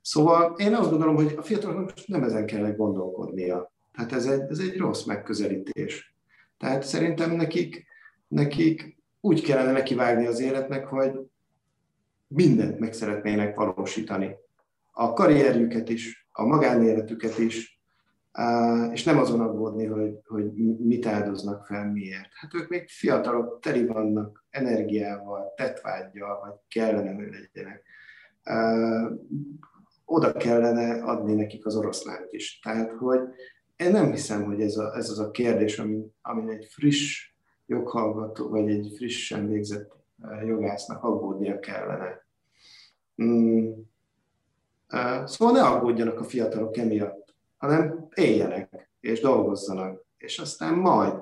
Szóval 0.00 0.54
én 0.56 0.74
azt 0.74 0.90
gondolom, 0.90 1.14
hogy 1.14 1.34
a 1.36 1.42
fiataloknak 1.42 1.92
nem 2.06 2.22
ezen 2.22 2.46
kellene 2.46 2.74
gondolkodnia. 2.74 3.74
Tehát 3.96 4.12
ez 4.12 4.26
egy, 4.26 4.50
ez 4.50 4.58
egy 4.58 4.76
rossz 4.76 5.04
megközelítés. 5.04 6.14
Tehát 6.58 6.82
szerintem 6.82 7.30
nekik, 7.30 7.86
nekik 8.28 8.96
úgy 9.20 9.42
kellene 9.42 9.72
nekivágni 9.72 10.26
az 10.26 10.40
életnek, 10.40 10.86
hogy 10.86 11.12
mindent 12.26 12.78
meg 12.78 12.92
szeretnének 12.92 13.56
valósítani. 13.56 14.34
A 14.90 15.12
karrierjüket 15.12 15.88
is, 15.88 16.28
a 16.32 16.44
magánéletüket 16.44 17.38
is, 17.38 17.80
és 18.92 19.04
nem 19.04 19.18
azon 19.18 19.40
aggódni, 19.40 19.84
hogy, 19.86 20.18
hogy 20.26 20.52
mit 20.78 21.06
áldoznak 21.06 21.66
fel, 21.66 21.92
miért. 21.92 22.28
Hát 22.32 22.54
ők 22.54 22.68
még 22.68 22.88
fiatalok, 22.88 23.60
teli 23.60 23.86
vannak 23.86 24.44
energiával, 24.50 25.52
tetvágyjal, 25.56 26.40
vagy 26.40 26.54
kellene, 26.68 27.14
hogy 27.14 27.28
legyenek. 27.30 27.82
Oda 30.04 30.32
kellene 30.32 31.02
adni 31.02 31.34
nekik 31.34 31.66
az 31.66 31.76
oroszlánt 31.76 32.32
is. 32.32 32.58
Tehát, 32.58 32.90
hogy 32.90 33.20
én 33.76 33.90
nem 33.90 34.10
hiszem, 34.10 34.44
hogy 34.44 34.60
ez, 34.60 34.76
a, 34.76 34.96
ez 34.96 35.10
az 35.10 35.18
a 35.18 35.30
kérdés, 35.30 35.78
ami, 35.78 36.06
ami 36.22 36.52
egy 36.52 36.66
friss 36.70 37.30
joghallgató, 37.66 38.48
vagy 38.48 38.70
egy 38.70 38.92
frissen 38.96 39.48
végzett 39.48 39.96
jogásznak 40.46 41.04
aggódnia 41.04 41.58
kellene. 41.58 42.26
Mm. 43.22 43.72
Szóval 45.24 45.52
ne 45.52 45.62
aggódjanak 45.62 46.20
a 46.20 46.24
fiatalok 46.24 46.76
emiatt 46.76 47.26
hanem 47.56 48.08
éljenek 48.14 48.88
és 49.00 49.20
dolgozzanak. 49.20 50.04
És 50.16 50.38
aztán 50.38 50.74
majd, 50.74 51.14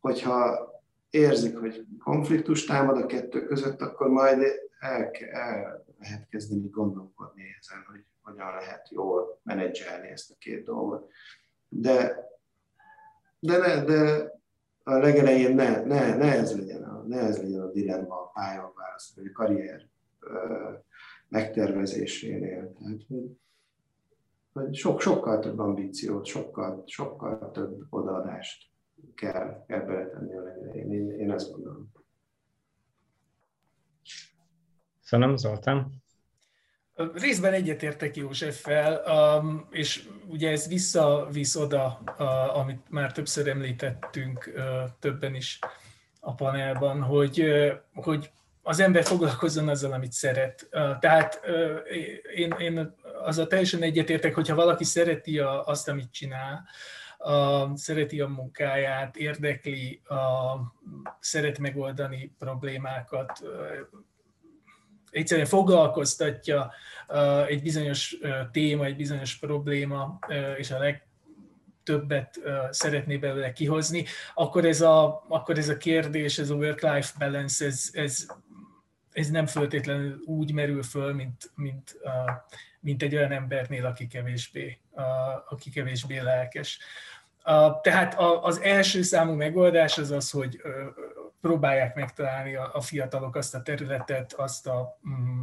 hogyha 0.00 0.68
érzik, 1.10 1.58
hogy 1.58 1.86
konfliktus 2.04 2.64
támad 2.64 2.96
a 2.96 3.06
kettő 3.06 3.44
között, 3.44 3.80
akkor 3.80 4.08
majd 4.08 4.42
el, 4.78 5.10
el 5.30 5.84
lehet 5.98 6.28
kezdeni 6.28 6.68
gondolkodni 6.68 7.42
ezen, 7.60 7.84
hogy 7.90 8.04
hogyan 8.22 8.54
lehet 8.54 8.90
jól 8.90 9.40
menedzselni 9.42 10.08
ezt 10.08 10.30
a 10.30 10.34
két 10.38 10.64
dolgot. 10.64 11.10
De, 11.68 12.26
de, 13.38 13.58
ne, 13.58 13.84
de 13.84 14.32
a 14.82 14.92
legelején 14.92 15.54
ne, 15.54 15.84
ne, 15.84 16.16
ne 16.16 16.32
ez 16.32 16.56
legyen 16.56 16.82
a 16.82 17.02
ne 17.06 17.18
ez 17.18 17.42
legyen 17.42 17.60
a 17.60 17.70
dilemma 17.70 18.14
a 18.14 18.30
pályaválaszt, 18.34 19.16
vagy 19.16 19.26
a 19.26 19.32
karrier 19.32 19.88
megtervezésénél. 21.28 22.72
Tehát, 22.72 23.06
hogy, 24.52 24.74
sok, 24.74 25.00
sokkal 25.00 25.38
több 25.38 25.58
ambíciót, 25.58 26.26
sokkal, 26.26 26.82
sokkal 26.86 27.50
több 27.50 27.86
odaadást 27.90 28.70
kell, 29.14 29.64
kell 29.66 29.80
beletenni 29.80 30.36
a 30.36 30.42
legelején. 30.42 30.92
Én, 30.92 31.10
én 31.10 31.30
ezt 31.30 31.52
gondolom. 31.52 31.92
Köszönöm, 35.00 35.36
Zoltán. 35.36 36.02
Részben 37.14 37.52
egyetértek 37.52 38.16
Józseffel, 38.16 39.02
um, 39.06 39.68
és 39.70 40.08
ugye 40.26 40.50
ez 40.50 40.68
visszavisz 40.68 41.56
oda, 41.56 41.86
amit 42.54 42.90
már 42.90 43.12
többször 43.12 43.48
említettünk 43.48 44.52
többen 44.98 45.34
is 45.34 45.58
a 46.20 46.34
panelban, 46.34 47.02
hogy, 47.02 47.44
hogy 47.94 48.30
az 48.62 48.80
ember 48.80 49.04
foglalkozzon 49.04 49.68
azzal, 49.68 49.92
amit 49.92 50.12
szeret. 50.12 50.68
Tehát 51.00 51.40
én, 52.34 52.54
én 52.58 52.94
azzal 53.24 53.46
teljesen 53.46 53.82
egyetértek, 53.82 54.34
hogyha 54.34 54.54
valaki 54.54 54.84
szereti 54.84 55.38
azt, 55.64 55.88
amit 55.88 56.12
csinál, 56.12 56.68
a, 57.18 57.76
szereti 57.76 58.20
a 58.20 58.28
munkáját, 58.28 59.16
érdekli, 59.16 60.00
a, 60.04 60.14
szeret 61.20 61.58
megoldani 61.58 62.34
problémákat, 62.38 63.42
egyszerűen 65.18 65.46
foglalkoztatja 65.46 66.72
egy 67.46 67.62
bizonyos 67.62 68.16
téma, 68.52 68.84
egy 68.84 68.96
bizonyos 68.96 69.36
probléma, 69.36 70.18
és 70.56 70.70
a 70.70 70.78
legtöbbet 70.78 72.40
szeretné 72.70 73.16
belőle 73.16 73.52
kihozni, 73.52 74.04
akkor 74.34 74.64
ez 74.64 74.80
a, 74.80 75.24
akkor 75.28 75.58
ez 75.58 75.68
a 75.68 75.76
kérdés, 75.76 76.38
ez 76.38 76.50
a 76.50 76.54
work-life 76.54 77.12
balance, 77.18 77.64
ez, 77.64 77.90
ez, 77.92 78.26
ez 79.12 79.30
nem 79.30 79.46
föltétlenül 79.46 80.22
úgy 80.26 80.52
merül 80.52 80.82
föl, 80.82 81.14
mint, 81.14 81.50
mint, 81.54 81.96
mint 82.80 83.02
egy 83.02 83.14
olyan 83.14 83.32
embernél, 83.32 83.86
aki 83.86 84.06
kevésbé, 84.06 84.78
aki 85.48 85.70
kevésbé 85.70 86.18
lelkes. 86.18 86.78
Tehát 87.82 88.14
az 88.42 88.60
első 88.60 89.02
számú 89.02 89.32
megoldás 89.32 89.98
az 89.98 90.10
az, 90.10 90.30
hogy 90.30 90.60
próbálják 91.40 91.94
megtalálni 91.94 92.54
a 92.54 92.80
fiatalok 92.80 93.36
azt 93.36 93.54
a 93.54 93.62
területet, 93.62 94.32
azt 94.32 94.66
a, 94.66 94.98
mm, 95.08 95.42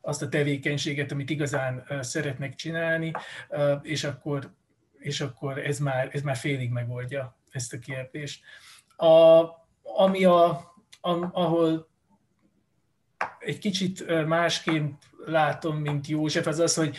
azt 0.00 0.22
a 0.22 0.28
tevékenységet, 0.28 1.12
amit 1.12 1.30
igazán 1.30 1.86
szeretnek 2.00 2.54
csinálni, 2.54 3.12
és 3.82 4.04
akkor, 4.04 4.50
és 4.98 5.20
akkor 5.20 5.58
ez, 5.58 5.78
már, 5.78 6.08
ez 6.12 6.22
már 6.22 6.36
félig 6.36 6.70
megoldja 6.70 7.36
ezt 7.50 7.72
a 7.72 7.78
kérdést. 7.78 8.44
A, 8.96 9.44
ami 9.82 10.24
a, 10.24 10.44
a, 11.00 11.10
ahol 11.32 11.88
egy 13.38 13.58
kicsit 13.58 14.26
másként 14.26 15.04
látom, 15.26 15.76
mint 15.76 16.06
József, 16.06 16.46
az 16.46 16.58
az, 16.58 16.74
hogy 16.74 16.96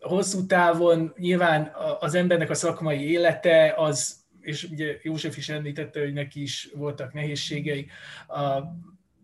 hosszú 0.00 0.46
távon 0.46 1.12
nyilván 1.16 1.72
az 2.00 2.14
embernek 2.14 2.50
a 2.50 2.54
szakmai 2.54 3.10
élete 3.10 3.74
az, 3.76 4.19
és 4.40 4.64
ugye 4.64 4.98
József 5.02 5.36
is 5.36 5.48
említette, 5.48 6.00
hogy 6.00 6.12
neki 6.12 6.42
is 6.42 6.68
voltak 6.74 7.12
nehézségei, 7.12 7.86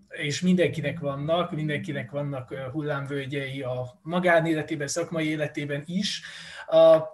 és 0.08 0.40
mindenkinek 0.40 0.98
vannak, 0.98 1.52
mindenkinek 1.52 2.10
vannak 2.10 2.54
hullámvölgyei 2.54 3.62
a 3.62 3.98
magánéletében, 4.02 4.88
szakmai 4.88 5.28
életében 5.28 5.82
is, 5.86 6.22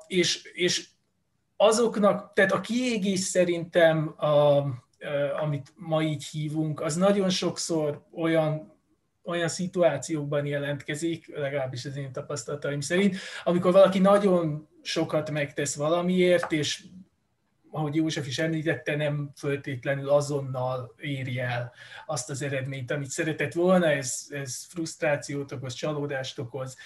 és, 0.06 0.50
és 0.52 0.88
azoknak, 1.56 2.32
tehát 2.32 2.52
a 2.52 2.60
kiégés 2.60 3.20
szerintem, 3.20 4.14
a, 4.16 4.56
amit 5.42 5.72
ma 5.76 6.02
így 6.02 6.24
hívunk, 6.24 6.80
az 6.80 6.96
nagyon 6.96 7.30
sokszor 7.30 8.06
olyan 8.14 8.70
olyan 9.24 9.48
szituációkban 9.48 10.46
jelentkezik, 10.46 11.36
legalábbis 11.36 11.84
az 11.84 11.96
én 11.96 12.12
tapasztalataim 12.12 12.80
szerint, 12.80 13.16
amikor 13.44 13.72
valaki 13.72 13.98
nagyon 13.98 14.68
sokat 14.82 15.30
megtesz 15.30 15.76
valamiért, 15.76 16.52
és 16.52 16.84
ahogy 17.72 17.94
József 17.94 18.26
is 18.26 18.38
említette, 18.38 18.96
nem 18.96 19.30
föltétlenül 19.36 20.08
azonnal 20.08 20.94
éri 20.98 21.38
el 21.38 21.72
azt 22.06 22.30
az 22.30 22.42
eredményt, 22.42 22.90
amit 22.90 23.10
szeretett 23.10 23.52
volna, 23.52 23.86
ez, 23.86 24.26
ez 24.30 24.64
frusztrációt 24.68 25.52
okoz, 25.52 25.74
csalódást 25.74 26.38
okoz, 26.38 26.76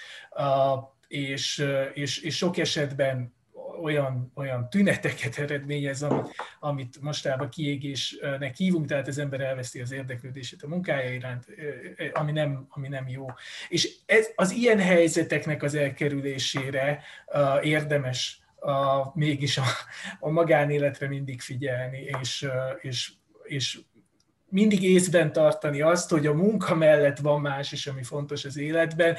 és, 1.09 1.65
és, 1.95 2.19
és 2.23 2.37
sok 2.37 2.57
esetben 2.57 3.35
olyan, 3.83 4.33
olyan 4.35 4.71
tüneteket 4.71 5.39
eredményez, 5.39 6.03
amit, 6.03 6.35
amit 6.61 7.01
mostában 7.01 7.49
kiégésnek 7.49 8.57
hívunk, 8.57 8.87
tehát 8.87 9.09
az 9.09 9.19
ember 9.19 9.41
elveszti 9.41 9.81
az 9.81 9.93
érdeklődését 9.93 10.63
a 10.63 10.69
munkája 10.69 11.15
iránt, 11.15 11.47
ami 12.13 12.33
nem, 12.33 12.67
ami 12.69 12.89
nem 12.89 13.09
jó. 13.09 13.27
És 13.69 13.97
ez, 14.07 14.27
az 14.35 14.51
ilyen 14.51 14.79
helyzeteknek 14.79 15.63
az 15.63 15.75
elkerülésére 15.75 17.03
érdemes 17.63 18.41
uh, 18.67 19.15
mégis 19.15 19.59
a, 19.59 19.65
a 20.21 20.31
magánéletre 20.31 21.09
mindig 21.09 21.41
figyelni, 21.41 21.99
és, 22.21 22.47
és, 22.81 23.13
és 23.43 23.81
mindig 24.49 24.83
észben 24.83 25.33
tartani 25.33 25.81
azt, 25.81 26.11
hogy 26.11 26.27
a 26.27 26.35
munka 26.35 26.75
mellett 26.75 27.19
van 27.19 27.41
más 27.41 27.73
is, 27.73 27.87
ami 27.87 28.03
fontos 28.03 28.45
az 28.45 28.57
életben, 28.57 29.17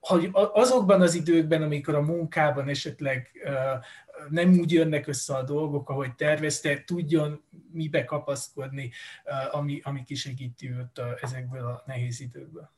hogy 0.00 0.30
azokban 0.32 1.00
az 1.00 1.14
időkben, 1.14 1.62
amikor 1.62 1.94
a 1.94 2.00
munkában 2.00 2.68
esetleg 2.68 3.30
nem 4.28 4.58
úgy 4.58 4.72
jönnek 4.72 5.06
össze 5.06 5.36
a 5.36 5.42
dolgok, 5.42 5.88
ahogy 5.90 6.14
tervezte, 6.14 6.84
tudjon 6.84 7.44
mibe 7.72 8.04
kapaszkodni, 8.04 8.90
ami, 9.50 9.80
ami 9.84 10.02
kisegíti 10.02 10.70
őt 10.70 11.00
ezekből 11.20 11.66
a 11.66 11.82
nehéz 11.86 12.20
időkből. 12.20 12.70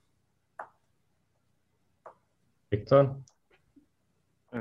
Viktor? 2.69 3.19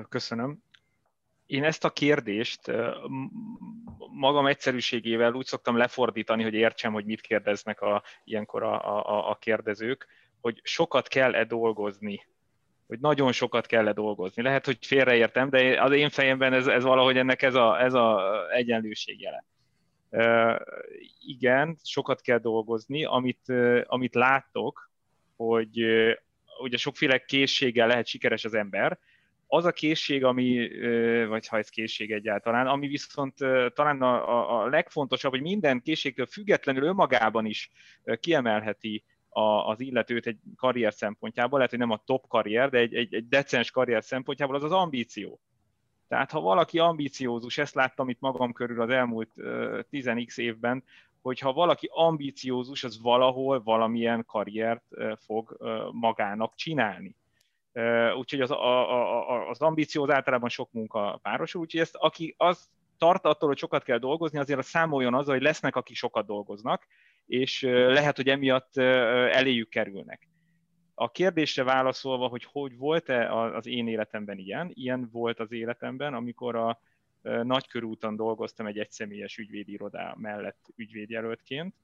Köszönöm. 0.09 0.63
Én 1.45 1.63
ezt 1.63 1.83
a 1.83 1.89
kérdést 1.89 2.71
magam 4.11 4.45
egyszerűségével 4.45 5.33
úgy 5.33 5.45
szoktam 5.45 5.77
lefordítani, 5.77 6.43
hogy 6.43 6.53
értsem, 6.53 6.93
hogy 6.93 7.05
mit 7.05 7.21
kérdeznek 7.21 7.81
a, 7.81 8.03
ilyenkor 8.23 8.63
a, 8.63 8.97
a, 8.97 9.29
a 9.29 9.35
kérdezők 9.35 10.07
hogy 10.45 10.59
sokat 10.63 11.07
kell-e 11.07 11.43
dolgozni, 11.43 12.27
hogy 12.87 12.99
nagyon 12.99 13.31
sokat 13.31 13.65
kell-e 13.65 13.93
dolgozni. 13.93 14.41
Lehet, 14.41 14.65
hogy 14.65 14.77
félreértem, 14.85 15.49
de 15.49 15.81
az 15.81 15.91
én 15.91 16.09
fejemben 16.09 16.53
ez, 16.53 16.67
ez 16.67 16.83
valahogy 16.83 17.17
ennek 17.17 17.41
ez 17.41 17.55
a, 17.55 17.81
ez 17.81 17.93
a 17.93 18.21
egyenlőség 18.51 19.21
jele. 19.21 19.45
Igen, 21.19 21.77
sokat 21.83 22.21
kell 22.21 22.37
dolgozni, 22.37 23.05
amit, 23.05 23.53
amit 23.83 24.15
láttok, 24.15 24.91
hogy 25.35 25.83
uh, 25.83 26.11
ugye 26.59 26.77
sokféle 26.77 27.19
készséggel 27.19 27.87
lehet 27.87 28.07
sikeres 28.07 28.45
az 28.45 28.53
ember, 28.53 28.99
az 29.55 29.65
a 29.65 29.71
készség, 29.71 30.23
ami, 30.23 30.69
vagy 31.27 31.47
ha 31.47 31.57
ez 31.57 31.69
készség 31.69 32.11
egyáltalán, 32.11 32.67
ami 32.67 32.87
viszont 32.87 33.33
talán 33.73 34.01
a, 34.01 34.61
a 34.61 34.67
legfontosabb, 34.67 35.31
hogy 35.31 35.41
minden 35.41 35.81
készségtől 35.81 36.25
függetlenül 36.25 36.83
önmagában 36.83 37.45
is 37.45 37.71
kiemelheti 38.19 39.03
a, 39.29 39.69
az 39.69 39.79
illetőt 39.79 40.27
egy 40.27 40.37
karrier 40.55 40.93
szempontjából, 40.93 41.57
lehet, 41.57 41.69
hogy 41.69 41.79
nem 41.79 41.91
a 41.91 42.01
top 42.05 42.27
karrier, 42.27 42.69
de 42.69 42.77
egy, 42.77 42.95
egy, 42.95 43.13
egy 43.13 43.27
decens 43.27 43.71
karrier 43.71 44.03
szempontjából, 44.03 44.55
az 44.55 44.63
az 44.63 44.71
ambíció. 44.71 45.39
Tehát 46.07 46.31
ha 46.31 46.39
valaki 46.39 46.79
ambíciózus, 46.79 47.57
ezt 47.57 47.75
láttam 47.75 48.09
itt 48.09 48.19
magam 48.19 48.53
körül 48.53 48.81
az 48.81 48.89
elmúlt 48.89 49.31
uh, 49.37 49.45
10x 49.91 50.37
évben, 50.37 50.83
hogy 51.21 51.39
ha 51.39 51.53
valaki 51.53 51.89
ambíciózus, 51.91 52.83
az 52.83 53.01
valahol 53.01 53.63
valamilyen 53.63 54.25
karriert 54.25 54.83
fog 55.25 55.57
magának 55.91 56.55
csinálni. 56.55 57.15
Úgyhogy 58.17 58.41
az, 58.41 58.51
a, 58.51 58.89
a, 59.29 59.49
az 59.49 59.61
ambíció 59.61 60.11
általában 60.11 60.49
sok 60.49 60.71
munka 60.71 61.19
párosul, 61.21 61.61
úgyhogy 61.61 61.81
ezt 61.81 61.95
aki 61.95 62.35
az 62.37 62.69
tart 62.97 63.25
attól, 63.25 63.49
hogy 63.49 63.57
sokat 63.57 63.83
kell 63.83 63.97
dolgozni, 63.97 64.39
azért 64.39 64.59
a 64.59 64.63
számoljon 64.63 65.13
azzal, 65.13 65.33
hogy 65.33 65.43
lesznek, 65.43 65.75
akik 65.75 65.95
sokat 65.95 66.25
dolgoznak, 66.25 66.87
és 67.25 67.61
lehet, 67.71 68.15
hogy 68.15 68.29
emiatt 68.29 68.77
eléjük 68.77 69.69
kerülnek. 69.69 70.29
A 70.93 71.11
kérdésre 71.11 71.63
válaszolva, 71.63 72.27
hogy 72.27 72.43
hogy 72.51 72.77
volt-e 72.77 73.33
az 73.33 73.67
én 73.67 73.87
életemben 73.87 74.37
ilyen, 74.37 74.71
ilyen 74.73 75.09
volt 75.11 75.39
az 75.39 75.51
életemben, 75.51 76.13
amikor 76.13 76.55
a 76.55 76.79
nagykörúton 77.21 78.15
dolgoztam 78.15 78.65
egy 78.65 78.79
egyszemélyes 78.79 79.37
ügyvédirodá 79.37 80.13
mellett 80.17 80.65
ügyvédjelöltként. 80.75 81.75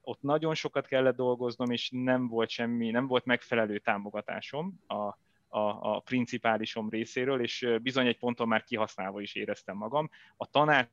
Ott 0.00 0.22
nagyon 0.22 0.54
sokat 0.54 0.86
kellett 0.86 1.16
dolgoznom, 1.16 1.70
és 1.70 1.90
nem 1.92 2.28
volt 2.28 2.48
semmi, 2.48 2.90
nem 2.90 3.06
volt 3.06 3.24
megfelelő 3.24 3.78
támogatásom 3.78 4.80
a, 4.86 5.16
a, 5.52 5.94
a 5.94 6.00
principálisom 6.00 6.88
részéről, 6.88 7.40
és 7.40 7.68
bizony 7.82 8.06
egy 8.06 8.18
ponton 8.18 8.48
már 8.48 8.64
kihasználva 8.64 9.20
is 9.20 9.34
éreztem 9.34 9.76
magam. 9.76 10.10
A 10.36 10.46
tanács 10.46 10.88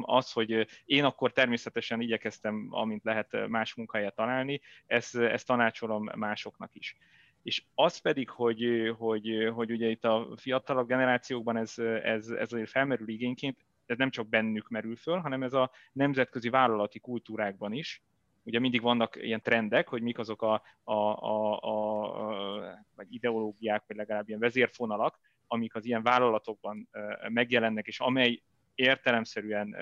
az, 0.00 0.32
hogy 0.32 0.66
én 0.84 1.04
akkor 1.04 1.32
természetesen 1.32 2.00
igyekeztem, 2.00 2.68
amint 2.70 3.04
lehet 3.04 3.48
más 3.48 3.74
munkahelyet 3.74 4.14
találni, 4.14 4.60
ezt, 4.86 5.16
ezt 5.16 5.46
tanácsolom 5.46 6.10
másoknak 6.14 6.74
is. 6.74 6.96
És 7.42 7.62
az 7.74 7.98
pedig, 7.98 8.30
hogy, 8.30 8.92
hogy, 8.98 9.50
hogy 9.54 9.70
ugye 9.70 9.88
itt 9.88 10.04
a 10.04 10.28
fiatalabb 10.36 10.88
generációkban 10.88 11.56
ez, 11.56 11.78
ez, 12.02 12.28
ez 12.28 12.52
azért 12.52 12.70
felmerül 12.70 13.08
igényként, 13.08 13.58
ez 13.86 13.96
nem 13.96 14.10
csak 14.10 14.28
bennük 14.28 14.68
merül 14.68 14.96
föl, 14.96 15.18
hanem 15.18 15.42
ez 15.42 15.52
a 15.52 15.70
nemzetközi 15.92 16.48
vállalati 16.48 16.98
kultúrákban 16.98 17.72
is, 17.72 18.02
ugye 18.42 18.58
mindig 18.58 18.82
vannak 18.82 19.16
ilyen 19.16 19.42
trendek, 19.42 19.88
hogy 19.88 20.02
mik 20.02 20.18
azok 20.18 20.42
a, 20.42 20.62
a, 20.84 20.92
a, 20.92 21.62
a, 21.62 22.62
a 22.62 22.84
vagy 22.94 23.14
ideológiák, 23.14 23.84
vagy 23.86 23.96
legalább 23.96 24.28
ilyen 24.28 24.40
vezérfonalak, 24.40 25.18
amik 25.46 25.74
az 25.74 25.84
ilyen 25.84 26.02
vállalatokban 26.02 26.88
megjelennek, 27.28 27.86
és 27.86 28.00
amely 28.00 28.42
értelemszerűen 28.74 29.76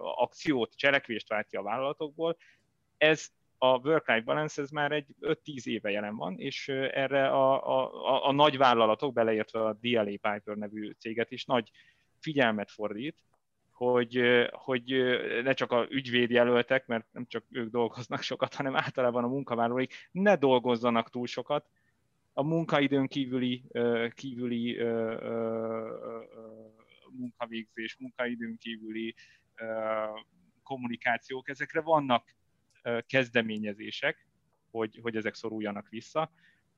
akciót, 0.00 0.76
cselekvést 0.76 1.28
vált 1.28 1.46
ki 1.46 1.56
a 1.56 1.62
vállalatokból. 1.62 2.36
Ez 2.96 3.28
a 3.58 3.78
work-life 3.78 4.24
balance 4.24 4.62
ez 4.62 4.70
már 4.70 4.92
egy 4.92 5.06
5-10 5.20 5.64
éve 5.64 5.90
jelen 5.90 6.16
van, 6.16 6.38
és 6.38 6.68
erre 6.68 7.28
a, 7.28 7.68
a, 7.68 8.06
a, 8.14 8.28
a 8.28 8.32
nagy 8.32 8.56
vállalatok, 8.56 9.12
beleértve 9.12 9.64
a 9.64 9.72
DLA 9.80 10.04
Piper 10.04 10.56
nevű 10.56 10.90
céget 10.90 11.30
is 11.30 11.44
nagy 11.44 11.70
figyelmet 12.20 12.70
fordít, 12.70 13.24
hogy, 13.76 14.20
hogy 14.50 14.84
ne 15.42 15.52
csak 15.52 15.72
a 15.72 15.86
ügyvédjelöltek, 15.90 16.86
mert 16.86 17.06
nem 17.12 17.26
csak 17.26 17.44
ők 17.50 17.70
dolgoznak 17.70 18.22
sokat, 18.22 18.54
hanem 18.54 18.76
általában 18.76 19.24
a 19.24 19.28
munkavállalóik 19.28 19.94
ne 20.10 20.36
dolgozzanak 20.36 21.10
túl 21.10 21.26
sokat, 21.26 21.68
a 22.32 22.42
munkaidőn 22.42 23.06
kívüli, 23.06 23.64
kívüli 24.14 24.78
munkavégzés, 27.10 27.96
munkaidőn 27.98 28.56
kívüli 28.56 29.14
kommunikációk, 30.62 31.48
ezekre 31.48 31.80
vannak 31.80 32.34
kezdeményezések, 33.06 34.26
hogy, 34.70 34.98
hogy 35.02 35.16
ezek 35.16 35.34
szoruljanak 35.34 35.88
vissza, 35.88 36.30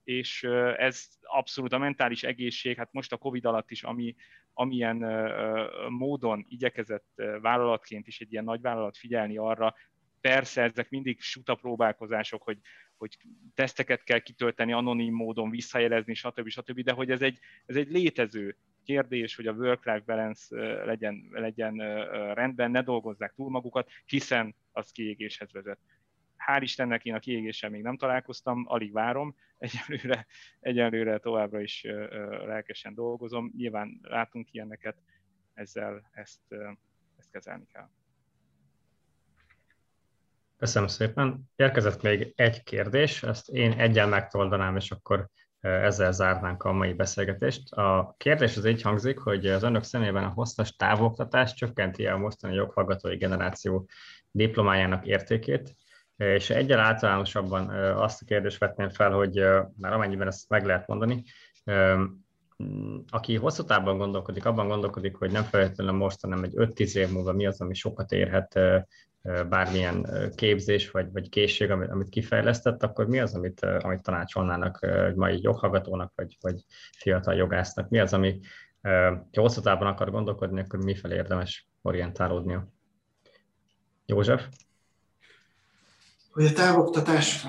és 0.08 0.42
ez 0.76 1.08
abszolút 1.22 1.72
a 1.72 1.78
mentális 1.78 2.22
egészség, 2.22 2.76
hát 2.76 2.92
most 2.92 3.12
a 3.12 3.16
Covid 3.16 3.44
alatt 3.44 3.70
is, 3.70 3.82
ami, 3.82 4.14
amilyen 4.52 4.96
módon 5.88 6.46
igyekezett 6.48 7.22
vállalatként 7.40 8.06
is 8.06 8.20
egy 8.20 8.32
ilyen 8.32 8.44
nagy 8.44 8.60
vállalat 8.60 8.96
figyelni 8.96 9.36
arra, 9.36 9.74
persze 10.20 10.62
ezek 10.62 10.90
mindig 10.90 11.20
suta 11.20 11.54
próbálkozások, 11.54 12.42
hogy, 12.42 12.58
hogy 12.96 13.16
teszteket 13.54 14.04
kell 14.04 14.18
kitölteni 14.18 14.72
anonim 14.72 15.14
módon, 15.14 15.50
visszajelezni, 15.50 16.14
stb. 16.14 16.48
stb., 16.48 16.80
de 16.80 16.92
hogy 16.92 17.10
ez 17.10 17.22
egy, 17.22 17.38
ez 17.66 17.76
egy 17.76 17.90
létező 17.90 18.56
kérdés, 18.84 19.36
hogy 19.36 19.46
a 19.46 19.52
work-life 19.52 20.02
balance 20.06 20.56
legyen, 20.84 21.28
legyen 21.30 21.76
rendben, 22.34 22.70
ne 22.70 22.82
dolgozzák 22.82 23.32
túl 23.34 23.50
magukat, 23.50 23.90
hiszen 24.06 24.54
az 24.72 24.90
kiégéshez 24.90 25.52
vezet. 25.52 25.78
Hál' 26.48 26.62
Istennek 26.62 27.04
én 27.04 27.14
a 27.14 27.18
kiégéssel 27.18 27.70
még 27.70 27.82
nem 27.82 27.96
találkoztam, 27.96 28.64
alig 28.68 28.92
várom, 28.92 29.36
egyelőre, 29.58 30.26
egyelőre 30.60 31.18
továbbra 31.18 31.60
is 31.60 31.86
lelkesen 32.46 32.94
dolgozom. 32.94 33.52
Nyilván 33.56 34.00
látunk 34.02 34.52
ilyeneket, 34.52 34.96
ezzel 35.54 36.10
ezt, 36.12 36.40
ezt 37.16 37.30
kezelni 37.30 37.66
kell. 37.72 37.88
Köszönöm 40.56 40.88
szépen. 40.88 41.50
Érkezett 41.56 42.02
még 42.02 42.32
egy 42.36 42.62
kérdés, 42.62 43.22
ezt 43.22 43.48
én 43.48 43.72
egyen 43.72 44.08
megtoldanám, 44.08 44.76
és 44.76 44.90
akkor 44.90 45.28
ezzel 45.60 46.12
zárnánk 46.12 46.62
a 46.62 46.72
mai 46.72 46.92
beszélgetést. 46.92 47.72
A 47.72 48.14
kérdés 48.18 48.56
az 48.56 48.64
így 48.64 48.82
hangzik, 48.82 49.18
hogy 49.18 49.46
az 49.46 49.62
önök 49.62 49.82
szemében 49.82 50.24
a 50.24 50.28
hosszas 50.28 50.76
távoktatás 50.76 51.54
csökkenti 51.54 52.06
a 52.06 52.16
mostani 52.16 52.54
joghallgatói 52.54 53.16
generáció 53.16 53.88
diplomájának 54.30 55.06
értékét, 55.06 55.76
és 56.18 56.50
egyel 56.50 56.78
általánosabban 56.78 57.68
azt 57.96 58.22
a 58.22 58.24
kérdést 58.24 58.58
vetném 58.58 58.88
fel, 58.88 59.10
hogy 59.10 59.34
már 59.76 59.92
amennyiben 59.92 60.26
ezt 60.26 60.48
meg 60.48 60.64
lehet 60.64 60.86
mondani, 60.86 61.24
aki 63.10 63.36
hosszú 63.36 63.64
távban 63.64 63.98
gondolkodik, 63.98 64.44
abban 64.44 64.68
gondolkodik, 64.68 65.16
hogy 65.16 65.30
nem 65.30 65.42
feltétlenül 65.42 65.92
most, 65.92 66.20
hanem 66.20 66.42
egy 66.42 66.52
5-10 66.56 66.94
év 66.94 67.10
múlva 67.10 67.32
mi 67.32 67.46
az, 67.46 67.60
ami 67.60 67.74
sokat 67.74 68.12
érhet 68.12 68.60
bármilyen 69.48 70.06
képzés 70.34 70.90
vagy, 70.90 71.12
vagy 71.12 71.28
készség, 71.28 71.70
amit, 71.70 71.90
amit 71.90 72.08
kifejlesztett, 72.08 72.82
akkor 72.82 73.06
mi 73.06 73.20
az, 73.20 73.34
amit, 73.34 73.60
amit 73.60 74.02
tanácsolnának 74.02 74.82
egy 74.82 75.14
mai 75.14 75.38
joghallgatónak, 75.42 76.12
vagy, 76.14 76.36
vagy 76.40 76.64
fiatal 76.96 77.34
jogásznak? 77.34 77.88
Mi 77.88 77.98
az, 77.98 78.12
ami, 78.12 78.40
ha 78.82 79.26
hosszú 79.32 79.60
távon 79.60 79.86
akar 79.86 80.10
gondolkodni, 80.10 80.60
akkor 80.60 80.84
mifelé 80.84 81.14
érdemes 81.14 81.68
orientálódnia? 81.82 82.68
József? 84.06 84.48
Hogy 86.38 86.46
a 86.46 86.52
távoktatás 86.52 87.46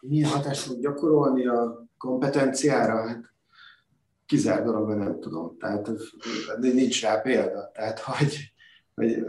milyen 0.00 0.30
hatást 0.30 0.68
tud 0.68 0.80
gyakorolni 0.80 1.46
a 1.46 1.86
kompetenciára, 1.98 3.06
hát 3.06 3.32
kizár 4.26 4.64
dolog, 4.64 4.94
nem 4.94 5.20
tudom. 5.20 5.56
Tehát 5.58 5.90
nincs 6.60 7.02
rá 7.02 7.20
példa. 7.20 7.70
Tehát, 7.74 7.98
hogy 7.98 8.52
vagy, 8.94 9.24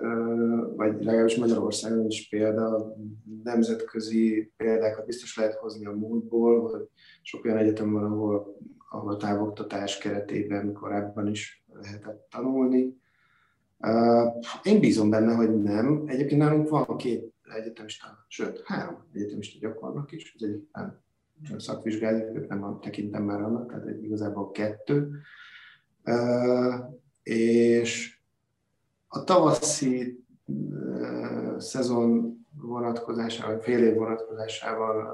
vagy 0.76 1.04
legalábbis 1.04 1.36
Magyarországon 1.36 2.06
is 2.06 2.30
példa, 2.30 2.96
nemzetközi 3.44 4.52
példákat 4.58 5.06
biztos 5.06 5.38
lehet 5.38 5.54
hozni 5.56 5.86
a 5.86 5.92
múltból, 5.92 6.70
hogy 6.70 6.88
sok 7.22 7.46
olyan 7.46 7.58
egyetem 7.58 7.92
van, 7.92 8.04
ahol, 8.04 8.58
ahol 8.90 9.18
távoktatás 9.18 9.98
keretében 9.98 10.74
korábban 10.74 11.28
is 11.28 11.66
lehetett 11.74 12.28
tanulni. 12.30 12.98
Én 14.64 14.80
bízom 14.80 15.10
benne, 15.10 15.34
hogy 15.34 15.62
nem. 15.62 16.04
Egyébként 16.06 16.42
nálunk 16.42 16.70
van 16.70 16.98
két 16.98 17.33
egyetemista, 17.56 18.26
sőt, 18.28 18.62
három 18.66 19.08
egyetemista 19.14 19.60
gyakornak 19.60 20.12
is, 20.12 20.36
az 20.36 20.44
egyik 20.44 20.70
nem 21.50 21.60
szakvizsgázik, 21.60 22.26
őt 22.36 22.48
nem 22.48 22.80
tekintem 22.82 23.24
már 23.24 23.42
annak, 23.42 23.70
tehát 23.70 24.02
igazából 24.02 24.52
kettő. 24.52 25.22
És 27.24 28.20
a 29.08 29.24
tavaszi 29.24 30.26
szezon 31.58 32.38
vonatkozásával, 32.62 33.60
fél 33.60 33.84
év 33.84 33.96
vonatkozásával 33.96 35.08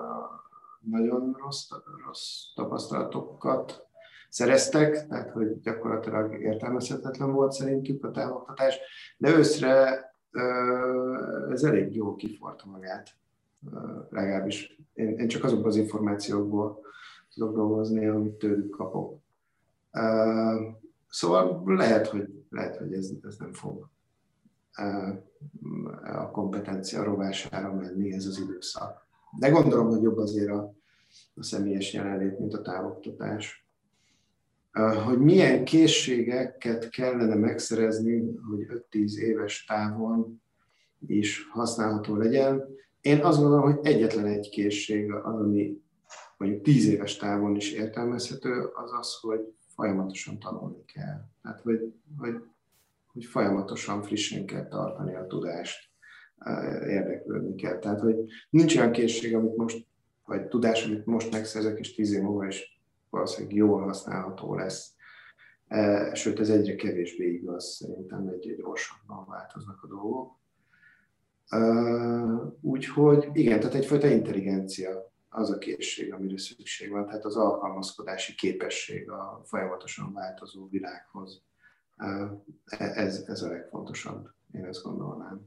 nagyon 0.80 1.36
rossz, 1.40 1.70
rossz 2.06 2.54
tapasztalatokat 2.56 3.88
szereztek, 4.30 5.08
tehát 5.08 5.30
hogy 5.32 5.60
gyakorlatilag 5.60 6.42
értelmezhetetlen 6.42 7.32
volt 7.32 7.52
szerintük 7.52 8.04
a 8.04 8.12
távoktatás, 8.12 8.80
de 9.18 9.30
őszre 9.30 10.08
ez 11.52 11.64
elég 11.64 11.96
jól 11.96 12.16
kiforta 12.16 12.66
magát, 12.66 13.16
legalábbis 14.10 14.80
én, 14.94 15.18
én 15.18 15.28
csak 15.28 15.44
azokból 15.44 15.70
az 15.70 15.76
információkból 15.76 16.82
tudok 17.34 17.56
dolgozni, 17.56 18.08
amit 18.08 18.34
tőlük 18.34 18.70
kapok. 18.70 19.20
Szóval 21.10 21.64
lehet, 21.66 22.08
hogy, 22.08 22.46
lehet, 22.50 22.78
hogy 22.78 22.94
ez, 22.94 23.12
ez 23.24 23.36
nem 23.38 23.54
fog 23.54 23.90
a 26.04 26.30
kompetencia 26.32 27.04
rovására 27.04 27.74
menni 27.74 28.14
ez 28.14 28.26
az 28.26 28.40
időszak. 28.40 29.08
De 29.40 29.50
gondolom, 29.50 29.88
hogy 29.88 30.02
jobb 30.02 30.18
azért 30.18 30.50
a, 30.50 30.74
a 31.36 31.44
személyes 31.44 31.94
jelenlét, 31.94 32.40
mint 32.40 32.54
a 32.54 32.62
távoktatás. 32.62 33.68
Hogy 34.88 35.20
milyen 35.20 35.64
készségeket 35.64 36.90
kellene 36.90 37.36
megszerezni, 37.36 38.24
hogy 38.50 38.84
5-10 38.92 39.16
éves 39.16 39.66
távon 39.66 40.42
is 41.08 41.48
használható 41.52 42.16
legyen. 42.16 42.64
Én 43.02 43.20
azt 43.20 43.40
gondolom, 43.40 43.74
hogy 43.74 43.80
egyetlen 43.86 44.26
egy 44.26 44.50
készség 44.50 45.12
az, 45.12 45.36
ami 45.36 45.82
mondjuk 46.38 46.62
10 46.62 46.88
éves 46.88 47.18
távon 47.18 47.56
is 47.56 47.72
értelmezhető, 47.72 48.70
az 48.74 48.92
az, 49.00 49.20
hogy 49.22 49.54
folyamatosan 49.76 50.40
tanulni 50.40 50.86
kell. 50.94 51.22
Tehát, 51.42 51.62
hogy, 51.62 51.94
hogy, 52.18 52.36
hogy 53.14 53.26
folyamatosan 53.26 54.04
frissen 54.04 54.46
kell 54.46 54.68
tartani 54.68 55.16
a 55.16 55.28
tudást, 55.28 55.90
érdeklődni 56.88 57.56
kell. 57.56 57.80
Tehát, 57.80 58.00
hogy 58.00 58.16
nincs 58.50 58.76
olyan 58.76 58.92
készség, 58.92 59.36
amit 59.36 59.56
most, 59.56 59.86
vagy 60.26 60.48
tudás, 60.48 60.86
amit 60.86 61.06
most 61.06 61.32
megszerzek, 61.32 61.80
és 61.80 61.96
tíz 61.96 62.14
év 62.14 62.22
múlva 62.22 62.48
is 62.48 62.79
valószínűleg 63.10 63.56
jól 63.56 63.82
használható 63.82 64.56
lesz. 64.56 64.94
Sőt, 66.14 66.40
ez 66.40 66.50
egyre 66.50 66.76
kevésbé 66.76 67.34
igaz, 67.34 67.66
szerintem 67.66 68.28
egyre 68.28 68.54
gyorsabban 68.54 69.26
változnak 69.28 69.84
a 69.84 69.88
dolgok. 69.88 70.38
Úgyhogy 72.62 73.30
igen, 73.34 73.60
tehát 73.60 73.76
egyfajta 73.76 74.08
intelligencia 74.08 75.12
az 75.30 75.50
a 75.50 75.58
készség, 75.58 76.14
amire 76.14 76.38
szükség 76.38 76.90
van, 76.90 77.06
tehát 77.06 77.26
az 77.26 77.36
alkalmazkodási 77.36 78.36
képesség 78.36 79.10
a 79.10 79.42
folyamatosan 79.46 80.14
változó 80.14 80.68
világhoz. 80.68 81.42
Ez, 82.78 83.24
ez 83.28 83.42
a 83.42 83.50
legfontosabb, 83.50 84.30
én 84.52 84.66
ezt 84.66 84.84
gondolnám. 84.84 85.42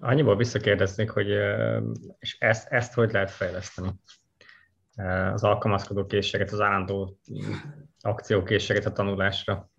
Annyiból 0.00 0.36
visszakérdeznék, 0.36 1.10
hogy 1.10 1.28
és 2.18 2.36
ezt, 2.38 2.68
ezt 2.68 2.94
hogy 2.94 3.12
lehet 3.12 3.30
fejleszteni? 3.30 3.90
Az 5.32 5.44
alkalmazkodó 5.44 6.06
készséget, 6.06 6.50
az 6.50 6.60
állandó 6.60 7.18
akciókészséget 8.00 8.84
a 8.84 8.92
tanulásra? 8.92 9.70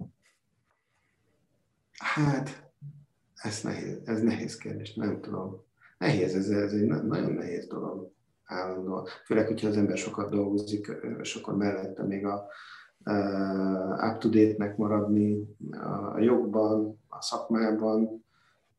Hát, 1.97 2.71
ez 3.35 3.61
nehéz, 3.61 4.01
ez 4.05 4.21
nehéz 4.21 4.57
kérdés, 4.57 4.93
nem 4.93 5.21
tudom. 5.21 5.63
Nehéz, 5.97 6.35
ez, 6.35 6.49
ez 6.49 6.73
egy 6.73 6.85
nagyon 6.85 7.31
nehéz 7.31 7.67
dolog 7.67 8.11
állandóan. 8.45 9.07
Főleg, 9.25 9.47
hogyha 9.47 9.67
az 9.67 9.77
ember 9.77 9.97
sokat 9.97 10.29
dolgozik, 10.29 10.91
és 11.21 11.35
akkor 11.35 11.55
mellette 11.55 12.03
még 12.03 12.25
a 12.25 12.47
uh, 13.05 14.11
up-to-date-nek 14.11 14.77
maradni 14.77 15.55
a 16.13 16.19
jogban, 16.19 16.99
a 17.07 17.21
szakmában. 17.21 18.25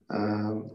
Uh, 0.09 0.75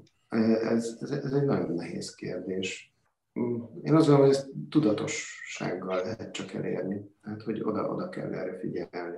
Ez, 0.61 0.97
ez, 1.01 1.11
ez 1.11 1.33
egy 1.33 1.45
nagyon 1.45 1.71
nehéz 1.71 2.15
kérdés. 2.15 2.90
Én 3.33 3.93
azt 3.93 4.07
gondolom, 4.07 4.19
hogy 4.19 4.29
ezt 4.29 4.49
tudatossággal 4.69 5.95
lehet 5.95 6.31
csak 6.31 6.53
elérni, 6.53 7.11
tehát 7.21 7.41
hogy 7.41 7.61
oda-oda 7.63 8.09
kell 8.09 8.33
erre 8.33 8.59
figyelni. 8.59 9.17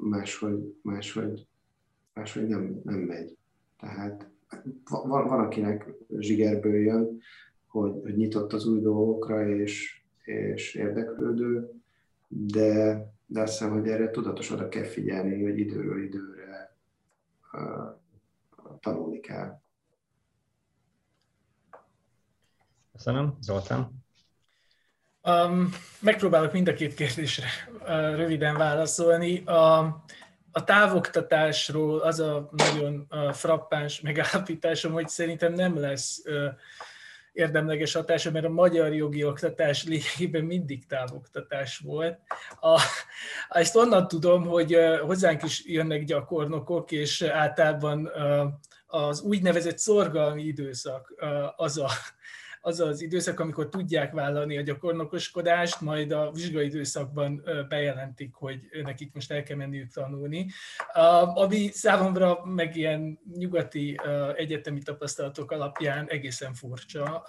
Máshogy, 0.00 0.78
máshogy, 0.82 1.46
máshogy 2.14 2.46
nem, 2.46 2.80
nem 2.84 2.98
megy. 2.98 3.36
Tehát 3.78 4.30
van, 4.84 5.28
van 5.28 5.40
akinek 5.40 5.94
zsigerből 6.18 6.76
jön, 6.76 7.20
hogy, 7.66 8.00
hogy 8.02 8.16
nyitott 8.16 8.52
az 8.52 8.66
új 8.66 8.80
dolgokra 8.80 9.48
és, 9.48 10.02
és 10.24 10.74
érdeklődő, 10.74 11.70
de, 12.28 13.04
de 13.26 13.40
azt 13.40 13.52
hiszem, 13.52 13.72
hogy 13.72 13.88
erre 13.88 14.10
tudatos 14.10 14.50
oda 14.50 14.68
kell 14.68 14.84
figyelni, 14.84 15.42
hogy 15.42 15.58
időről 15.58 16.02
időre 16.02 16.76
uh, 17.52 17.96
tanulni 18.80 19.20
kell. 19.20 19.60
Köszönöm. 22.98 23.38
Zoltán? 23.40 24.04
Um, 25.22 25.74
megpróbálok 26.00 26.52
mind 26.52 26.68
a 26.68 26.72
két 26.72 26.94
kérdésre 26.94 27.46
uh, 27.80 27.88
röviden 28.16 28.56
válaszolni. 28.56 29.44
A, 29.44 29.78
a 30.52 30.64
távoktatásról 30.64 31.98
az 31.98 32.20
a 32.20 32.50
nagyon 32.52 33.06
uh, 33.10 33.32
frappáns 33.32 34.00
megállapításom, 34.00 34.92
hogy 34.92 35.08
szerintem 35.08 35.52
nem 35.52 35.80
lesz 35.80 36.22
uh, 36.24 36.44
érdemleges 37.32 37.92
hatása, 37.92 38.30
mert 38.30 38.44
a 38.44 38.50
magyar 38.50 38.94
jogi 38.94 39.24
oktatás 39.24 39.84
lényegében 39.84 40.44
mindig 40.44 40.86
távoktatás 40.86 41.78
volt. 41.78 42.18
A, 42.60 42.80
ezt 43.48 43.76
onnan 43.76 44.08
tudom, 44.08 44.46
hogy 44.46 44.76
hozzánk 45.00 45.42
is 45.42 45.66
jönnek 45.66 46.04
gyakornokok, 46.04 46.92
és 46.92 47.22
általában 47.22 48.10
az 48.86 49.20
úgynevezett 49.20 49.78
szorgalmi 49.78 50.42
időszak 50.42 51.14
az 51.56 51.78
a 51.78 51.88
az 52.60 52.80
az 52.80 53.02
időszak, 53.02 53.40
amikor 53.40 53.68
tudják 53.68 54.12
vállalni 54.12 54.56
a 54.58 54.62
gyakornokoskodást, 54.62 55.80
majd 55.80 56.12
a 56.12 56.30
vizsgai 56.30 56.66
időszakban 56.66 57.44
bejelentik, 57.68 58.34
hogy 58.34 58.60
nekik 58.82 59.14
most 59.14 59.32
el 59.32 59.42
kell 59.42 59.56
menniük 59.56 59.92
tanulni. 59.92 60.46
Ami 61.34 61.68
számomra 61.72 62.44
meg 62.44 62.76
ilyen 62.76 63.18
nyugati 63.36 63.96
egyetemi 64.36 64.82
tapasztalatok 64.82 65.50
alapján 65.50 66.06
egészen 66.08 66.54
furcsa. 66.54 67.24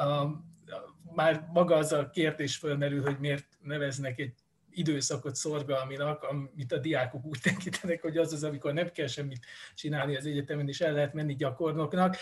Már 1.16 1.48
maga 1.54 1.76
az 1.76 1.92
a 1.92 2.10
kérdés 2.10 2.58
fölmerül, 2.58 3.02
hogy 3.02 3.20
miért 3.20 3.48
neveznek 3.62 4.20
egy 4.20 4.34
időszakot 4.72 5.36
szorgalminak, 5.36 6.24
amit 6.24 6.72
a 6.72 6.78
diákok 6.78 7.26
úgy 7.26 7.40
tekintenek, 7.42 8.02
hogy 8.02 8.18
az 8.18 8.34
az, 8.34 8.44
amikor 8.44 8.74
nem 8.74 8.90
kell 8.92 9.08
semmit 9.08 9.46
csinálni 9.76 10.16
az 10.16 10.26
egyetemen, 10.26 10.68
és 10.68 10.82
el 10.82 10.94
lehet 10.94 11.14
menni 11.14 11.36
gyakornoknak. 11.36 12.16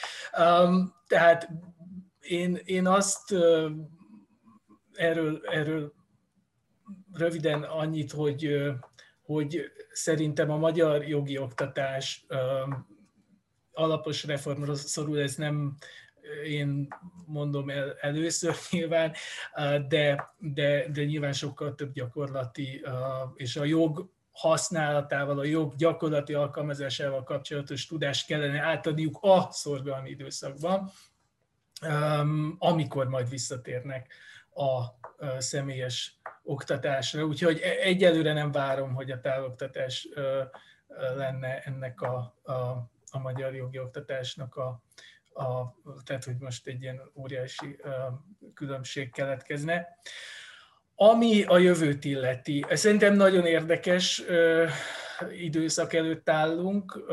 Tehát 1.07 1.49
én, 2.27 2.59
én 2.65 2.87
azt 2.87 3.35
erről, 4.93 5.41
erről 5.45 5.93
röviden 7.13 7.63
annyit, 7.63 8.11
hogy, 8.11 8.61
hogy 9.21 9.71
szerintem 9.91 10.51
a 10.51 10.57
magyar 10.57 11.07
jogi 11.07 11.37
oktatás 11.37 12.25
alapos 13.71 14.23
reformra 14.23 14.75
szorul, 14.75 15.19
ez 15.19 15.35
nem 15.35 15.77
én 16.45 16.87
mondom 17.25 17.69
el 17.69 17.95
először 17.99 18.55
nyilván, 18.71 19.13
de, 19.87 20.33
de, 20.37 20.89
de 20.89 21.03
nyilván 21.03 21.33
sokkal 21.33 21.75
több 21.75 21.93
gyakorlati, 21.93 22.81
és 23.35 23.55
a 23.55 23.63
jog 23.63 24.09
használatával, 24.31 25.39
a 25.39 25.43
jog 25.43 25.75
gyakorlati 25.75 26.33
alkalmazásával 26.33 27.23
kapcsolatos 27.23 27.85
tudást 27.85 28.27
kellene 28.27 28.61
átadniuk 28.61 29.17
a 29.21 29.47
szorgalmi 29.51 30.09
időszakban, 30.09 30.91
amikor 32.57 33.07
majd 33.07 33.29
visszatérnek 33.29 34.13
a 34.53 34.83
személyes 35.37 36.19
oktatásra. 36.43 37.23
Úgyhogy 37.23 37.59
e, 37.59 37.69
egyelőre 37.69 38.33
nem 38.33 38.51
várom, 38.51 38.93
hogy 38.93 39.11
a 39.11 39.19
távoktatás 39.19 40.07
lenne 41.15 41.59
ennek 41.59 42.01
a, 42.01 42.35
a, 42.43 42.53
a 43.11 43.19
magyar 43.19 43.55
jogi 43.55 43.79
oktatásnak 43.79 44.55
a, 44.55 44.81
a, 45.33 45.75
tehát 46.03 46.23
hogy 46.23 46.37
most 46.39 46.67
egy 46.67 46.81
ilyen 46.81 47.01
óriási 47.15 47.79
különbség 48.53 49.11
keletkezne. 49.11 49.97
Ami 50.95 51.43
a 51.43 51.57
jövőt 51.57 52.05
illeti, 52.05 52.65
szerintem 52.69 53.15
nagyon 53.15 53.45
érdekes 53.45 54.23
időszak 55.41 55.93
előtt 55.93 56.29
állunk. 56.29 57.03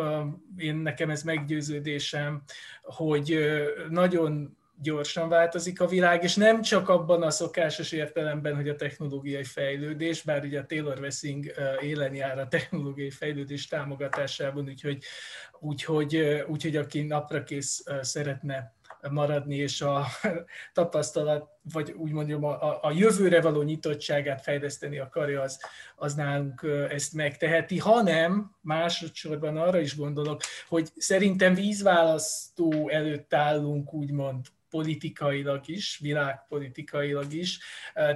Én 0.56 0.76
nekem 0.76 1.10
ez 1.10 1.22
meggyőződésem, 1.22 2.42
hogy 2.82 3.38
nagyon 3.88 4.56
gyorsan 4.82 5.28
változik 5.28 5.80
a 5.80 5.86
világ, 5.86 6.22
és 6.22 6.34
nem 6.34 6.62
csak 6.62 6.88
abban 6.88 7.22
a 7.22 7.30
szokásos 7.30 7.92
értelemben, 7.92 8.54
hogy 8.54 8.68
a 8.68 8.76
technológiai 8.76 9.44
fejlődés, 9.44 10.22
bár 10.22 10.44
ugye 10.44 10.60
a 10.60 10.66
Taylor 10.66 10.98
Wessing 11.00 11.52
élen 11.80 12.14
jár 12.14 12.38
a 12.38 12.48
technológiai 12.48 13.10
fejlődés 13.10 13.66
támogatásában, 13.66 14.68
úgyhogy, 14.68 15.04
úgyhogy, 15.60 16.44
úgyhogy 16.46 16.76
aki 16.76 17.02
napra 17.02 17.42
kész 17.42 17.84
szeretne 18.00 18.74
maradni, 19.10 19.56
és 19.56 19.80
a 19.80 20.06
tapasztalat, 20.72 21.48
vagy 21.72 21.92
úgy 21.92 22.12
mondjam, 22.12 22.44
a, 22.44 22.82
a 22.82 22.92
jövőre 22.92 23.40
való 23.40 23.62
nyitottságát 23.62 24.42
fejleszteni 24.42 24.98
akarja, 24.98 25.42
az, 25.42 25.60
az 25.96 26.14
nálunk 26.14 26.66
ezt 26.90 27.14
megteheti, 27.14 27.78
hanem 27.78 28.56
másodszorban 28.60 29.56
arra 29.56 29.80
is 29.80 29.96
gondolok, 29.96 30.40
hogy 30.68 30.88
szerintem 30.96 31.54
vízválasztó 31.54 32.88
előtt 32.88 33.34
állunk, 33.34 33.92
úgymond 33.92 34.46
politikailag 34.74 35.68
is, 35.68 35.98
világpolitikailag 35.98 37.32
is. 37.32 37.58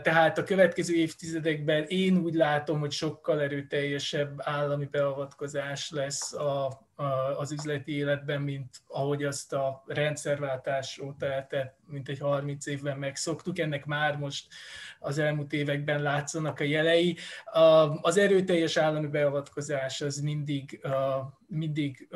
Tehát 0.03 0.39
a 0.39 0.45
következő 0.45 0.95
évtizedekben 0.95 1.84
én 1.84 2.16
úgy 2.16 2.34
látom, 2.34 2.80
hogy 2.80 2.91
sokkal 2.93 3.41
erőteljesebb 3.41 4.34
állami 4.36 4.84
beavatkozás 4.84 5.91
lesz 5.91 6.32
a, 6.32 6.88
az 7.36 7.53
üzleti 7.53 7.96
életben, 7.96 8.42
mint 8.42 8.76
ahogy 8.86 9.24
azt 9.24 9.53
a 9.53 9.82
rendszerváltás 9.86 10.99
óta 10.99 11.26
eltett, 11.26 11.78
mint 11.86 12.09
egy 12.09 12.18
30 12.18 12.66
évben 12.66 12.99
megszoktuk. 12.99 13.59
Ennek 13.59 13.86
már 13.86 14.16
most 14.16 14.46
az 14.99 15.18
elmúlt 15.18 15.53
években 15.53 16.03
látszanak 16.03 16.61
a 16.61 16.64
jelei. 16.64 17.16
Az 18.01 18.16
erőteljes 18.16 18.76
állami 18.76 19.07
beavatkozás 19.07 20.01
az 20.01 20.20
mindig, 20.20 20.80
mindig 21.46 22.09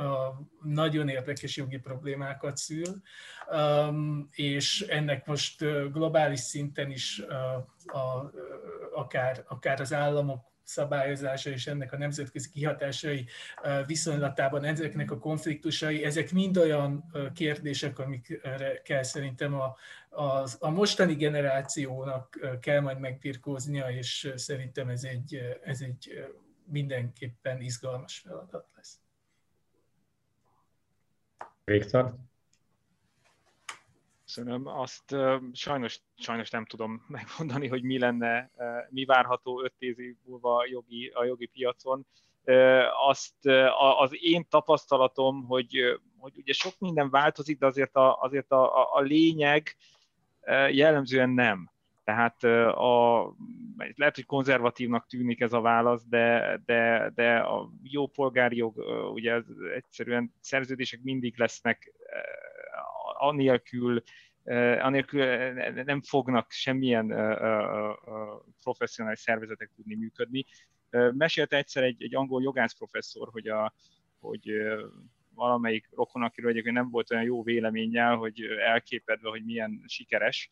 nagyon 0.63 1.09
érdekes 1.09 1.57
jogi 1.57 1.79
problémákat 1.79 2.57
szül, 2.57 3.03
és 4.31 4.81
ennek 4.81 5.27
most 5.27 5.59
globális 5.93 6.41
szinten 6.41 6.91
is 6.91 7.23
akár, 8.93 9.45
akár 9.49 9.81
az 9.81 9.93
államok 9.93 10.52
szabályozása 10.65 11.51
és 11.51 11.67
ennek 11.67 11.93
a 11.93 11.97
nemzetközi 11.97 12.51
kihatásai 12.51 13.27
viszonylatában 13.87 14.65
ezeknek 14.65 15.11
a 15.11 15.19
konfliktusai, 15.19 16.05
ezek 16.05 16.33
mind 16.33 16.57
olyan 16.57 17.13
kérdések, 17.35 17.99
amikre 17.99 18.81
kell 18.85 19.03
szerintem 19.03 19.55
a, 19.55 19.77
a, 20.09 20.49
a 20.59 20.71
mostani 20.71 21.15
generációnak 21.15 22.39
kell 22.61 22.81
majd 22.81 22.99
megbirkóznia, 22.99 23.91
és 23.91 24.33
szerintem 24.37 24.89
ez 24.89 25.05
egy, 25.05 25.59
ez 25.65 25.81
egy 25.81 26.31
mindenképpen 26.65 27.61
izgalmas 27.61 28.19
feladat 28.19 28.67
lesz. 28.77 29.01
Viktor? 31.65 32.15
Köszönöm. 34.35 34.67
Azt 34.67 35.17
sajnos, 35.53 36.01
sajnos 36.17 36.51
nem 36.51 36.65
tudom 36.65 37.05
megmondani, 37.19 37.69
hogy 37.69 37.83
mi 37.83 37.99
lenne, 37.99 38.51
mi 38.91 39.05
várható 39.05 39.63
öt 39.63 39.75
év 39.79 39.97
múlva 40.25 40.67
jogi, 40.67 41.09
a 41.15 41.25
jogi 41.25 41.47
piacon. 41.47 42.07
Azt 43.07 43.47
az 43.99 44.11
én 44.21 44.47
tapasztalatom, 44.49 45.45
hogy, 45.45 46.01
hogy 46.19 46.33
ugye 46.37 46.53
sok 46.53 46.73
minden 46.79 47.11
változik, 47.11 47.59
de 47.59 47.67
azért 47.67 47.97
a, 47.97 48.21
azért 48.21 48.51
a, 48.51 48.81
a, 48.81 48.95
a 48.95 49.01
lényeg 49.01 49.77
jellemzően 50.71 51.31
nem. 51.31 51.71
Tehát 52.05 52.45
a, 52.75 53.23
lehet, 53.95 54.15
hogy 54.15 54.27
konzervatívnak 54.27 55.07
tűnik 55.07 55.41
ez 55.41 55.53
a 55.53 55.61
válasz, 55.61 56.05
de, 56.09 56.61
de, 56.65 57.13
de 57.15 57.37
a 57.39 57.71
jó 57.83 58.07
polgári 58.07 58.57
jog, 58.57 58.77
ugye 59.15 59.43
egyszerűen 59.75 60.35
szerződések 60.41 61.01
mindig 61.03 61.39
lesznek 61.39 61.93
anélkül, 63.23 64.03
anélkül 64.81 65.25
nem 65.85 66.03
fognak 66.03 66.51
semmilyen 66.51 67.07
professzionális 68.63 69.19
szervezetek 69.19 69.71
tudni 69.77 69.95
működni. 69.95 70.45
Mesélte 71.13 71.57
egyszer 71.57 71.83
egy, 71.83 72.03
egy 72.03 72.15
angol 72.15 72.43
jogász 72.43 72.75
professzor, 72.75 73.29
hogy, 73.31 73.49
a, 73.49 73.75
hogy 74.21 74.53
valamelyik 75.35 75.89
rokon, 75.91 76.23
akiről 76.23 76.51
egyébként 76.51 76.75
nem 76.75 76.91
volt 76.91 77.11
olyan 77.11 77.25
jó 77.25 77.43
véleménnyel, 77.43 78.17
hogy 78.17 78.41
elképedve, 78.67 79.29
hogy 79.29 79.45
milyen 79.45 79.83
sikeres, 79.87 80.51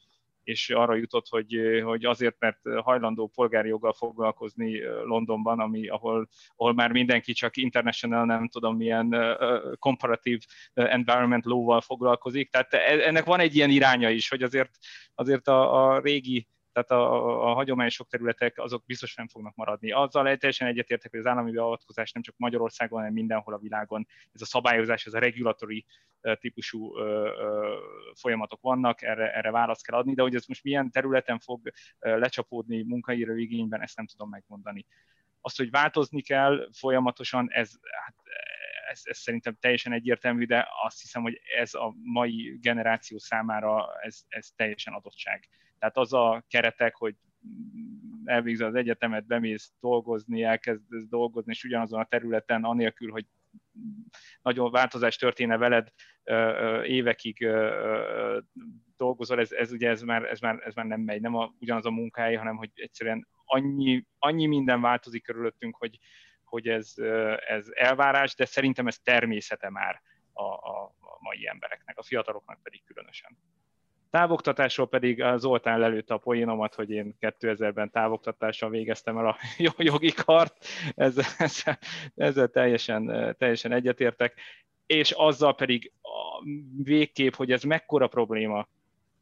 és 0.50 0.70
arra 0.70 0.94
jutott, 0.94 1.28
hogy, 1.28 1.80
hogy 1.84 2.04
azért, 2.04 2.36
mert 2.38 2.58
hajlandó 2.82 3.26
polgári 3.26 3.68
joggal 3.68 3.92
foglalkozni 3.92 4.82
Londonban, 5.04 5.60
ami, 5.60 5.88
ahol, 5.88 6.28
ahol 6.56 6.74
már 6.74 6.92
mindenki 6.92 7.32
csak 7.32 7.56
international, 7.56 8.24
nem 8.24 8.48
tudom 8.48 8.76
milyen 8.76 9.36
comparative 9.78 10.44
environment 10.74 11.44
law-val 11.44 11.80
foglalkozik. 11.80 12.50
Tehát 12.50 12.74
e, 12.74 13.06
ennek 13.08 13.24
van 13.24 13.40
egy 13.40 13.56
ilyen 13.56 13.70
iránya 13.70 14.10
is, 14.10 14.28
hogy 14.28 14.42
azért, 14.42 14.70
azért 15.14 15.48
a, 15.48 15.92
a 15.94 16.00
régi 16.00 16.46
tehát 16.72 16.90
a, 16.90 17.58
a 17.58 17.88
sok 17.88 18.08
területek 18.08 18.58
azok 18.58 18.84
biztos 18.84 19.14
nem 19.14 19.28
fognak 19.28 19.54
maradni. 19.54 19.92
Azzal 19.92 20.36
teljesen 20.36 20.68
egyetértek, 20.68 21.10
hogy 21.10 21.20
az 21.20 21.26
állami 21.26 21.50
beavatkozás 21.50 22.12
nem 22.12 22.22
csak 22.22 22.34
Magyarországon, 22.38 22.98
hanem 22.98 23.12
mindenhol 23.12 23.54
a 23.54 23.58
világon. 23.58 24.06
Ez 24.32 24.40
a 24.40 24.44
szabályozás, 24.44 25.06
ez 25.06 25.14
a 25.14 25.18
regulatory 25.18 25.86
típusú 26.34 26.94
folyamatok 28.14 28.60
vannak, 28.60 29.02
erre, 29.02 29.34
erre 29.34 29.50
választ 29.50 29.86
kell 29.86 29.98
adni, 29.98 30.14
de 30.14 30.22
hogy 30.22 30.34
ez 30.34 30.46
most 30.46 30.64
milyen 30.64 30.90
területen 30.90 31.38
fog 31.38 31.70
lecsapódni 31.98 32.82
munkaíró 32.82 33.34
igényben, 33.34 33.82
ezt 33.82 33.96
nem 33.96 34.06
tudom 34.06 34.28
megmondani. 34.28 34.86
Azt, 35.40 35.56
hogy 35.56 35.70
változni 35.70 36.22
kell 36.22 36.68
folyamatosan, 36.72 37.50
ez, 37.50 37.70
hát, 38.04 38.14
ez, 38.90 39.00
ez 39.02 39.18
szerintem 39.18 39.56
teljesen 39.60 39.92
egyértelmű, 39.92 40.44
de 40.44 40.68
azt 40.82 41.00
hiszem, 41.00 41.22
hogy 41.22 41.40
ez 41.58 41.74
a 41.74 41.94
mai 42.02 42.58
generáció 42.60 43.18
számára 43.18 43.88
ez, 44.00 44.20
ez 44.28 44.48
teljesen 44.56 44.94
adottság. 44.94 45.48
Tehát 45.80 45.96
az 45.96 46.12
a 46.12 46.44
keretek, 46.48 46.94
hogy 46.94 47.14
elvégzel 48.24 48.68
az 48.68 48.74
egyetemet, 48.74 49.26
bemész 49.26 49.72
dolgozni, 49.80 50.42
elkezdesz 50.42 51.08
dolgozni, 51.08 51.52
és 51.52 51.64
ugyanazon 51.64 52.00
a 52.00 52.04
területen, 52.04 52.64
anélkül, 52.64 53.10
hogy 53.10 53.26
nagyon 54.42 54.70
változás 54.70 55.16
történne 55.16 55.56
veled, 55.56 55.88
évekig 56.84 57.48
dolgozol, 58.96 59.40
ez, 59.40 59.52
ez 59.52 59.72
ugye 59.72 59.88
ez 59.88 60.02
már, 60.02 60.24
ez, 60.24 60.40
már, 60.40 60.62
ez 60.64 60.74
már 60.74 60.86
nem 60.86 61.00
megy, 61.00 61.20
nem 61.20 61.34
a, 61.34 61.54
ugyanaz 61.60 61.86
a 61.86 61.90
munkahely, 61.90 62.34
hanem 62.34 62.56
hogy 62.56 62.70
egyszerűen 62.74 63.28
annyi, 63.44 64.06
annyi 64.18 64.46
minden 64.46 64.80
változik 64.80 65.22
körülöttünk, 65.22 65.76
hogy, 65.76 65.98
hogy 66.44 66.68
ez, 66.68 66.94
ez 67.46 67.66
elvárás, 67.70 68.34
de 68.34 68.44
szerintem 68.44 68.86
ez 68.86 68.98
természete 68.98 69.70
már 69.70 70.02
a, 70.32 70.42
a, 70.42 70.82
a 70.84 71.18
mai 71.20 71.48
embereknek, 71.48 71.98
a 71.98 72.02
fiataloknak 72.02 72.62
pedig 72.62 72.84
különösen. 72.84 73.38
Távoktatásról 74.10 74.88
pedig 74.88 75.24
Zoltán 75.36 75.78
lelőtte 75.78 76.14
a 76.14 76.18
poénomat, 76.18 76.74
hogy 76.74 76.90
én 76.90 77.16
2000-ben 77.20 77.90
távoktatással 77.90 78.70
végeztem 78.70 79.18
el 79.18 79.26
a 79.26 79.36
jogi 79.78 80.12
kart, 80.12 80.66
ezzel, 80.94 81.24
ezzel, 81.38 81.78
ezzel 82.16 82.48
teljesen, 82.48 83.34
teljesen 83.38 83.72
egyetértek, 83.72 84.40
és 84.86 85.10
azzal 85.10 85.54
pedig 85.54 85.92
a 86.02 86.44
végkép, 86.82 87.34
hogy 87.34 87.52
ez 87.52 87.62
mekkora 87.62 88.06
probléma, 88.06 88.68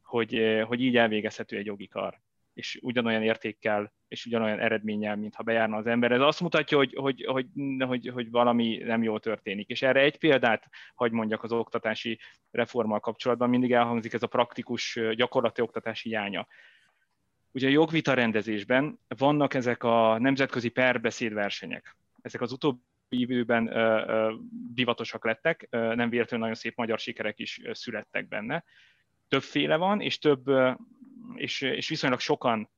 hogy, 0.01 0.61
hogy 0.67 0.81
így 0.81 0.97
elvégezhető 0.97 1.57
egy 1.57 1.65
jogi 1.65 1.87
kar 1.87 2.19
és 2.53 2.79
ugyanolyan 2.81 3.23
értékkel, 3.23 3.93
és 4.07 4.25
ugyanolyan 4.25 4.59
eredménnyel, 4.59 5.15
mintha 5.15 5.43
bejárna 5.43 5.77
az 5.77 5.87
ember. 5.87 6.11
Ez 6.11 6.21
azt 6.21 6.41
mutatja, 6.41 6.77
hogy, 6.77 6.93
hogy, 6.95 7.25
hogy, 7.25 7.47
hogy, 7.79 8.07
hogy 8.07 8.29
valami 8.29 8.77
nem 8.77 9.03
jól 9.03 9.19
történik. 9.19 9.69
És 9.69 9.81
erre 9.81 9.99
egy 9.99 10.17
példát, 10.17 10.69
hogy 10.95 11.11
mondjak 11.11 11.43
az 11.43 11.51
oktatási 11.51 12.19
reformmal 12.51 12.99
kapcsolatban, 12.99 13.49
mindig 13.49 13.71
elhangzik 13.71 14.13
ez 14.13 14.23
a 14.23 14.27
praktikus 14.27 14.99
gyakorlati 15.15 15.61
oktatási 15.61 16.09
hiánya. 16.09 16.47
Ugye 17.51 17.67
a 17.67 17.71
jogvita 17.71 18.13
rendezésben 18.13 18.99
vannak 19.07 19.53
ezek 19.53 19.83
a 19.83 20.17
nemzetközi 20.19 20.69
perbeszédversenyek. 20.69 21.95
Ezek 22.21 22.41
az 22.41 22.51
utóbbi 22.51 22.81
időben 23.09 23.69
divatosak 24.73 25.25
lettek, 25.25 25.67
nem 25.69 26.09
véletlenül 26.09 26.39
nagyon 26.39 26.55
szép 26.55 26.77
magyar 26.77 26.99
sikerek 26.99 27.39
is 27.39 27.61
születtek 27.71 28.27
benne. 28.27 28.63
Többféle 29.27 29.75
van, 29.75 30.01
és 30.01 30.17
több 30.17 30.43
és, 31.35 31.61
és 31.61 31.89
viszonylag 31.89 32.19
sokan 32.19 32.69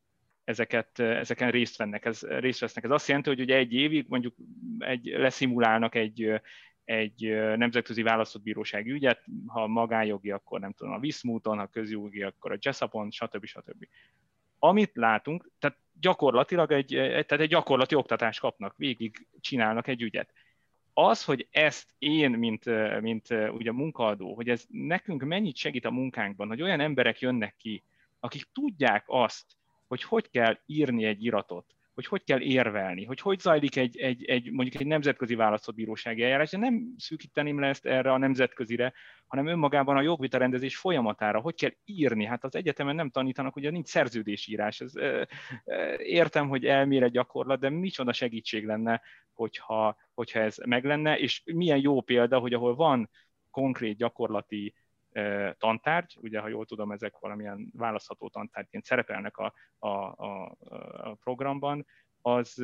ezeket, 0.43 0.99
ezeken 0.99 1.51
részt, 1.51 1.77
vennek, 1.77 2.05
ez, 2.05 2.21
részt 2.21 2.59
vesznek. 2.59 2.83
Ez 2.83 2.91
azt 2.91 3.07
jelenti, 3.07 3.29
hogy 3.29 3.39
ugye 3.39 3.55
egy 3.55 3.73
évig 3.73 4.05
mondjuk 4.07 4.35
egy, 4.79 5.05
leszimulálnak 5.05 5.95
egy, 5.95 6.41
egy 6.83 7.29
nemzetközi 7.55 8.01
választott 8.01 8.41
bírósági 8.41 8.91
ügyet, 8.91 9.23
ha 9.47 9.67
magánjogi, 9.67 10.31
akkor 10.31 10.59
nem 10.59 10.71
tudom, 10.71 10.93
a 10.93 10.99
Viszmúton, 10.99 11.57
ha 11.57 11.67
közjogi, 11.67 12.23
akkor 12.23 12.51
a 12.51 12.57
Jessapon, 12.61 13.11
stb. 13.11 13.45
stb. 13.45 13.87
Amit 14.59 14.91
látunk, 14.93 15.51
tehát 15.59 15.77
gyakorlatilag 15.99 16.71
egy, 16.71 16.87
tehát 16.87 17.31
egy 17.31 17.49
gyakorlati 17.49 17.95
oktatást 17.95 18.39
kapnak, 18.39 18.73
végig 18.77 19.27
csinálnak 19.39 19.87
egy 19.87 20.01
ügyet. 20.01 20.33
Az, 20.93 21.23
hogy 21.23 21.47
ezt 21.51 21.89
én, 21.97 22.31
mint, 22.31 22.65
mint 23.01 23.27
ugye 23.29 23.71
munkaadó, 23.71 24.35
hogy 24.35 24.49
ez 24.49 24.65
nekünk 24.67 25.23
mennyit 25.23 25.55
segít 25.55 25.85
a 25.85 25.91
munkánkban, 25.91 26.47
hogy 26.47 26.61
olyan 26.61 26.79
emberek 26.79 27.19
jönnek 27.19 27.55
ki, 27.57 27.83
akik 28.21 28.43
tudják 28.53 29.03
azt, 29.07 29.45
hogy 29.87 30.03
hogy 30.03 30.29
kell 30.29 30.59
írni 30.65 31.05
egy 31.05 31.23
iratot, 31.23 31.65
hogy 31.93 32.05
hogy 32.05 32.23
kell 32.23 32.41
érvelni, 32.41 33.05
hogy 33.05 33.19
hogy 33.19 33.39
zajlik 33.39 33.75
egy, 33.75 33.97
egy, 33.97 34.25
egy 34.25 34.51
mondjuk 34.51 34.81
egy 34.81 34.87
nemzetközi 34.87 35.35
választott 35.35 35.75
bírósági 35.75 36.23
eljárás, 36.23 36.49
de 36.49 36.57
nem 36.57 36.93
szűkíteném 36.97 37.59
le 37.59 37.67
ezt 37.67 37.85
erre 37.85 38.11
a 38.11 38.17
nemzetközire, 38.17 38.93
hanem 39.27 39.47
önmagában 39.47 39.97
a 39.97 40.01
jogvita 40.01 40.37
rendezés 40.37 40.77
folyamatára, 40.77 41.39
hogy 41.39 41.55
kell 41.55 41.71
írni. 41.85 42.25
Hát 42.25 42.43
az 42.43 42.55
egyetemen 42.55 42.95
nem 42.95 43.09
tanítanak, 43.09 43.55
ugye 43.55 43.69
nincs 43.69 43.87
szerződésírás. 43.87 44.79
Ez, 44.79 44.93
értem, 45.97 46.47
hogy 46.47 46.65
elmélet 46.65 47.11
gyakorlat, 47.11 47.59
de 47.59 47.69
micsoda 47.69 48.13
segítség 48.13 48.65
lenne, 48.65 49.01
hogyha, 49.33 49.95
hogyha 50.13 50.39
ez 50.39 50.57
meg 50.65 50.85
lenne, 50.85 51.17
és 51.17 51.41
milyen 51.45 51.79
jó 51.79 52.01
példa, 52.01 52.39
hogy 52.39 52.53
ahol 52.53 52.75
van 52.75 53.09
konkrét 53.49 53.97
gyakorlati 53.97 54.73
tantárgy, 55.57 56.17
ugye 56.21 56.39
ha 56.39 56.47
jól 56.47 56.65
tudom, 56.65 56.91
ezek 56.91 57.17
valamilyen 57.19 57.71
választható 57.73 58.29
tantárgyként 58.29 58.85
szerepelnek 58.85 59.37
a, 59.37 59.53
a, 59.79 59.87
a, 59.87 60.57
a 61.01 61.13
programban, 61.13 61.85
az 62.21 62.63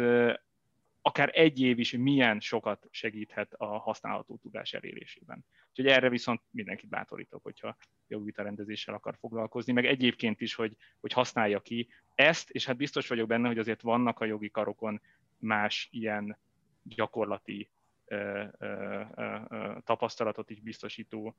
akár 1.08 1.30
egy 1.34 1.62
év 1.62 1.80
is 1.80 1.92
milyen 1.92 2.40
sokat 2.40 2.88
segíthet 2.90 3.54
a 3.54 3.66
használható 3.66 4.38
tudás 4.42 4.74
elérésében. 4.74 5.46
Úgyhogy 5.70 5.88
erre 5.88 6.10
viszont 6.10 6.42
mindenkit 6.50 6.90
bátorítok, 6.90 7.44
hogyha 7.44 7.78
jogvita 8.08 8.44
rendezéssel 8.44 8.94
akar 8.94 9.16
foglalkozni, 9.20 9.74
meg 9.74 9.86
egyébként 9.86 10.42
is, 10.42 10.56
hogy, 10.56 10.76
hogy 11.00 11.14
használja 11.14 11.60
ki 11.60 11.88
ezt, 12.16 12.50
és 12.50 12.66
hát 12.66 12.78
biztos 12.78 13.08
vagyok 13.08 13.28
benne, 13.28 13.48
hogy 13.48 13.60
azért 13.60 13.82
vannak 13.82 14.20
a 14.20 14.26
jogi 14.26 14.50
karokon 14.50 15.02
más 15.38 15.88
ilyen 15.92 16.38
gyakorlati 16.84 17.70
ö, 18.06 18.44
ö, 18.58 19.02
ö, 19.16 19.40
tapasztalatot 19.84 20.50
is 20.50 20.60
biztosító 20.60 21.36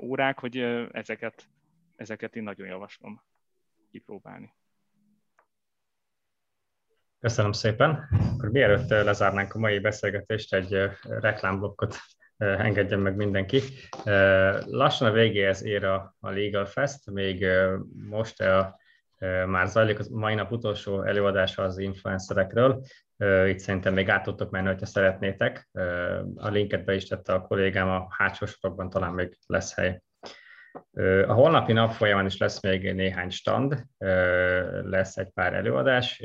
órák, 0.00 0.38
hogy 0.38 0.56
ezeket, 0.92 1.48
ezeket 1.96 2.36
én 2.36 2.42
nagyon 2.42 2.66
javaslom 2.66 3.22
kipróbálni. 3.90 4.54
Köszönöm 7.20 7.52
szépen. 7.52 8.08
Akkor 8.34 8.50
mielőtt 8.50 8.88
lezárnánk 8.88 9.54
a 9.54 9.58
mai 9.58 9.78
beszélgetést, 9.78 10.54
egy 10.54 10.90
reklámblokkot 11.02 11.96
engedjen 12.36 13.00
meg 13.00 13.16
mindenki. 13.16 13.60
Lassan 14.64 15.08
a 15.08 15.12
végéhez 15.12 15.64
ér 15.64 15.84
a, 15.84 16.16
a 16.20 16.30
Legal 16.30 16.64
Fest, 16.64 17.10
még 17.10 17.46
most 18.08 18.40
a, 18.40 18.78
már 19.46 19.66
zajlik 19.66 19.98
a 19.98 20.04
mai 20.10 20.34
nap 20.34 20.52
utolsó 20.52 21.02
előadása 21.02 21.62
az 21.62 21.78
influencerekről. 21.78 22.84
Itt 23.48 23.58
szerintem 23.58 23.94
még 23.94 24.08
át 24.08 24.22
tudtok 24.22 24.50
menni, 24.50 24.66
hogyha 24.66 24.86
szeretnétek. 24.86 25.68
A 26.34 26.48
linket 26.48 26.84
be 26.84 26.94
is 26.94 27.04
tette 27.04 27.32
a 27.32 27.40
kollégám, 27.40 27.88
a 27.88 28.06
hátsó 28.10 28.46
sorokban 28.46 28.90
talán 28.90 29.12
még 29.12 29.38
lesz 29.46 29.74
hely. 29.74 30.00
A 31.26 31.32
holnapi 31.32 31.72
nap 31.72 31.92
folyamán 31.92 32.26
is 32.26 32.38
lesz 32.38 32.62
még 32.62 32.94
néhány 32.94 33.30
stand, 33.30 33.84
lesz 34.82 35.16
egy 35.16 35.30
pár 35.30 35.54
előadás, 35.54 36.18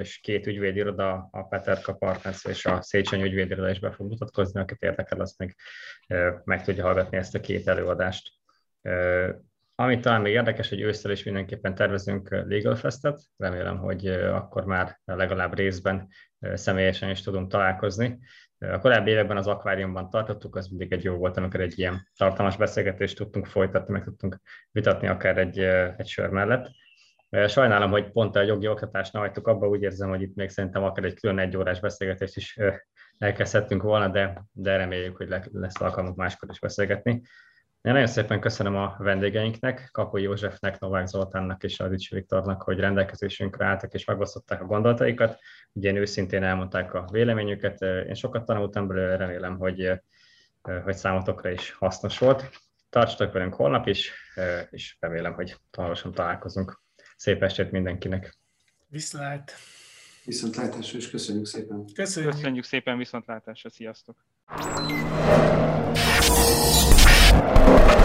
és 0.00 0.18
két 0.22 0.46
ügyvédiroda, 0.46 1.28
a 1.30 1.42
Peterka 1.42 1.94
Partners 1.94 2.44
és 2.44 2.66
a 2.66 2.82
Széchenyi 2.82 3.22
ügyvédiroda 3.22 3.70
is 3.70 3.80
be 3.80 3.90
fog 3.90 4.08
mutatkozni, 4.08 4.60
akit 4.60 4.82
érdekel, 4.82 5.20
azt 5.20 5.38
még 5.38 5.54
meg 6.44 6.64
tudja 6.64 6.84
hallgatni 6.84 7.16
ezt 7.16 7.34
a 7.34 7.40
két 7.40 7.68
előadást. 7.68 8.30
Amit 9.80 10.00
talán 10.00 10.20
még 10.20 10.32
érdekes, 10.32 10.68
hogy 10.68 10.80
ősszel 10.80 11.10
is 11.10 11.24
mindenképpen 11.24 11.74
tervezünk 11.74 12.28
Legal 12.30 12.74
Festet, 12.74 13.20
remélem, 13.36 13.78
hogy 13.78 14.06
akkor 14.08 14.64
már 14.64 15.00
legalább 15.04 15.54
részben 15.54 16.08
személyesen 16.54 17.10
is 17.10 17.22
tudunk 17.22 17.50
találkozni. 17.50 18.18
A 18.58 18.78
korábbi 18.78 19.10
években 19.10 19.36
az 19.36 19.46
akváriumban 19.46 20.10
tartottuk, 20.10 20.56
az 20.56 20.66
mindig 20.66 20.92
egy 20.92 21.04
jó 21.04 21.16
volt, 21.16 21.36
amikor 21.36 21.60
egy 21.60 21.78
ilyen 21.78 22.08
tartalmas 22.16 22.56
beszélgetést 22.56 23.16
tudtunk 23.16 23.46
folytatni, 23.46 23.92
meg 23.92 24.04
tudtunk 24.04 24.40
vitatni 24.70 25.08
akár 25.08 25.38
egy, 25.38 25.58
egy 25.96 26.06
sör 26.06 26.28
mellett. 26.28 26.70
Sajnálom, 27.46 27.90
hogy 27.90 28.10
pont 28.10 28.36
a 28.36 28.42
jogi 28.42 28.68
oktatást 28.68 29.12
nem 29.12 29.22
hagytuk 29.22 29.46
abba, 29.46 29.68
úgy 29.68 29.82
érzem, 29.82 30.08
hogy 30.08 30.22
itt 30.22 30.34
még 30.34 30.48
szerintem 30.48 30.82
akár 30.82 31.04
egy 31.04 31.20
külön 31.20 31.38
egy 31.38 31.56
órás 31.56 31.80
beszélgetést 31.80 32.36
is 32.36 32.58
elkezdhettünk 33.18 33.82
volna, 33.82 34.08
de, 34.08 34.44
de 34.52 34.76
reméljük, 34.76 35.16
hogy 35.16 35.28
lesz 35.52 35.80
alkalmunk 35.80 36.16
máskor 36.16 36.48
is 36.50 36.60
beszélgetni. 36.60 37.22
Én 37.82 37.92
nagyon 37.92 38.06
szépen 38.06 38.40
köszönöm 38.40 38.76
a 38.76 38.94
vendégeinknek, 38.98 39.88
Kapoly 39.92 40.22
Józsefnek, 40.22 40.78
Novák 40.78 41.06
Zoltánnak 41.06 41.62
és 41.62 41.80
Adics 41.80 42.10
Viktornak, 42.10 42.62
hogy 42.62 42.78
rendelkezésünkre 42.78 43.64
álltak 43.64 43.94
és 43.94 44.04
megosztották 44.04 44.60
a 44.60 44.64
gondolataikat. 44.64 45.38
Ugye 45.72 45.92
őszintén 45.92 46.42
elmondták 46.42 46.94
a 46.94 47.08
véleményüket. 47.12 47.80
Én 47.80 48.14
sokat 48.14 48.44
tanultam 48.44 48.86
belőle, 48.86 49.16
remélem, 49.16 49.58
hogy, 49.58 50.00
hogy 50.62 50.94
számotokra 50.94 51.50
is 51.50 51.72
hasznos 51.72 52.18
volt. 52.18 52.50
tartsatok 52.88 53.32
velünk 53.32 53.54
holnap 53.54 53.86
is, 53.86 54.12
és 54.70 54.96
remélem, 54.98 55.32
hogy 55.32 55.56
hamarosan 55.76 56.12
találkozunk. 56.12 56.82
Szép 57.16 57.42
estét 57.42 57.70
mindenkinek! 57.70 58.36
Viszlát! 58.88 59.52
Viszontlátásra, 60.24 60.98
és 60.98 61.10
köszönjük 61.10 61.46
szépen! 61.46 61.84
Köszönjük, 61.94 62.32
köszönjük 62.32 62.64
szépen, 62.64 62.98
viszontlátásra, 62.98 63.70
sziasztok! 63.70 64.16
Thank 67.30 67.94
you. 67.94 67.99